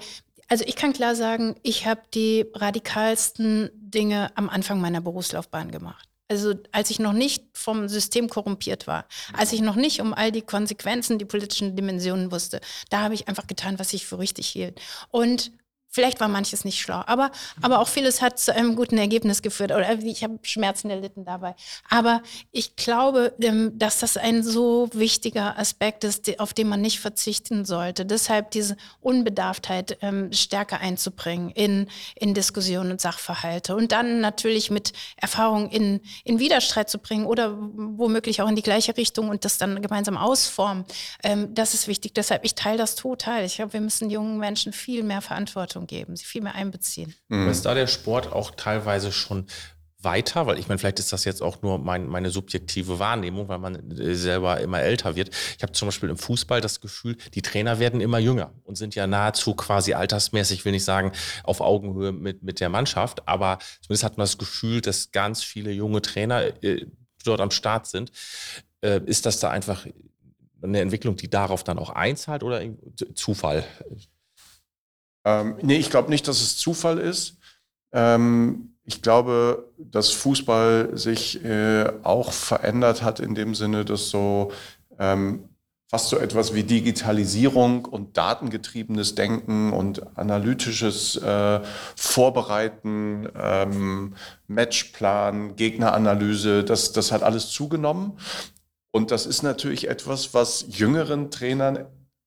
also 0.49 0.63
ich 0.67 0.75
kann 0.75 0.93
klar 0.93 1.15
sagen, 1.15 1.55
ich 1.63 1.85
habe 1.85 2.01
die 2.13 2.45
radikalsten 2.53 3.69
Dinge 3.73 4.31
am 4.35 4.49
Anfang 4.49 4.81
meiner 4.81 5.01
Berufslaufbahn 5.01 5.71
gemacht. 5.71 6.07
Also 6.29 6.53
als 6.71 6.89
ich 6.89 6.99
noch 6.99 7.13
nicht 7.13 7.45
vom 7.53 7.87
System 7.87 8.29
korrumpiert 8.29 8.87
war, 8.87 9.05
als 9.33 9.53
ich 9.53 9.61
noch 9.61 9.75
nicht 9.75 10.01
um 10.01 10.13
all 10.13 10.31
die 10.31 10.41
Konsequenzen, 10.41 11.19
die 11.19 11.25
politischen 11.25 11.75
Dimensionen 11.75 12.31
wusste, 12.31 12.61
da 12.89 13.01
habe 13.01 13.13
ich 13.13 13.27
einfach 13.27 13.45
getan, 13.45 13.77
was 13.77 13.93
ich 13.93 14.05
für 14.05 14.19
richtig 14.19 14.47
hielt. 14.47 14.81
Und 15.11 15.51
Vielleicht 15.93 16.19
war 16.19 16.27
manches 16.27 16.65
nicht 16.65 16.81
schlau, 16.81 17.03
aber, 17.05 17.29
aber 17.61 17.77
auch 17.77 17.87
vieles 17.87 18.19
hat 18.19 18.39
zu 18.39 18.51
einem 18.51 18.75
guten 18.75 18.97
Ergebnis 18.97 19.43
geführt. 19.43 19.71
Oder 19.71 19.99
ich 20.01 20.23
habe 20.23 20.39
Schmerzen 20.41 20.89
erlitten 20.89 21.23
dabei. 21.23 21.53
Aber 21.87 22.23
ich 22.51 22.75
glaube, 22.75 23.31
ähm, 23.39 23.77
dass 23.77 23.99
das 23.99 24.17
ein 24.17 24.41
so 24.41 24.89
wichtiger 24.93 25.59
Aspekt 25.59 26.03
ist, 26.03 26.39
auf 26.39 26.55
den 26.55 26.67
man 26.67 26.81
nicht 26.81 26.99
verzichten 26.99 27.63
sollte. 27.63 28.07
Deshalb 28.07 28.49
diese 28.49 28.75
Unbedarftheit 29.01 29.99
ähm, 30.01 30.33
stärker 30.33 30.79
einzubringen 30.79 31.51
in, 31.51 31.87
in 32.15 32.33
Diskussionen 32.33 32.93
und 32.93 32.99
Sachverhalte. 32.99 33.75
Und 33.75 33.91
dann 33.91 34.19
natürlich 34.19 34.71
mit 34.71 34.93
Erfahrung 35.17 35.69
in, 35.69 36.01
in 36.23 36.39
Widerstreit 36.39 36.89
zu 36.89 36.97
bringen 36.97 37.27
oder 37.27 37.55
womöglich 37.55 38.41
auch 38.41 38.49
in 38.49 38.55
die 38.55 38.63
gleiche 38.63 38.97
Richtung 38.97 39.29
und 39.29 39.45
das 39.45 39.59
dann 39.59 39.79
gemeinsam 39.79 40.17
ausformen. 40.17 40.85
Ähm, 41.21 41.53
das 41.53 41.75
ist 41.75 41.87
wichtig. 41.87 42.15
Deshalb, 42.15 42.43
ich 42.45 42.55
teile 42.55 42.79
das 42.79 42.95
total. 42.95 43.45
Ich 43.45 43.57
glaube, 43.57 43.73
wir 43.73 43.81
müssen 43.81 44.09
jungen 44.09 44.39
Menschen 44.39 44.73
viel 44.73 45.03
mehr 45.03 45.21
Verantwortung 45.21 45.82
Verantwortung 45.83 45.87
geben, 45.87 46.15
sie 46.15 46.25
viel 46.25 46.41
mehr 46.41 46.55
einbeziehen. 46.55 47.13
Mhm. 47.29 47.49
Ist 47.49 47.65
da 47.65 47.73
der 47.73 47.87
Sport 47.87 48.31
auch 48.31 48.51
teilweise 48.51 49.11
schon 49.11 49.45
weiter, 49.99 50.47
weil 50.47 50.59
ich 50.59 50.67
meine, 50.67 50.79
vielleicht 50.79 50.99
ist 50.99 51.13
das 51.13 51.23
jetzt 51.23 51.41
auch 51.41 51.61
nur 51.61 51.79
mein, 51.79 52.07
meine 52.09 52.29
subjektive 52.29 52.99
Wahrnehmung, 52.99 53.47
weil 53.47 53.59
man 53.59 53.91
äh, 53.91 54.15
selber 54.15 54.59
immer 54.59 54.81
älter 54.81 55.15
wird. 55.15 55.29
Ich 55.55 55.63
habe 55.63 55.71
zum 55.71 55.87
Beispiel 55.87 56.09
im 56.09 56.17
Fußball 56.17 56.59
das 56.59 56.81
Gefühl, 56.81 57.15
die 57.33 57.41
Trainer 57.41 57.79
werden 57.79 58.01
immer 58.01 58.19
jünger 58.19 58.51
und 58.65 58.77
sind 58.77 58.95
ja 58.95 59.07
nahezu 59.07 59.55
quasi 59.55 59.93
altersmäßig, 59.93 60.65
will 60.65 60.75
ich 60.75 60.83
sagen, 60.83 61.13
auf 61.43 61.61
Augenhöhe 61.61 62.11
mit, 62.11 62.43
mit 62.43 62.59
der 62.59 62.67
Mannschaft. 62.67 63.25
Aber 63.29 63.59
zumindest 63.81 64.03
hat 64.03 64.17
man 64.17 64.23
das 64.25 64.37
Gefühl, 64.37 64.81
dass 64.81 65.11
ganz 65.11 65.41
viele 65.41 65.71
junge 65.71 66.01
Trainer 66.01 66.61
äh, 66.61 66.85
dort 67.23 67.39
am 67.39 67.51
Start 67.51 67.87
sind. 67.87 68.11
Äh, 68.81 68.99
ist 69.05 69.25
das 69.25 69.39
da 69.39 69.51
einfach 69.51 69.85
eine 70.61 70.81
Entwicklung, 70.81 71.15
die 71.15 71.29
darauf 71.29 71.63
dann 71.63 71.79
auch 71.79 71.91
einzahlt 71.91 72.43
oder 72.43 72.61
Zufall? 73.15 73.63
Ähm, 75.25 75.55
nee, 75.61 75.77
ich 75.77 75.89
glaube 75.89 76.09
nicht, 76.09 76.27
dass 76.27 76.41
es 76.41 76.57
Zufall 76.57 76.97
ist. 76.97 77.37
Ähm, 77.91 78.75
ich 78.85 79.01
glaube, 79.01 79.71
dass 79.77 80.11
Fußball 80.11 80.97
sich 80.97 81.43
äh, 81.45 81.89
auch 82.03 82.33
verändert 82.33 83.01
hat 83.01 83.19
in 83.19 83.33
dem 83.33 83.55
Sinne, 83.55 83.85
dass 83.85 84.09
so 84.09 84.51
ähm, 84.99 85.47
fast 85.93 86.09
so 86.09 86.17
etwas 86.17 86.53
wie 86.53 86.63
Digitalisierung 86.63 87.85
und 87.85 88.17
datengetriebenes 88.17 89.15
Denken 89.15 89.71
und 89.71 90.17
analytisches 90.17 91.15
äh, 91.17 91.61
Vorbereiten, 91.95 93.29
ähm, 93.39 94.15
Matchplan, 94.47 95.55
Gegneranalyse, 95.55 96.63
das, 96.63 96.93
das 96.93 97.11
hat 97.11 97.23
alles 97.23 97.49
zugenommen. 97.51 98.17
Und 98.91 99.11
das 99.11 99.25
ist 99.25 99.43
natürlich 99.43 99.87
etwas, 99.87 100.33
was 100.33 100.65
jüngeren 100.67 101.31
Trainern 101.31 101.85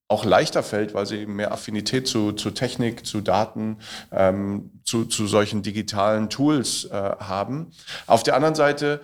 auch 0.08 0.24
leichter 0.24 0.62
fällt, 0.62 0.94
weil 0.94 1.06
sie 1.06 1.26
mehr 1.26 1.52
Affinität 1.52 2.06
zu, 2.06 2.32
zu 2.32 2.50
Technik, 2.52 3.04
zu 3.06 3.20
Daten, 3.20 3.78
ähm, 4.12 4.70
zu, 4.84 5.04
zu 5.04 5.26
solchen 5.26 5.62
digitalen 5.62 6.30
Tools 6.30 6.84
äh, 6.84 6.90
haben. 6.92 7.72
Auf 8.06 8.22
der 8.22 8.36
anderen 8.36 8.54
Seite 8.54 9.00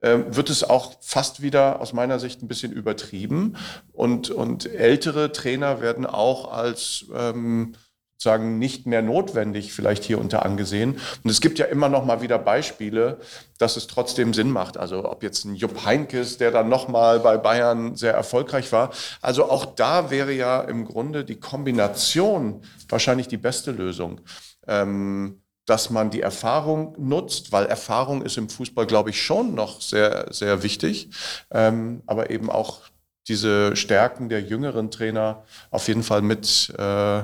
äh, 0.00 0.18
wird 0.28 0.50
es 0.50 0.64
auch 0.64 0.96
fast 1.00 1.40
wieder 1.42 1.80
aus 1.80 1.92
meiner 1.92 2.18
Sicht 2.18 2.42
ein 2.42 2.48
bisschen 2.48 2.72
übertrieben 2.72 3.56
und, 3.92 4.30
und 4.30 4.66
ältere 4.66 5.30
Trainer 5.30 5.80
werden 5.80 6.06
auch 6.06 6.50
als 6.50 7.06
ähm, 7.14 7.74
sagen 8.22 8.58
nicht 8.58 8.86
mehr 8.86 9.00
notwendig 9.00 9.72
vielleicht 9.72 10.04
hier 10.04 10.18
unter 10.18 10.44
angesehen. 10.44 11.00
Und 11.24 11.30
es 11.30 11.40
gibt 11.40 11.58
ja 11.58 11.66
immer 11.66 11.88
noch 11.88 12.04
mal 12.04 12.20
wieder 12.20 12.38
Beispiele, 12.38 13.18
dass 13.58 13.76
es 13.76 13.86
trotzdem 13.86 14.34
Sinn 14.34 14.50
macht. 14.50 14.76
Also 14.76 15.10
ob 15.10 15.22
jetzt 15.22 15.44
ein 15.44 15.54
Jupp 15.54 15.84
Heinkes, 15.84 16.36
der 16.36 16.50
dann 16.50 16.68
noch 16.68 16.88
mal 16.88 17.20
bei 17.20 17.38
Bayern 17.38 17.96
sehr 17.96 18.12
erfolgreich 18.12 18.72
war. 18.72 18.90
Also 19.22 19.50
auch 19.50 19.64
da 19.64 20.10
wäre 20.10 20.32
ja 20.32 20.60
im 20.60 20.84
Grunde 20.84 21.24
die 21.24 21.40
Kombination 21.40 22.62
wahrscheinlich 22.88 23.28
die 23.28 23.38
beste 23.38 23.70
Lösung. 23.70 24.20
Ähm, 24.66 25.40
dass 25.66 25.88
man 25.88 26.10
die 26.10 26.20
Erfahrung 26.20 26.96
nutzt, 26.98 27.52
weil 27.52 27.66
Erfahrung 27.66 28.22
ist 28.22 28.36
im 28.36 28.48
Fußball, 28.48 28.86
glaube 28.86 29.10
ich, 29.10 29.22
schon 29.22 29.54
noch 29.54 29.80
sehr, 29.80 30.26
sehr 30.32 30.64
wichtig. 30.64 31.10
Ähm, 31.52 32.02
aber 32.06 32.30
eben 32.30 32.50
auch 32.50 32.80
diese 33.28 33.76
Stärken 33.76 34.28
der 34.28 34.40
jüngeren 34.40 34.90
Trainer 34.90 35.44
auf 35.70 35.86
jeden 35.86 36.02
Fall 36.02 36.22
mit 36.22 36.74
äh, 36.76 37.22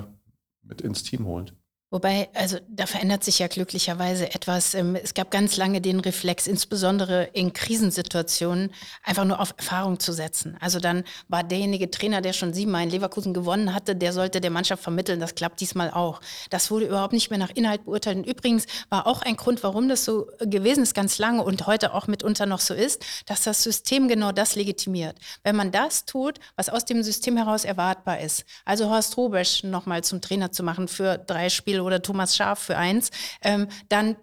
mit 0.67 0.81
ins 0.81 1.03
Team 1.03 1.27
holt. 1.27 1.55
Wobei, 1.89 2.28
also 2.34 2.59
da 2.68 2.84
verändert 2.84 3.22
sich 3.22 3.39
ja 3.39 3.47
glücklicherweise 3.47 4.34
etwas. 4.34 4.74
Ähm, 4.74 4.97
es 4.97 5.14
gab 5.14 5.30
ganz 5.30 5.57
lange 5.57 5.80
den 5.80 6.01
Reflex, 6.01 6.49
insbesondere 6.49 7.30
in 7.32 7.53
Krisensituationen, 7.53 8.72
einfach 9.05 9.24
nur 9.24 9.39
auf 9.39 9.55
Erfahrung 9.57 10.01
zu 10.01 10.12
setzen. 10.12 10.57
Also 10.61 10.80
dann 10.80 11.05
war 11.28 11.45
derjenige 11.45 11.89
Trainer, 11.89 12.22
der 12.22 12.32
schon 12.32 12.53
siebenmal 12.53 12.82
in 12.82 12.91
Leverkusen 12.91 13.32
gewonnen 13.32 13.72
hatte, 13.72 13.95
der 13.95 14.12
sollte 14.12 14.41
der 14.41 14.51
Mannschaft 14.51 14.82
vermitteln, 14.82 15.20
das 15.20 15.37
klappt 15.37 15.61
diesmal 15.61 15.93
auch. 15.93 16.20
Das 16.51 16.72
wurde 16.72 16.87
überhaupt 16.87 17.12
nicht 17.12 17.30
mehr 17.30 17.39
nach 17.39 17.51
Inhalt 17.51 17.84
beurteilt. 17.84 18.16
Und 18.16 18.26
übrigens 18.26 18.66
war 18.89 19.07
auch 19.07 19.22
ein 19.22 19.37
Grund, 19.37 19.62
warum 19.62 19.89
das 19.89 20.05
so 20.05 20.26
gewesen 20.41 20.82
ist, 20.82 20.95
ganz 20.95 21.18
lange 21.18 21.45
und 21.45 21.68
heute 21.68 21.95
auch 21.95 22.09
mitunter 22.09 22.47
noch 22.47 22.61
so 22.61 22.74
ist, 22.74 23.05
dass 23.26 23.45
das 23.45 23.62
System 23.62 24.09
genau 24.09 24.32
das 24.32 24.57
legitimiert. 24.57 25.16
Wenn 25.45 25.55
man 25.55 25.70
das 25.70 26.05
tut, 26.05 26.41
was 26.57 26.68
aus 26.68 26.84
dem 26.84 27.05
System 27.05 27.37
heraus 27.37 27.64
erwartbar 27.64 28.18
ist, 28.18 28.45
also 28.64 28.91
Horst 28.91 29.16
Rubesch 29.16 29.62
nochmal 29.62 30.03
zum 30.03 30.20
Trainer 30.20 30.51
zu 30.51 30.64
machen 30.64 30.89
für 30.89 31.16
drei 31.16 31.49
Spiele, 31.49 31.76
Spiel 31.77 31.81
oder 31.81 32.03
Thomas 32.03 32.37
Schaf 32.37 32.59
für 32.59 32.77
eins, 32.77 33.11
ähm, 33.43 33.68
dann 33.89 34.16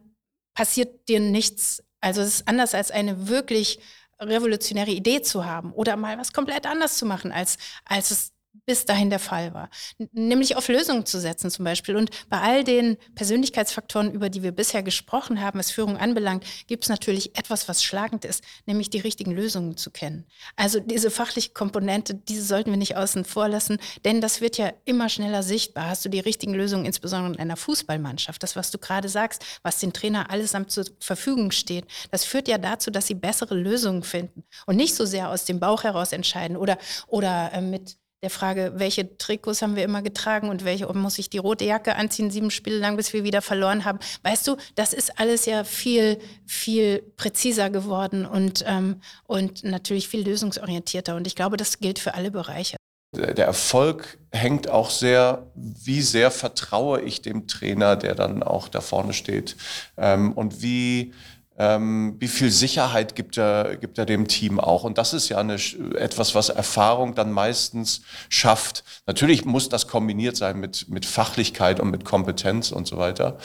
passiert 0.56 1.08
dir 1.08 1.20
nichts. 1.20 1.84
Also 2.02 2.22
es 2.22 2.36
ist 2.36 2.48
anders 2.48 2.74
als 2.74 2.92
eine 2.92 3.28
wirklich 3.28 3.80
revolutionäre 4.20 4.92
Idee 4.92 5.22
zu 5.22 5.46
haben 5.46 5.72
oder 5.74 5.96
mal 5.96 6.18
was 6.18 6.34
komplett 6.34 6.66
anders 6.66 6.98
zu 6.98 7.06
machen, 7.06 7.32
als, 7.32 7.58
als 7.86 8.12
es 8.12 8.33
bis 8.66 8.86
dahin 8.86 9.10
der 9.10 9.20
Fall 9.20 9.54
war. 9.54 9.70
Nämlich 10.12 10.56
auf 10.56 10.68
Lösungen 10.68 11.06
zu 11.06 11.20
setzen 11.20 11.52
zum 11.52 11.66
Beispiel. 11.66 11.96
Und 11.96 12.10
bei 12.30 12.40
all 12.40 12.64
den 12.64 12.98
Persönlichkeitsfaktoren, 13.16 14.12
über 14.12 14.30
die 14.30 14.44
wir 14.44 14.52
bisher 14.52 14.84
gesprochen 14.84 15.42
haben, 15.42 15.60
was 15.60 15.72
Führung 15.72 15.98
anbelangt, 15.98 16.46
gibt 16.68 16.84
es 16.84 16.90
natürlich 16.90 17.38
etwas, 17.38 17.68
was 17.68 17.84
schlagend 17.84 18.26
ist, 18.26 18.44
nämlich 18.66 18.90
die 18.90 19.00
richtigen 19.00 19.32
Lösungen 19.32 19.78
zu 19.78 19.92
kennen. 19.92 20.26
Also 20.56 20.80
diese 20.80 21.12
fachliche 21.12 21.52
Komponente, 21.52 22.16
diese 22.16 22.44
sollten 22.44 22.72
wir 22.72 22.78
nicht 22.78 22.96
außen 22.96 23.26
vor 23.26 23.50
lassen, 23.50 23.78
denn 24.06 24.22
das 24.22 24.42
wird 24.42 24.58
ja 24.58 24.72
immer 24.86 25.10
schneller 25.10 25.44
sichtbar. 25.44 25.88
Hast 25.88 26.06
du 26.06 26.10
die 26.10 26.20
richtigen 26.20 26.54
Lösungen, 26.54 26.86
insbesondere 26.86 27.34
in 27.34 27.40
einer 27.40 27.58
Fußballmannschaft, 27.58 28.42
das, 28.44 28.56
was 28.56 28.72
du 28.72 28.78
gerade 28.78 29.10
sagst, 29.10 29.44
was 29.64 29.80
den 29.80 29.94
Trainer 29.94 30.30
allesamt 30.30 30.72
zur 30.72 30.86
Verfügung 31.00 31.52
steht, 31.52 31.86
das 32.12 32.24
führt 32.24 32.48
ja 32.48 32.58
dazu, 32.58 32.92
dass 32.92 33.08
sie 33.08 33.16
bessere 33.16 33.56
Lösungen 33.56 34.04
finden 34.04 34.44
und 34.66 34.76
nicht 34.76 34.96
so 34.96 35.06
sehr 35.06 35.30
aus 35.30 35.46
dem 35.46 35.60
Bauch 35.60 35.84
heraus 35.84 36.12
entscheiden 36.14 36.58
oder, 36.58 36.78
oder 37.08 37.52
äh, 37.54 37.62
mit 37.62 37.98
der 38.24 38.30
Frage, 38.30 38.72
welche 38.76 39.18
Trikots 39.18 39.62
haben 39.62 39.76
wir 39.76 39.84
immer 39.84 40.02
getragen 40.02 40.50
und 40.50 40.64
welche 40.64 40.92
muss 40.94 41.20
ich 41.20 41.30
die 41.30 41.38
rote 41.38 41.66
Jacke 41.66 41.96
anziehen, 41.98 42.32
sieben 42.32 42.52
Spiele 42.52 42.78
lang, 42.78 42.96
bis 42.96 43.12
wir 43.12 43.26
wieder 43.26 43.42
verloren 43.42 43.84
haben. 43.84 44.00
Weißt 44.24 44.48
du, 44.48 44.56
das 44.76 44.94
ist 44.94 45.20
alles 45.20 45.46
ja 45.46 45.66
viel, 45.66 46.18
viel 46.46 47.04
präziser 47.18 47.70
geworden 47.70 48.26
und, 48.26 48.64
ähm, 48.66 49.02
und 49.26 49.66
natürlich 49.66 50.08
viel 50.08 50.26
lösungsorientierter. 50.26 51.16
Und 51.18 51.28
ich 51.28 51.36
glaube, 51.36 51.58
das 51.58 51.80
gilt 51.80 52.00
für 52.00 52.14
alle 52.14 52.32
Bereiche. 52.32 52.78
Der 53.14 53.46
Erfolg 53.46 54.18
hängt 54.32 54.70
auch 54.70 54.90
sehr, 54.90 55.46
wie 55.54 56.02
sehr 56.02 56.32
vertraue 56.32 57.02
ich 57.02 57.22
dem 57.22 57.48
Trainer, 57.48 57.96
der 57.96 58.16
dann 58.16 58.42
auch 58.42 58.70
da 58.70 58.82
vorne 58.82 59.14
steht. 59.14 59.56
Ähm, 59.98 60.32
und 60.32 60.64
wie 60.64 61.14
ähm, 61.58 62.16
wie 62.20 62.28
viel 62.28 62.50
Sicherheit 62.50 63.16
gibt 63.16 63.38
er, 63.38 63.78
gibt 63.78 63.98
er 63.98 64.06
dem 64.06 64.28
Team 64.28 64.60
auch? 64.60 64.84
Und 64.84 64.98
das 64.98 65.14
ist 65.14 65.30
ja 65.30 65.38
eine, 65.38 65.56
etwas, 65.96 66.34
was 66.34 66.50
Erfahrung 66.50 67.14
dann 67.16 67.32
meistens 67.32 68.02
schafft. 68.30 68.84
Natürlich 69.06 69.46
muss 69.46 69.70
das 69.70 69.88
kombiniert 69.88 70.36
sein 70.36 70.60
mit, 70.60 70.90
mit 70.90 71.06
Fachlichkeit 71.06 71.80
und 71.80 71.92
mit 71.92 72.06
Kompetenz 72.06 72.72
und 72.72 72.88
so 72.88 72.98
weiter. 72.98 73.38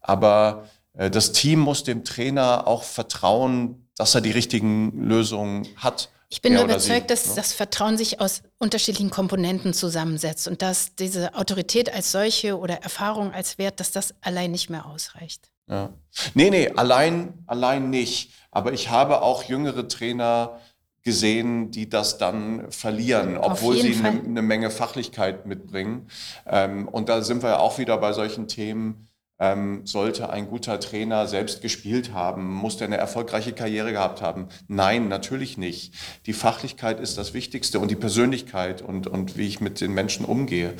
Aber 0.00 0.66
äh, 0.94 1.10
das 1.10 1.32
Team 1.32 1.60
muss 1.60 1.82
dem 1.82 2.04
Trainer 2.04 2.66
auch 2.66 2.84
vertrauen, 2.84 3.88
dass 3.96 4.14
er 4.14 4.20
die 4.20 4.30
richtigen 4.30 5.08
Lösungen 5.08 5.66
hat. 5.76 6.10
Ich 6.28 6.42
bin 6.42 6.56
überzeugt, 6.56 7.10
dass 7.10 7.28
ne? 7.28 7.32
das 7.36 7.52
Vertrauen 7.52 7.96
sich 7.96 8.20
aus 8.20 8.42
unterschiedlichen 8.58 9.10
Komponenten 9.10 9.72
zusammensetzt 9.74 10.48
und 10.48 10.60
dass 10.60 10.94
diese 10.96 11.34
Autorität 11.34 11.92
als 11.92 12.12
solche 12.12 12.58
oder 12.58 12.82
Erfahrung 12.82 13.32
als 13.32 13.58
Wert, 13.58 13.80
dass 13.80 13.92
das 13.92 14.14
allein 14.22 14.50
nicht 14.50 14.68
mehr 14.68 14.86
ausreicht. 14.86 15.50
Ja. 15.68 15.90
Nee, 16.34 16.50
nee, 16.50 16.68
allein, 16.76 17.34
allein 17.46 17.90
nicht. 17.90 18.32
Aber 18.50 18.72
ich 18.72 18.90
habe 18.90 19.22
auch 19.22 19.44
jüngere 19.44 19.88
Trainer 19.88 20.60
gesehen, 21.02 21.70
die 21.70 21.88
das 21.88 22.18
dann 22.18 22.70
verlieren, 22.72 23.36
obwohl 23.38 23.76
sie 23.76 23.94
eine, 23.94 24.20
eine, 24.20 24.42
Menge 24.42 24.70
Fachlichkeit 24.70 25.46
mitbringen. 25.46 26.08
Ähm, 26.46 26.88
und 26.88 27.08
da 27.08 27.22
sind 27.22 27.44
wir 27.44 27.50
ja 27.50 27.58
auch 27.58 27.78
wieder 27.78 27.96
bei 27.98 28.12
solchen 28.12 28.48
Themen. 28.48 29.08
Ähm, 29.38 29.82
sollte 29.84 30.30
ein 30.30 30.48
guter 30.48 30.80
Trainer 30.80 31.26
selbst 31.28 31.60
gespielt 31.60 32.12
haben? 32.12 32.52
Muss 32.52 32.78
der 32.78 32.86
eine 32.86 32.96
erfolgreiche 32.96 33.52
Karriere 33.52 33.92
gehabt 33.92 34.22
haben? 34.22 34.48
Nein, 34.66 35.08
natürlich 35.08 35.58
nicht. 35.58 35.94
Die 36.24 36.32
Fachlichkeit 36.32 36.98
ist 36.98 37.18
das 37.18 37.34
Wichtigste 37.34 37.78
und 37.78 37.90
die 37.90 37.96
Persönlichkeit 37.96 38.82
und, 38.82 39.06
und 39.06 39.36
wie 39.36 39.46
ich 39.46 39.60
mit 39.60 39.80
den 39.80 39.92
Menschen 39.92 40.24
umgehe. 40.24 40.74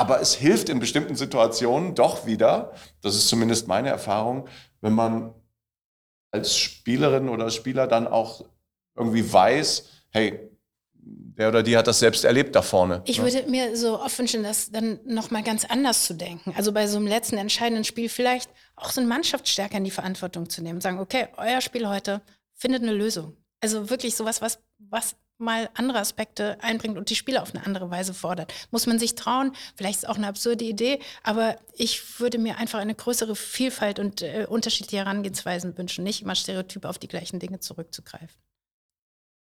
Aber 0.00 0.18
es 0.22 0.32
hilft 0.32 0.70
in 0.70 0.80
bestimmten 0.80 1.14
Situationen 1.14 1.94
doch 1.94 2.24
wieder, 2.24 2.72
das 3.02 3.14
ist 3.14 3.28
zumindest 3.28 3.68
meine 3.68 3.90
Erfahrung, 3.90 4.48
wenn 4.80 4.94
man 4.94 5.34
als 6.30 6.56
Spielerin 6.56 7.28
oder 7.28 7.50
Spieler 7.50 7.86
dann 7.86 8.06
auch 8.06 8.46
irgendwie 8.96 9.30
weiß, 9.30 9.84
hey, 10.08 10.40
der 10.94 11.50
oder 11.50 11.62
die 11.62 11.76
hat 11.76 11.86
das 11.86 11.98
selbst 11.98 12.24
erlebt 12.24 12.56
da 12.56 12.62
vorne. 12.62 13.02
Ich 13.04 13.18
ne? 13.18 13.24
würde 13.24 13.50
mir 13.50 13.76
so 13.76 14.00
oft 14.00 14.18
wünschen, 14.18 14.42
das 14.42 14.70
dann 14.70 15.00
nochmal 15.04 15.42
ganz 15.42 15.66
anders 15.66 16.06
zu 16.06 16.14
denken. 16.14 16.54
Also 16.56 16.72
bei 16.72 16.86
so 16.86 16.96
einem 16.96 17.06
letzten 17.06 17.36
entscheidenden 17.36 17.84
Spiel 17.84 18.08
vielleicht 18.08 18.50
auch 18.76 18.92
so 18.92 19.02
eine 19.02 19.08
Mannschaft 19.08 19.48
stärker 19.48 19.76
in 19.76 19.84
die 19.84 19.90
Verantwortung 19.90 20.48
zu 20.48 20.62
nehmen. 20.62 20.80
Sagen, 20.80 20.98
okay, 20.98 21.28
euer 21.36 21.60
Spiel 21.60 21.86
heute 21.86 22.22
findet 22.54 22.82
eine 22.82 22.94
Lösung. 22.94 23.36
Also 23.60 23.90
wirklich 23.90 24.16
sowas, 24.16 24.40
was, 24.40 24.60
was 24.78 25.14
mal 25.40 25.70
andere 25.74 25.98
Aspekte 25.98 26.58
einbringt 26.62 26.98
und 26.98 27.10
die 27.10 27.16
Spieler 27.16 27.42
auf 27.42 27.54
eine 27.54 27.64
andere 27.66 27.90
Weise 27.90 28.14
fordert. 28.14 28.52
Muss 28.70 28.86
man 28.86 28.98
sich 28.98 29.14
trauen, 29.14 29.52
vielleicht 29.76 29.98
ist 29.98 30.04
es 30.04 30.08
auch 30.08 30.16
eine 30.16 30.28
absurde 30.28 30.64
Idee, 30.64 31.00
aber 31.22 31.56
ich 31.74 32.20
würde 32.20 32.38
mir 32.38 32.58
einfach 32.58 32.78
eine 32.78 32.94
größere 32.94 33.36
Vielfalt 33.36 33.98
und 33.98 34.22
äh, 34.22 34.46
unterschiedliche 34.48 34.98
Herangehensweisen 34.98 35.76
wünschen, 35.76 36.04
nicht 36.04 36.22
immer 36.22 36.34
stereotyp 36.34 36.84
auf 36.84 36.98
die 36.98 37.08
gleichen 37.08 37.38
Dinge 37.38 37.60
zurückzugreifen. 37.60 38.36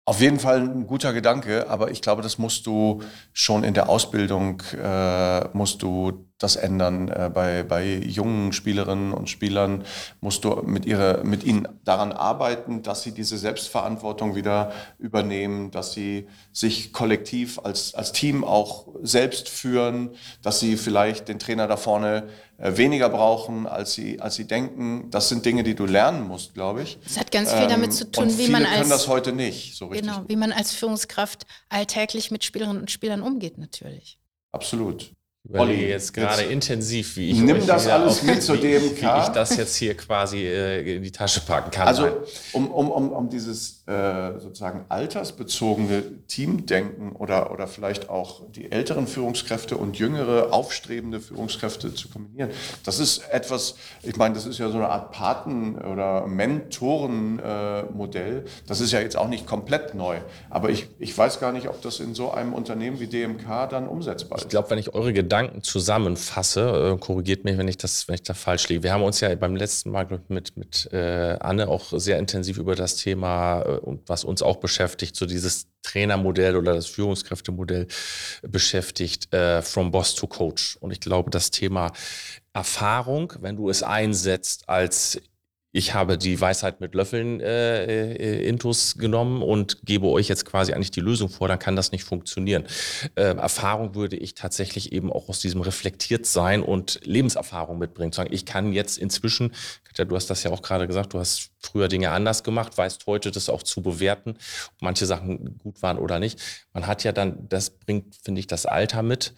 Auf 0.07 0.21
jeden 0.21 0.39
Fall 0.39 0.61
ein 0.61 0.85
guter 0.85 1.13
Gedanke, 1.13 1.67
aber 1.67 1.89
ich 1.89 1.99
glaube, 1.99 2.21
das 2.21 2.37
musst 2.37 2.67
du 2.67 3.01
schon 3.33 3.63
in 3.63 3.73
der 3.73 3.89
Ausbildung, 3.89 4.61
äh, 4.79 5.47
musst 5.53 5.81
du 5.81 6.27
das 6.37 6.57
ändern. 6.57 7.07
Äh, 7.07 7.31
bei, 7.33 7.63
bei 7.63 7.95
jungen 7.95 8.53
Spielerinnen 8.53 9.13
und 9.13 9.31
Spielern 9.31 9.83
musst 10.21 10.43
du 10.43 10.61
mit, 10.63 10.85
ihrer, 10.85 11.23
mit 11.23 11.43
ihnen 11.43 11.67
daran 11.85 12.11
arbeiten, 12.11 12.83
dass 12.83 13.01
sie 13.01 13.13
diese 13.13 13.39
Selbstverantwortung 13.39 14.35
wieder 14.35 14.73
übernehmen, 14.99 15.71
dass 15.71 15.93
sie 15.93 16.27
sich 16.51 16.93
kollektiv 16.93 17.59
als, 17.63 17.95
als 17.95 18.11
Team 18.11 18.43
auch 18.43 18.87
selbst 19.01 19.49
führen, 19.49 20.11
dass 20.43 20.59
sie 20.59 20.77
vielleicht 20.77 21.29
den 21.29 21.39
Trainer 21.39 21.67
da 21.67 21.77
vorne 21.77 22.27
weniger 22.57 23.09
brauchen, 23.09 23.67
als 23.67 23.93
sie, 23.93 24.19
als 24.19 24.35
sie 24.35 24.47
denken. 24.47 25.09
Das 25.11 25.29
sind 25.29 25.45
Dinge, 25.45 25.63
die 25.63 25.75
du 25.75 25.85
lernen 25.85 26.27
musst, 26.27 26.53
glaube 26.53 26.83
ich. 26.83 26.97
Das 27.03 27.17
hat 27.17 27.31
ganz 27.31 27.53
viel 27.53 27.67
damit 27.67 27.93
zu 27.93 28.09
tun, 28.09 28.37
wie 28.37 28.47
man 28.47 28.65
als. 28.65 28.77
können 28.77 28.89
das 28.89 29.07
heute 29.07 29.33
nicht 29.33 29.75
so 29.77 29.87
richtig. 29.87 30.07
Genau, 30.07 30.23
wie 30.27 30.35
man 30.35 30.51
als 30.51 30.71
Führungskraft 30.71 31.45
alltäglich 31.69 32.31
mit 32.31 32.43
Spielerinnen 32.43 32.81
und 32.81 32.91
Spielern 32.91 33.21
umgeht, 33.21 33.57
natürlich. 33.57 34.19
Absolut 34.51 35.11
überlege 35.47 35.87
jetzt 35.87 36.13
gerade 36.13 36.43
intensiv, 36.43 37.17
wie 37.17 37.31
ich 37.31 37.39
nimm 37.39 37.65
das 37.65 37.87
alles 37.87 38.23
mit 38.23 38.41
zu 38.41 38.55
dem 38.55 38.81
wie, 38.81 39.01
wie 39.01 39.21
ich 39.21 39.27
das 39.33 39.55
jetzt 39.57 39.75
hier 39.75 39.95
quasi 39.95 40.39
äh, 40.39 40.95
in 40.95 41.03
die 41.03 41.11
Tasche 41.11 41.41
packen 41.41 41.71
kann. 41.71 41.87
Also 41.87 42.07
um, 42.53 42.71
um, 42.71 42.89
um, 42.89 43.11
um 43.11 43.29
dieses 43.29 43.83
äh, 43.87 44.39
sozusagen 44.39 44.85
altersbezogene 44.89 46.03
Teamdenken 46.27 47.13
oder, 47.13 47.51
oder 47.51 47.67
vielleicht 47.67 48.09
auch 48.09 48.41
die 48.49 48.71
älteren 48.71 49.07
Führungskräfte 49.07 49.77
und 49.77 49.97
jüngere 49.97 50.53
aufstrebende 50.53 51.19
Führungskräfte 51.19 51.93
zu 51.93 52.09
kombinieren, 52.09 52.49
das 52.83 52.99
ist 52.99 53.29
etwas, 53.29 53.75
ich 54.03 54.17
meine, 54.17 54.35
das 54.35 54.45
ist 54.45 54.57
ja 54.57 54.69
so 54.69 54.77
eine 54.77 54.89
Art 54.89 55.11
Paten- 55.11 55.77
oder 55.77 56.27
Mentorenmodell. 56.27 58.37
Äh, 58.37 58.43
das 58.67 58.81
ist 58.81 58.91
ja 58.91 58.99
jetzt 58.99 59.17
auch 59.17 59.27
nicht 59.27 59.47
komplett 59.47 59.95
neu, 59.95 60.17
aber 60.49 60.69
ich, 60.69 60.87
ich 60.99 61.17
weiß 61.17 61.39
gar 61.39 61.51
nicht, 61.51 61.69
ob 61.69 61.81
das 61.81 61.99
in 61.99 62.15
so 62.15 62.31
einem 62.31 62.53
Unternehmen 62.53 62.99
wie 62.99 63.07
DMK 63.07 63.69
dann 63.69 63.87
umsetzbar 63.87 64.39
ist. 64.39 64.45
Ich 64.45 64.49
glaube, 64.49 64.69
wenn 64.69 64.79
ich 64.79 64.93
eure 64.93 65.13
Gedanken 65.13 65.35
Gedanken 65.35 65.63
zusammenfasse, 65.63 66.93
äh, 66.93 66.97
korrigiert 66.97 67.43
mich, 67.43 67.57
wenn 67.57 67.67
ich 67.67 67.77
das, 67.77 68.07
wenn 68.07 68.15
ich 68.15 68.23
da 68.23 68.33
falsch 68.33 68.69
liege. 68.69 68.83
Wir 68.83 68.93
haben 68.93 69.03
uns 69.03 69.19
ja 69.19 69.33
beim 69.35 69.55
letzten 69.55 69.91
Mal 69.91 70.07
mit, 70.29 70.57
mit 70.57 70.89
äh, 70.93 71.37
Anne 71.39 71.67
auch 71.67 71.91
sehr 71.93 72.19
intensiv 72.19 72.57
über 72.57 72.75
das 72.75 72.95
Thema, 72.95 73.63
äh, 73.75 73.97
was 74.07 74.23
uns 74.23 74.41
auch 74.41 74.57
beschäftigt, 74.57 75.15
so 75.15 75.25
dieses 75.25 75.67
Trainermodell 75.83 76.55
oder 76.55 76.73
das 76.73 76.87
Führungskräftemodell 76.87 77.87
beschäftigt, 78.41 79.33
äh, 79.33 79.61
from 79.61 79.91
Boss 79.91 80.15
to 80.15 80.27
Coach. 80.27 80.77
Und 80.77 80.91
ich 80.91 80.99
glaube, 80.99 81.29
das 81.29 81.51
Thema 81.51 81.91
Erfahrung, 82.53 83.33
wenn 83.41 83.57
du 83.57 83.69
es 83.69 83.83
einsetzt 83.83 84.69
als 84.69 85.21
ich 85.75 85.93
habe 85.93 86.17
die 86.17 86.39
Weisheit 86.39 86.79
mit 86.79 86.95
Löffeln 86.95 87.41
äh, 87.41 88.13
äh, 88.13 88.47
intus 88.47 88.97
genommen 88.97 89.41
und 89.41 89.85
gebe 89.85 90.07
euch 90.07 90.29
jetzt 90.29 90.45
quasi 90.45 90.71
eigentlich 90.71 90.91
die 90.91 91.01
Lösung 91.01 91.27
vor, 91.27 91.49
dann 91.49 91.59
kann 91.59 91.75
das 91.75 91.91
nicht 91.91 92.05
funktionieren. 92.05 92.63
Äh, 93.15 93.35
Erfahrung 93.35 93.93
würde 93.93 94.15
ich 94.15 94.35
tatsächlich 94.35 94.93
eben 94.93 95.11
auch 95.11 95.27
aus 95.27 95.39
diesem 95.39 95.59
reflektiert 95.59 96.25
sein 96.27 96.63
und 96.63 97.01
Lebenserfahrung 97.03 97.77
mitbringen. 97.77 98.13
Sagen, 98.13 98.31
ich 98.31 98.45
kann 98.45 98.71
jetzt 98.71 98.97
inzwischen, 98.97 99.51
Katja, 99.83 100.05
du 100.05 100.15
hast 100.15 100.29
das 100.29 100.43
ja 100.43 100.51
auch 100.51 100.61
gerade 100.61 100.87
gesagt, 100.87 101.13
du 101.13 101.19
hast 101.19 101.49
früher 101.59 101.89
Dinge 101.89 102.11
anders 102.11 102.43
gemacht, 102.43 102.77
weißt 102.77 103.05
heute 103.05 103.31
das 103.31 103.49
auch 103.49 103.61
zu 103.61 103.81
bewerten, 103.81 104.37
ob 104.75 104.81
manche 104.81 105.05
Sachen 105.05 105.57
gut 105.57 105.81
waren 105.81 105.97
oder 105.97 106.19
nicht. 106.19 106.39
Man 106.71 106.87
hat 106.87 107.03
ja 107.03 107.11
dann, 107.11 107.49
das 107.49 107.71
bringt, 107.71 108.15
finde 108.23 108.39
ich, 108.39 108.47
das 108.47 108.65
Alter 108.65 109.03
mit 109.03 109.33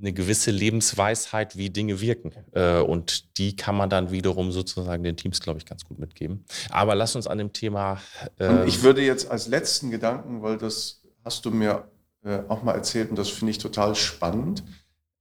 eine 0.00 0.12
gewisse 0.12 0.50
Lebensweisheit, 0.50 1.56
wie 1.56 1.70
Dinge 1.70 2.00
wirken. 2.00 2.32
Äh, 2.52 2.80
und 2.80 3.38
die 3.38 3.56
kann 3.56 3.76
man 3.76 3.90
dann 3.90 4.10
wiederum 4.10 4.50
sozusagen 4.50 5.02
den 5.02 5.16
Teams, 5.16 5.40
glaube 5.40 5.58
ich, 5.58 5.66
ganz 5.66 5.84
gut 5.84 5.98
mitgeben. 5.98 6.44
Aber 6.70 6.94
lass 6.94 7.16
uns 7.16 7.26
an 7.26 7.38
dem 7.38 7.52
Thema. 7.52 8.00
Äh 8.38 8.66
ich 8.66 8.82
würde 8.82 9.02
jetzt 9.02 9.30
als 9.30 9.46
letzten 9.46 9.90
Gedanken, 9.90 10.42
weil 10.42 10.56
das 10.56 11.02
hast 11.24 11.44
du 11.44 11.50
mir 11.50 11.88
äh, 12.24 12.40
auch 12.48 12.62
mal 12.62 12.74
erzählt 12.74 13.10
und 13.10 13.18
das 13.18 13.28
finde 13.28 13.50
ich 13.50 13.58
total 13.58 13.94
spannend. 13.94 14.64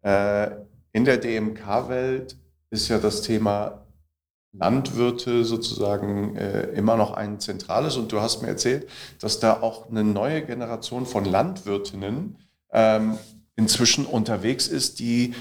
Äh, 0.01 0.51
in 0.93 1.05
der 1.05 1.17
DMK-Welt 1.17 2.38
ist 2.69 2.88
ja 2.88 2.97
das 2.97 3.21
Thema 3.21 3.86
Landwirte 4.51 5.45
sozusagen 5.45 6.36
immer 6.36 6.97
noch 6.97 7.13
ein 7.13 7.39
zentrales. 7.39 7.97
Und 7.97 8.11
du 8.11 8.19
hast 8.19 8.41
mir 8.41 8.47
erzählt, 8.47 8.89
dass 9.19 9.39
da 9.39 9.61
auch 9.61 9.89
eine 9.89 10.03
neue 10.03 10.43
Generation 10.43 11.05
von 11.05 11.23
Landwirtinnen 11.23 12.36
ähm, 12.71 13.19
inzwischen 13.60 14.05
unterwegs 14.05 14.68
ist, 14.68 14.99
die 14.99 15.36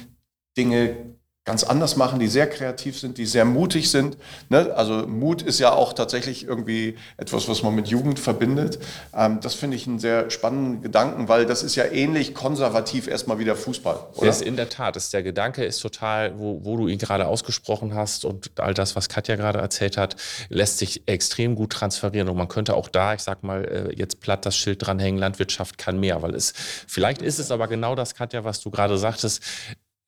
Dinge 0.57 1.15
ganz 1.49 1.65
anders 1.65 1.97
machen, 1.97 2.21
die 2.21 2.29
sehr 2.29 2.47
kreativ 2.47 2.99
sind, 2.99 3.17
die 3.17 3.25
sehr 3.25 3.47
mutig 3.47 3.91
sind. 3.91 4.19
Ne? 4.51 4.71
Also 4.77 5.07
Mut 5.07 5.41
ist 5.41 5.59
ja 5.59 5.73
auch 5.73 5.95
tatsächlich 5.95 6.47
irgendwie 6.47 6.99
etwas, 7.17 7.49
was 7.49 7.63
man 7.63 7.75
mit 7.75 7.89
Jugend 7.89 8.19
verbindet. 8.19 8.79
Ähm, 9.17 9.41
das 9.41 9.55
finde 9.55 9.79
ich 9.79 9.87
einen 9.87 9.99
sehr 9.99 10.29
spannenden 10.29 10.83
Gedanken, 10.83 11.27
weil 11.29 11.47
das 11.47 11.63
ist 11.63 11.75
ja 11.75 11.87
ähnlich 11.87 12.35
konservativ 12.35 13.09
erstmal 13.09 13.39
wie 13.39 13.47
der 13.47 13.57
Fußball. 13.57 13.99
Oder? 14.17 14.29
Ist 14.29 14.43
in 14.43 14.57
der 14.57 14.69
Tat. 14.69 14.99
Ist, 14.99 15.15
der 15.15 15.23
Gedanke 15.23 15.65
ist 15.65 15.81
total, 15.81 16.39
wo, 16.39 16.67
wo 16.67 16.77
du 16.77 16.87
ihn 16.87 16.99
gerade 16.99 17.27
ausgesprochen 17.27 17.95
hast 17.95 18.27
und 18.27 18.51
all 18.61 18.75
das, 18.75 18.95
was 18.95 19.09
Katja 19.09 19.37
gerade 19.37 19.59
erzählt 19.59 19.97
hat, 19.97 20.17
lässt 20.51 20.77
sich 20.77 21.09
extrem 21.09 21.55
gut 21.55 21.71
transferieren. 21.71 22.29
Und 22.29 22.37
man 22.37 22.49
könnte 22.49 22.75
auch 22.75 22.89
da, 22.89 23.15
ich 23.15 23.23
sag 23.23 23.43
mal, 23.43 23.65
äh, 23.65 23.97
jetzt 23.97 24.21
platt 24.21 24.45
das 24.45 24.55
Schild 24.55 24.87
dranhängen, 24.87 25.19
Landwirtschaft 25.19 25.79
kann 25.79 25.99
mehr, 25.99 26.21
weil 26.21 26.35
es, 26.35 26.53
vielleicht 26.87 27.23
ist 27.23 27.39
es 27.39 27.51
aber 27.51 27.69
genau 27.69 27.95
das, 27.95 28.15
Katja, 28.15 28.45
was 28.45 28.61
du 28.61 28.71
gerade 28.71 28.99
sagtest, 28.99 29.43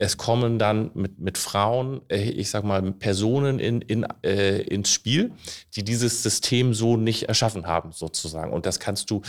es 0.03 0.17
kommen 0.17 0.59
dann 0.59 0.91
mit, 0.95 1.19
mit 1.19 1.37
Frauen, 1.37 2.01
äh, 2.09 2.23
ich 2.23 2.49
sag 2.49 2.65
mal, 2.65 2.81
Personen 2.93 3.59
in, 3.59 3.83
in, 3.83 4.07
äh, 4.23 4.63
ins 4.63 4.91
Spiel, 4.91 5.33
die 5.77 5.85
dieses 5.85 6.23
System 6.23 6.73
so 6.73 6.97
nicht 6.97 7.25
erschaffen 7.25 7.67
haben, 7.67 7.93
sozusagen. 7.93 8.51
Und 8.51 8.65
das 8.65 8.81
kannst 8.81 9.11
du 9.11 9.21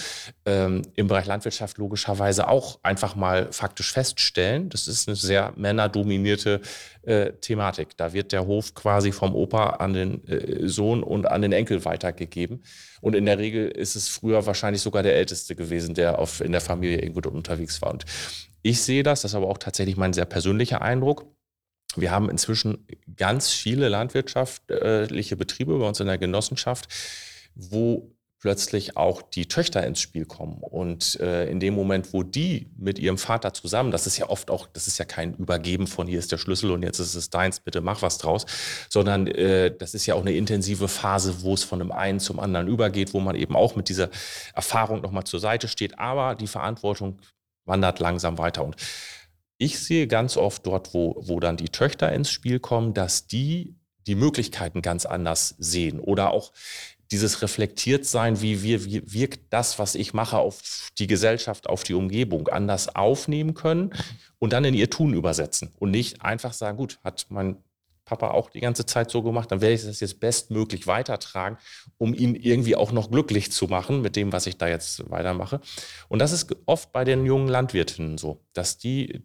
ähm, 0.45 0.83
im 0.95 1.07
Bereich 1.07 1.25
Landwirtschaft 1.25 1.77
logischerweise 1.77 2.47
auch 2.47 2.79
einfach 2.83 3.17
mal 3.17 3.51
faktisch 3.51 3.91
feststellen. 3.91 4.69
Das 4.69 4.87
ist 4.87 5.09
eine 5.09 5.17
sehr 5.17 5.51
männerdominierte 5.57 6.61
äh, 7.03 7.33
Thematik. 7.33 7.97
Da 7.97 8.13
wird 8.13 8.31
der 8.31 8.45
Hof 8.45 8.73
quasi 8.73 9.11
vom 9.11 9.35
Opa 9.35 9.71
an 9.71 9.93
den 9.93 10.27
äh, 10.27 10.67
Sohn 10.67 11.03
und 11.03 11.25
an 11.25 11.41
den 11.41 11.51
Enkel 11.51 11.83
weitergegeben. 11.85 12.63
Und 13.01 13.15
in 13.15 13.25
der 13.25 13.37
Regel 13.37 13.69
ist 13.69 13.95
es 13.95 14.07
früher 14.09 14.45
wahrscheinlich 14.45 14.81
sogar 14.81 15.03
der 15.03 15.15
Älteste 15.15 15.55
gewesen, 15.55 15.95
der 15.95 16.19
auf, 16.19 16.41
in 16.41 16.51
der 16.51 16.61
Familie 16.61 17.01
irgendwo 17.01 17.27
unterwegs 17.29 17.81
war. 17.81 17.91
Und 17.91 18.05
ich 18.61 18.81
sehe 18.81 19.03
das, 19.03 19.21
das 19.21 19.31
ist 19.31 19.35
aber 19.35 19.47
auch 19.47 19.57
tatsächlich 19.57 19.97
mein 19.97 20.13
sehr 20.13 20.25
persönlicher 20.25 20.81
Eindruck. 20.81 21.25
Wir 21.95 22.11
haben 22.11 22.29
inzwischen 22.29 22.87
ganz 23.17 23.49
viele 23.49 23.89
landwirtschaftliche 23.89 25.35
Betriebe 25.35 25.77
bei 25.77 25.87
uns 25.87 25.99
in 25.99 26.07
der 26.07 26.17
Genossenschaft, 26.17 26.87
wo 27.55 28.15
plötzlich 28.41 28.97
auch 28.97 29.21
die 29.21 29.47
Töchter 29.47 29.85
ins 29.85 30.01
Spiel 30.01 30.25
kommen. 30.25 30.57
Und 30.61 31.19
äh, 31.19 31.47
in 31.47 31.59
dem 31.59 31.75
Moment, 31.75 32.11
wo 32.11 32.23
die 32.23 32.71
mit 32.75 32.97
ihrem 32.97 33.19
Vater 33.19 33.53
zusammen, 33.53 33.91
das 33.91 34.07
ist 34.07 34.17
ja 34.17 34.29
oft 34.29 34.49
auch, 34.49 34.67
das 34.73 34.87
ist 34.87 34.97
ja 34.97 35.05
kein 35.05 35.35
Übergeben 35.35 35.85
von 35.85 36.07
hier 36.07 36.17
ist 36.17 36.31
der 36.31 36.39
Schlüssel 36.39 36.71
und 36.71 36.81
jetzt 36.81 36.97
ist 36.97 37.13
es 37.13 37.29
deins, 37.29 37.59
bitte 37.59 37.81
mach 37.81 38.01
was 38.01 38.17
draus, 38.17 38.47
sondern 38.89 39.27
äh, 39.27 39.73
das 39.77 39.93
ist 39.93 40.07
ja 40.07 40.15
auch 40.15 40.21
eine 40.21 40.33
intensive 40.33 40.87
Phase, 40.87 41.43
wo 41.43 41.53
es 41.53 41.63
von 41.63 41.77
dem 41.77 41.91
einen 41.91 42.19
zum 42.19 42.39
anderen 42.39 42.67
übergeht, 42.67 43.13
wo 43.13 43.19
man 43.19 43.35
eben 43.35 43.55
auch 43.55 43.75
mit 43.75 43.89
dieser 43.89 44.09
Erfahrung 44.55 45.01
nochmal 45.01 45.23
zur 45.23 45.39
Seite 45.39 45.67
steht. 45.67 45.99
Aber 45.99 46.33
die 46.33 46.47
Verantwortung 46.47 47.21
wandert 47.65 47.99
langsam 47.99 48.39
weiter. 48.39 48.65
Und 48.65 48.75
ich 49.59 49.79
sehe 49.79 50.07
ganz 50.07 50.35
oft 50.35 50.65
dort, 50.65 50.95
wo, 50.95 51.15
wo 51.27 51.39
dann 51.39 51.57
die 51.57 51.69
Töchter 51.69 52.11
ins 52.11 52.31
Spiel 52.31 52.59
kommen, 52.59 52.95
dass 52.95 53.27
die 53.27 53.75
die 54.07 54.15
Möglichkeiten 54.15 54.81
ganz 54.81 55.05
anders 55.05 55.55
sehen 55.59 55.99
oder 55.99 56.31
auch 56.31 56.53
dieses 57.11 57.41
reflektiert 57.41 58.05
sein, 58.05 58.41
wie, 58.41 58.63
wie, 58.63 58.85
wie 58.85 59.13
wirkt 59.13 59.53
das, 59.53 59.77
was 59.79 59.95
ich 59.95 60.13
mache, 60.13 60.37
auf 60.37 60.89
die 60.97 61.07
Gesellschaft, 61.07 61.67
auf 61.67 61.83
die 61.83 61.93
Umgebung, 61.93 62.47
anders 62.47 62.95
aufnehmen 62.95 63.53
können 63.53 63.93
und 64.39 64.53
dann 64.53 64.63
in 64.63 64.73
ihr 64.73 64.89
Tun 64.89 65.13
übersetzen 65.13 65.71
und 65.79 65.91
nicht 65.91 66.21
einfach 66.21 66.53
sagen, 66.53 66.77
gut, 66.77 66.99
hat 67.03 67.25
mein 67.29 67.57
Papa 68.05 68.31
auch 68.31 68.49
die 68.49 68.59
ganze 68.59 68.85
Zeit 68.85 69.11
so 69.11 69.21
gemacht, 69.21 69.51
dann 69.51 69.61
werde 69.61 69.75
ich 69.75 69.83
das 69.83 69.99
jetzt 69.99 70.19
bestmöglich 70.19 70.87
weitertragen, 70.87 71.57
um 71.97 72.13
ihn 72.13 72.35
irgendwie 72.35 72.75
auch 72.75 72.91
noch 72.91 73.09
glücklich 73.09 73.51
zu 73.51 73.67
machen 73.67 74.01
mit 74.01 74.15
dem, 74.15 74.33
was 74.33 74.47
ich 74.47 74.57
da 74.57 74.67
jetzt 74.67 75.09
weitermache. 75.09 75.61
Und 76.09 76.19
das 76.19 76.31
ist 76.31 76.53
oft 76.65 76.91
bei 76.91 77.03
den 77.03 77.25
jungen 77.25 77.47
Landwirtinnen 77.47 78.17
so, 78.17 78.41
dass 78.53 78.77
die 78.77 79.23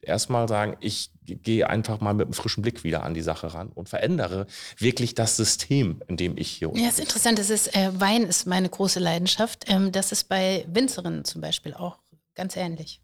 erstmal 0.00 0.48
sagen, 0.48 0.76
ich 0.80 1.10
gehe 1.24 1.68
einfach 1.68 2.00
mal 2.00 2.14
mit 2.14 2.26
einem 2.26 2.32
frischen 2.32 2.62
Blick 2.62 2.84
wieder 2.84 3.02
an 3.02 3.14
die 3.14 3.22
Sache 3.22 3.52
ran 3.54 3.70
und 3.74 3.88
verändere 3.88 4.46
wirklich 4.78 5.14
das 5.14 5.36
System, 5.36 6.02
in 6.08 6.16
dem 6.16 6.36
ich 6.36 6.50
hier. 6.50 6.70
Ja, 6.74 6.88
ist 6.88 7.00
interessant. 7.00 7.38
Das 7.38 7.50
ist, 7.50 7.74
äh, 7.76 7.90
Wein 7.98 8.24
ist 8.24 8.46
meine 8.46 8.68
große 8.68 9.00
Leidenschaft. 9.00 9.64
Ähm, 9.68 9.92
das 9.92 10.12
ist 10.12 10.28
bei 10.28 10.64
Winzerinnen 10.68 11.24
zum 11.24 11.40
Beispiel 11.40 11.74
auch 11.74 11.98
ganz 12.34 12.56
ähnlich. 12.56 13.02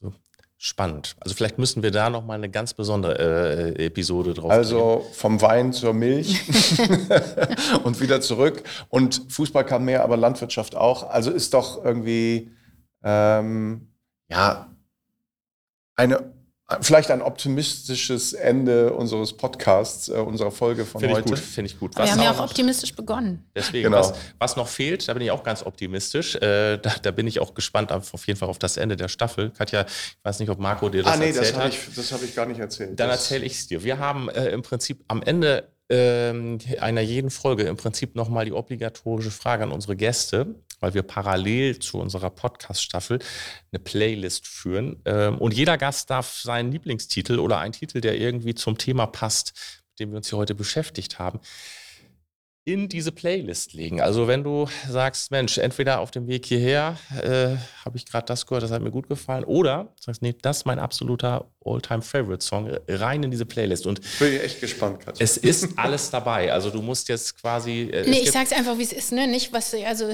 So, 0.00 0.12
spannend. 0.56 1.16
Also 1.20 1.34
vielleicht 1.36 1.58
müssen 1.58 1.82
wir 1.82 1.90
da 1.90 2.10
noch 2.10 2.24
mal 2.24 2.34
eine 2.34 2.50
ganz 2.50 2.74
besondere 2.74 3.74
äh, 3.76 3.86
Episode 3.86 4.34
drauf. 4.34 4.50
Also 4.50 4.96
bringen. 4.96 5.14
vom 5.14 5.42
Wein 5.42 5.72
zur 5.72 5.92
Milch 5.92 6.40
und 7.84 8.00
wieder 8.00 8.20
zurück. 8.20 8.64
Und 8.88 9.26
Fußball 9.28 9.64
kann 9.64 9.84
mehr, 9.84 10.02
aber 10.02 10.16
Landwirtschaft 10.16 10.74
auch. 10.74 11.08
Also 11.08 11.30
ist 11.30 11.54
doch 11.54 11.84
irgendwie 11.84 12.50
ähm, 13.04 13.92
ja 14.28 14.68
eine 15.98 16.32
vielleicht 16.82 17.10
ein 17.10 17.22
optimistisches 17.22 18.34
Ende 18.34 18.92
unseres 18.92 19.34
Podcasts, 19.34 20.08
äh, 20.08 20.12
unserer 20.12 20.50
Folge 20.50 20.84
von 20.84 21.00
Find 21.00 21.14
heute. 21.14 21.36
Finde 21.36 21.70
ich 21.70 21.78
gut. 21.78 21.96
wir 21.96 22.10
haben 22.10 22.22
ja 22.22 22.30
auch 22.30 22.40
optimistisch 22.40 22.94
begonnen. 22.94 23.44
Deswegen, 23.56 23.84
genau. 23.84 24.00
was, 24.00 24.14
was, 24.38 24.56
noch 24.56 24.68
fehlt, 24.68 25.08
da 25.08 25.14
bin 25.14 25.22
ich 25.22 25.30
auch 25.30 25.42
ganz 25.42 25.64
optimistisch. 25.64 26.36
Äh, 26.36 26.76
da, 26.76 26.94
da, 27.02 27.10
bin 27.10 27.26
ich 27.26 27.40
auch 27.40 27.54
gespannt 27.54 27.90
auf, 27.90 28.12
auf, 28.12 28.26
jeden 28.26 28.38
Fall 28.38 28.50
auf 28.50 28.58
das 28.58 28.76
Ende 28.76 28.96
der 28.96 29.08
Staffel. 29.08 29.50
Katja, 29.50 29.86
ich 29.88 30.18
weiß 30.22 30.40
nicht, 30.40 30.50
ob 30.50 30.58
Marco 30.58 30.90
dir 30.90 31.02
das 31.02 31.14
ah, 31.14 31.16
nee, 31.16 31.28
erzählt 31.28 31.54
das 31.54 31.56
hat. 31.56 31.72
Ich, 31.72 31.94
das 31.94 32.12
habe 32.12 32.24
ich 32.26 32.34
gar 32.34 32.46
nicht 32.46 32.60
erzählt. 32.60 33.00
Dann 33.00 33.10
erzähle 33.10 33.46
ich 33.46 33.52
es 33.52 33.66
dir. 33.66 33.82
Wir 33.82 33.98
haben 33.98 34.28
äh, 34.28 34.48
im 34.48 34.62
Prinzip 34.62 35.04
am 35.08 35.22
Ende 35.22 35.68
ähm, 35.88 36.58
einer 36.80 37.00
jeden 37.00 37.30
Folge 37.30 37.62
im 37.62 37.76
Prinzip 37.76 38.14
nochmal 38.14 38.44
die 38.44 38.52
obligatorische 38.52 39.30
Frage 39.30 39.62
an 39.64 39.72
unsere 39.72 39.96
Gäste 39.96 40.54
weil 40.80 40.94
wir 40.94 41.02
parallel 41.02 41.78
zu 41.78 41.98
unserer 41.98 42.30
Podcast-Staffel 42.30 43.18
eine 43.72 43.78
Playlist 43.78 44.46
führen. 44.46 45.02
Ähm, 45.04 45.38
und 45.38 45.54
jeder 45.54 45.78
Gast 45.78 46.10
darf 46.10 46.34
seinen 46.34 46.72
Lieblingstitel 46.72 47.38
oder 47.38 47.58
einen 47.58 47.72
Titel, 47.72 48.00
der 48.00 48.18
irgendwie 48.18 48.54
zum 48.54 48.78
Thema 48.78 49.06
passt, 49.06 49.52
mit 49.90 50.00
dem 50.00 50.10
wir 50.10 50.18
uns 50.18 50.28
hier 50.30 50.38
heute 50.38 50.54
beschäftigt 50.54 51.18
haben, 51.18 51.40
in 52.68 52.88
diese 52.88 53.12
Playlist 53.12 53.72
legen. 53.72 54.02
Also 54.02 54.28
wenn 54.28 54.44
du 54.44 54.68
sagst, 54.86 55.30
Mensch, 55.30 55.56
entweder 55.56 56.00
auf 56.00 56.10
dem 56.10 56.26
Weg 56.26 56.44
hierher 56.44 56.98
äh, 57.22 57.56
habe 57.82 57.96
ich 57.96 58.04
gerade 58.04 58.26
das 58.26 58.44
gehört, 58.44 58.62
das 58.62 58.70
hat 58.70 58.82
mir 58.82 58.90
gut 58.90 59.08
gefallen, 59.08 59.44
oder 59.44 59.94
sagst, 59.98 60.20
nee, 60.20 60.34
das 60.42 60.58
ist 60.58 60.64
mein 60.66 60.78
absoluter 60.78 61.50
All-Time-Favorite-Song, 61.64 62.70
rein 62.88 63.22
in 63.22 63.30
diese 63.30 63.46
Playlist. 63.46 63.86
Und 63.86 64.02
bin 64.18 64.34
ich 64.34 64.42
echt 64.42 64.60
gespannt, 64.60 65.00
Katja. 65.00 65.24
Es 65.24 65.38
ist 65.38 65.78
alles 65.78 66.10
dabei. 66.10 66.52
Also 66.52 66.68
du 66.68 66.82
musst 66.82 67.08
jetzt 67.08 67.40
quasi. 67.40 67.88
Äh, 67.90 68.08
nee, 68.08 68.20
ich 68.20 68.32
sag's 68.32 68.52
einfach, 68.52 68.76
wie 68.76 68.82
es 68.82 68.92
ist, 68.92 69.12
ne? 69.12 69.26
Nicht, 69.26 69.50
was, 69.54 69.74
also 69.74 70.12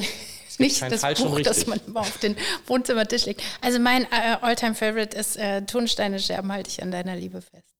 nicht 0.58 0.82
das 0.82 1.02
Buch, 1.20 1.40
das 1.40 1.66
man 1.66 1.80
immer 1.86 2.00
auf 2.00 2.18
den 2.18 2.36
Wohnzimmertisch 2.66 3.26
legt. 3.26 3.42
Also 3.60 3.78
mein 3.78 4.04
äh, 4.04 4.36
All-Time-Favorite 4.40 5.16
ist 5.16 5.36
äh, 5.36 5.62
Tonsteine 5.62 6.18
Scherben 6.18 6.52
halte 6.52 6.70
ich 6.70 6.82
an 6.82 6.90
deiner 6.90 7.16
Liebe 7.16 7.40
fest. 7.40 7.74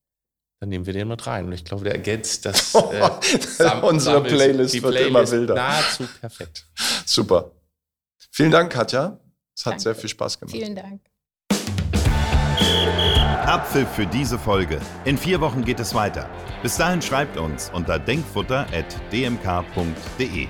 Dann 0.61 0.69
nehmen 0.71 0.87
wir 0.87 0.93
den 0.93 1.09
mit 1.09 1.27
rein. 1.27 1.47
Und 1.47 1.53
ich 1.53 1.65
glaube, 1.65 1.85
der 1.85 1.95
ergänzt 1.95 2.47
das. 2.47 2.75
Äh, 3.59 3.81
Unsere 3.83 4.23
Playlist 4.23 4.75
wird 4.75 4.85
Playlist 4.85 5.09
immer 5.09 5.31
wilder. 5.31 5.55
Nahezu 5.55 6.05
perfekt. 6.21 6.67
Super. 7.05 7.51
Vielen 8.31 8.51
Dank, 8.51 8.73
Katja. 8.73 9.19
Es 9.57 9.67
hat 9.67 9.73
Danke. 9.73 9.83
sehr 9.83 9.95
viel 9.95 10.11
Spaß 10.11 10.41
gemacht. 10.41 10.57
Vielen 10.57 10.75
Dank. 10.75 11.01
Apfel 13.47 13.87
für 13.87 14.07
diese 14.07 14.39
Folge. 14.39 14.81
In 15.05 15.19
vier 15.19 15.41
Wochen 15.41 15.65
geht 15.65 15.81
es 15.81 15.95
weiter. 15.95 16.29
Bis 16.63 16.77
dahin 16.77 17.03
schreibt 17.03 17.37
uns 17.37 17.71
unter 17.73 17.99
denkfutter.dmk.de. 17.99 20.49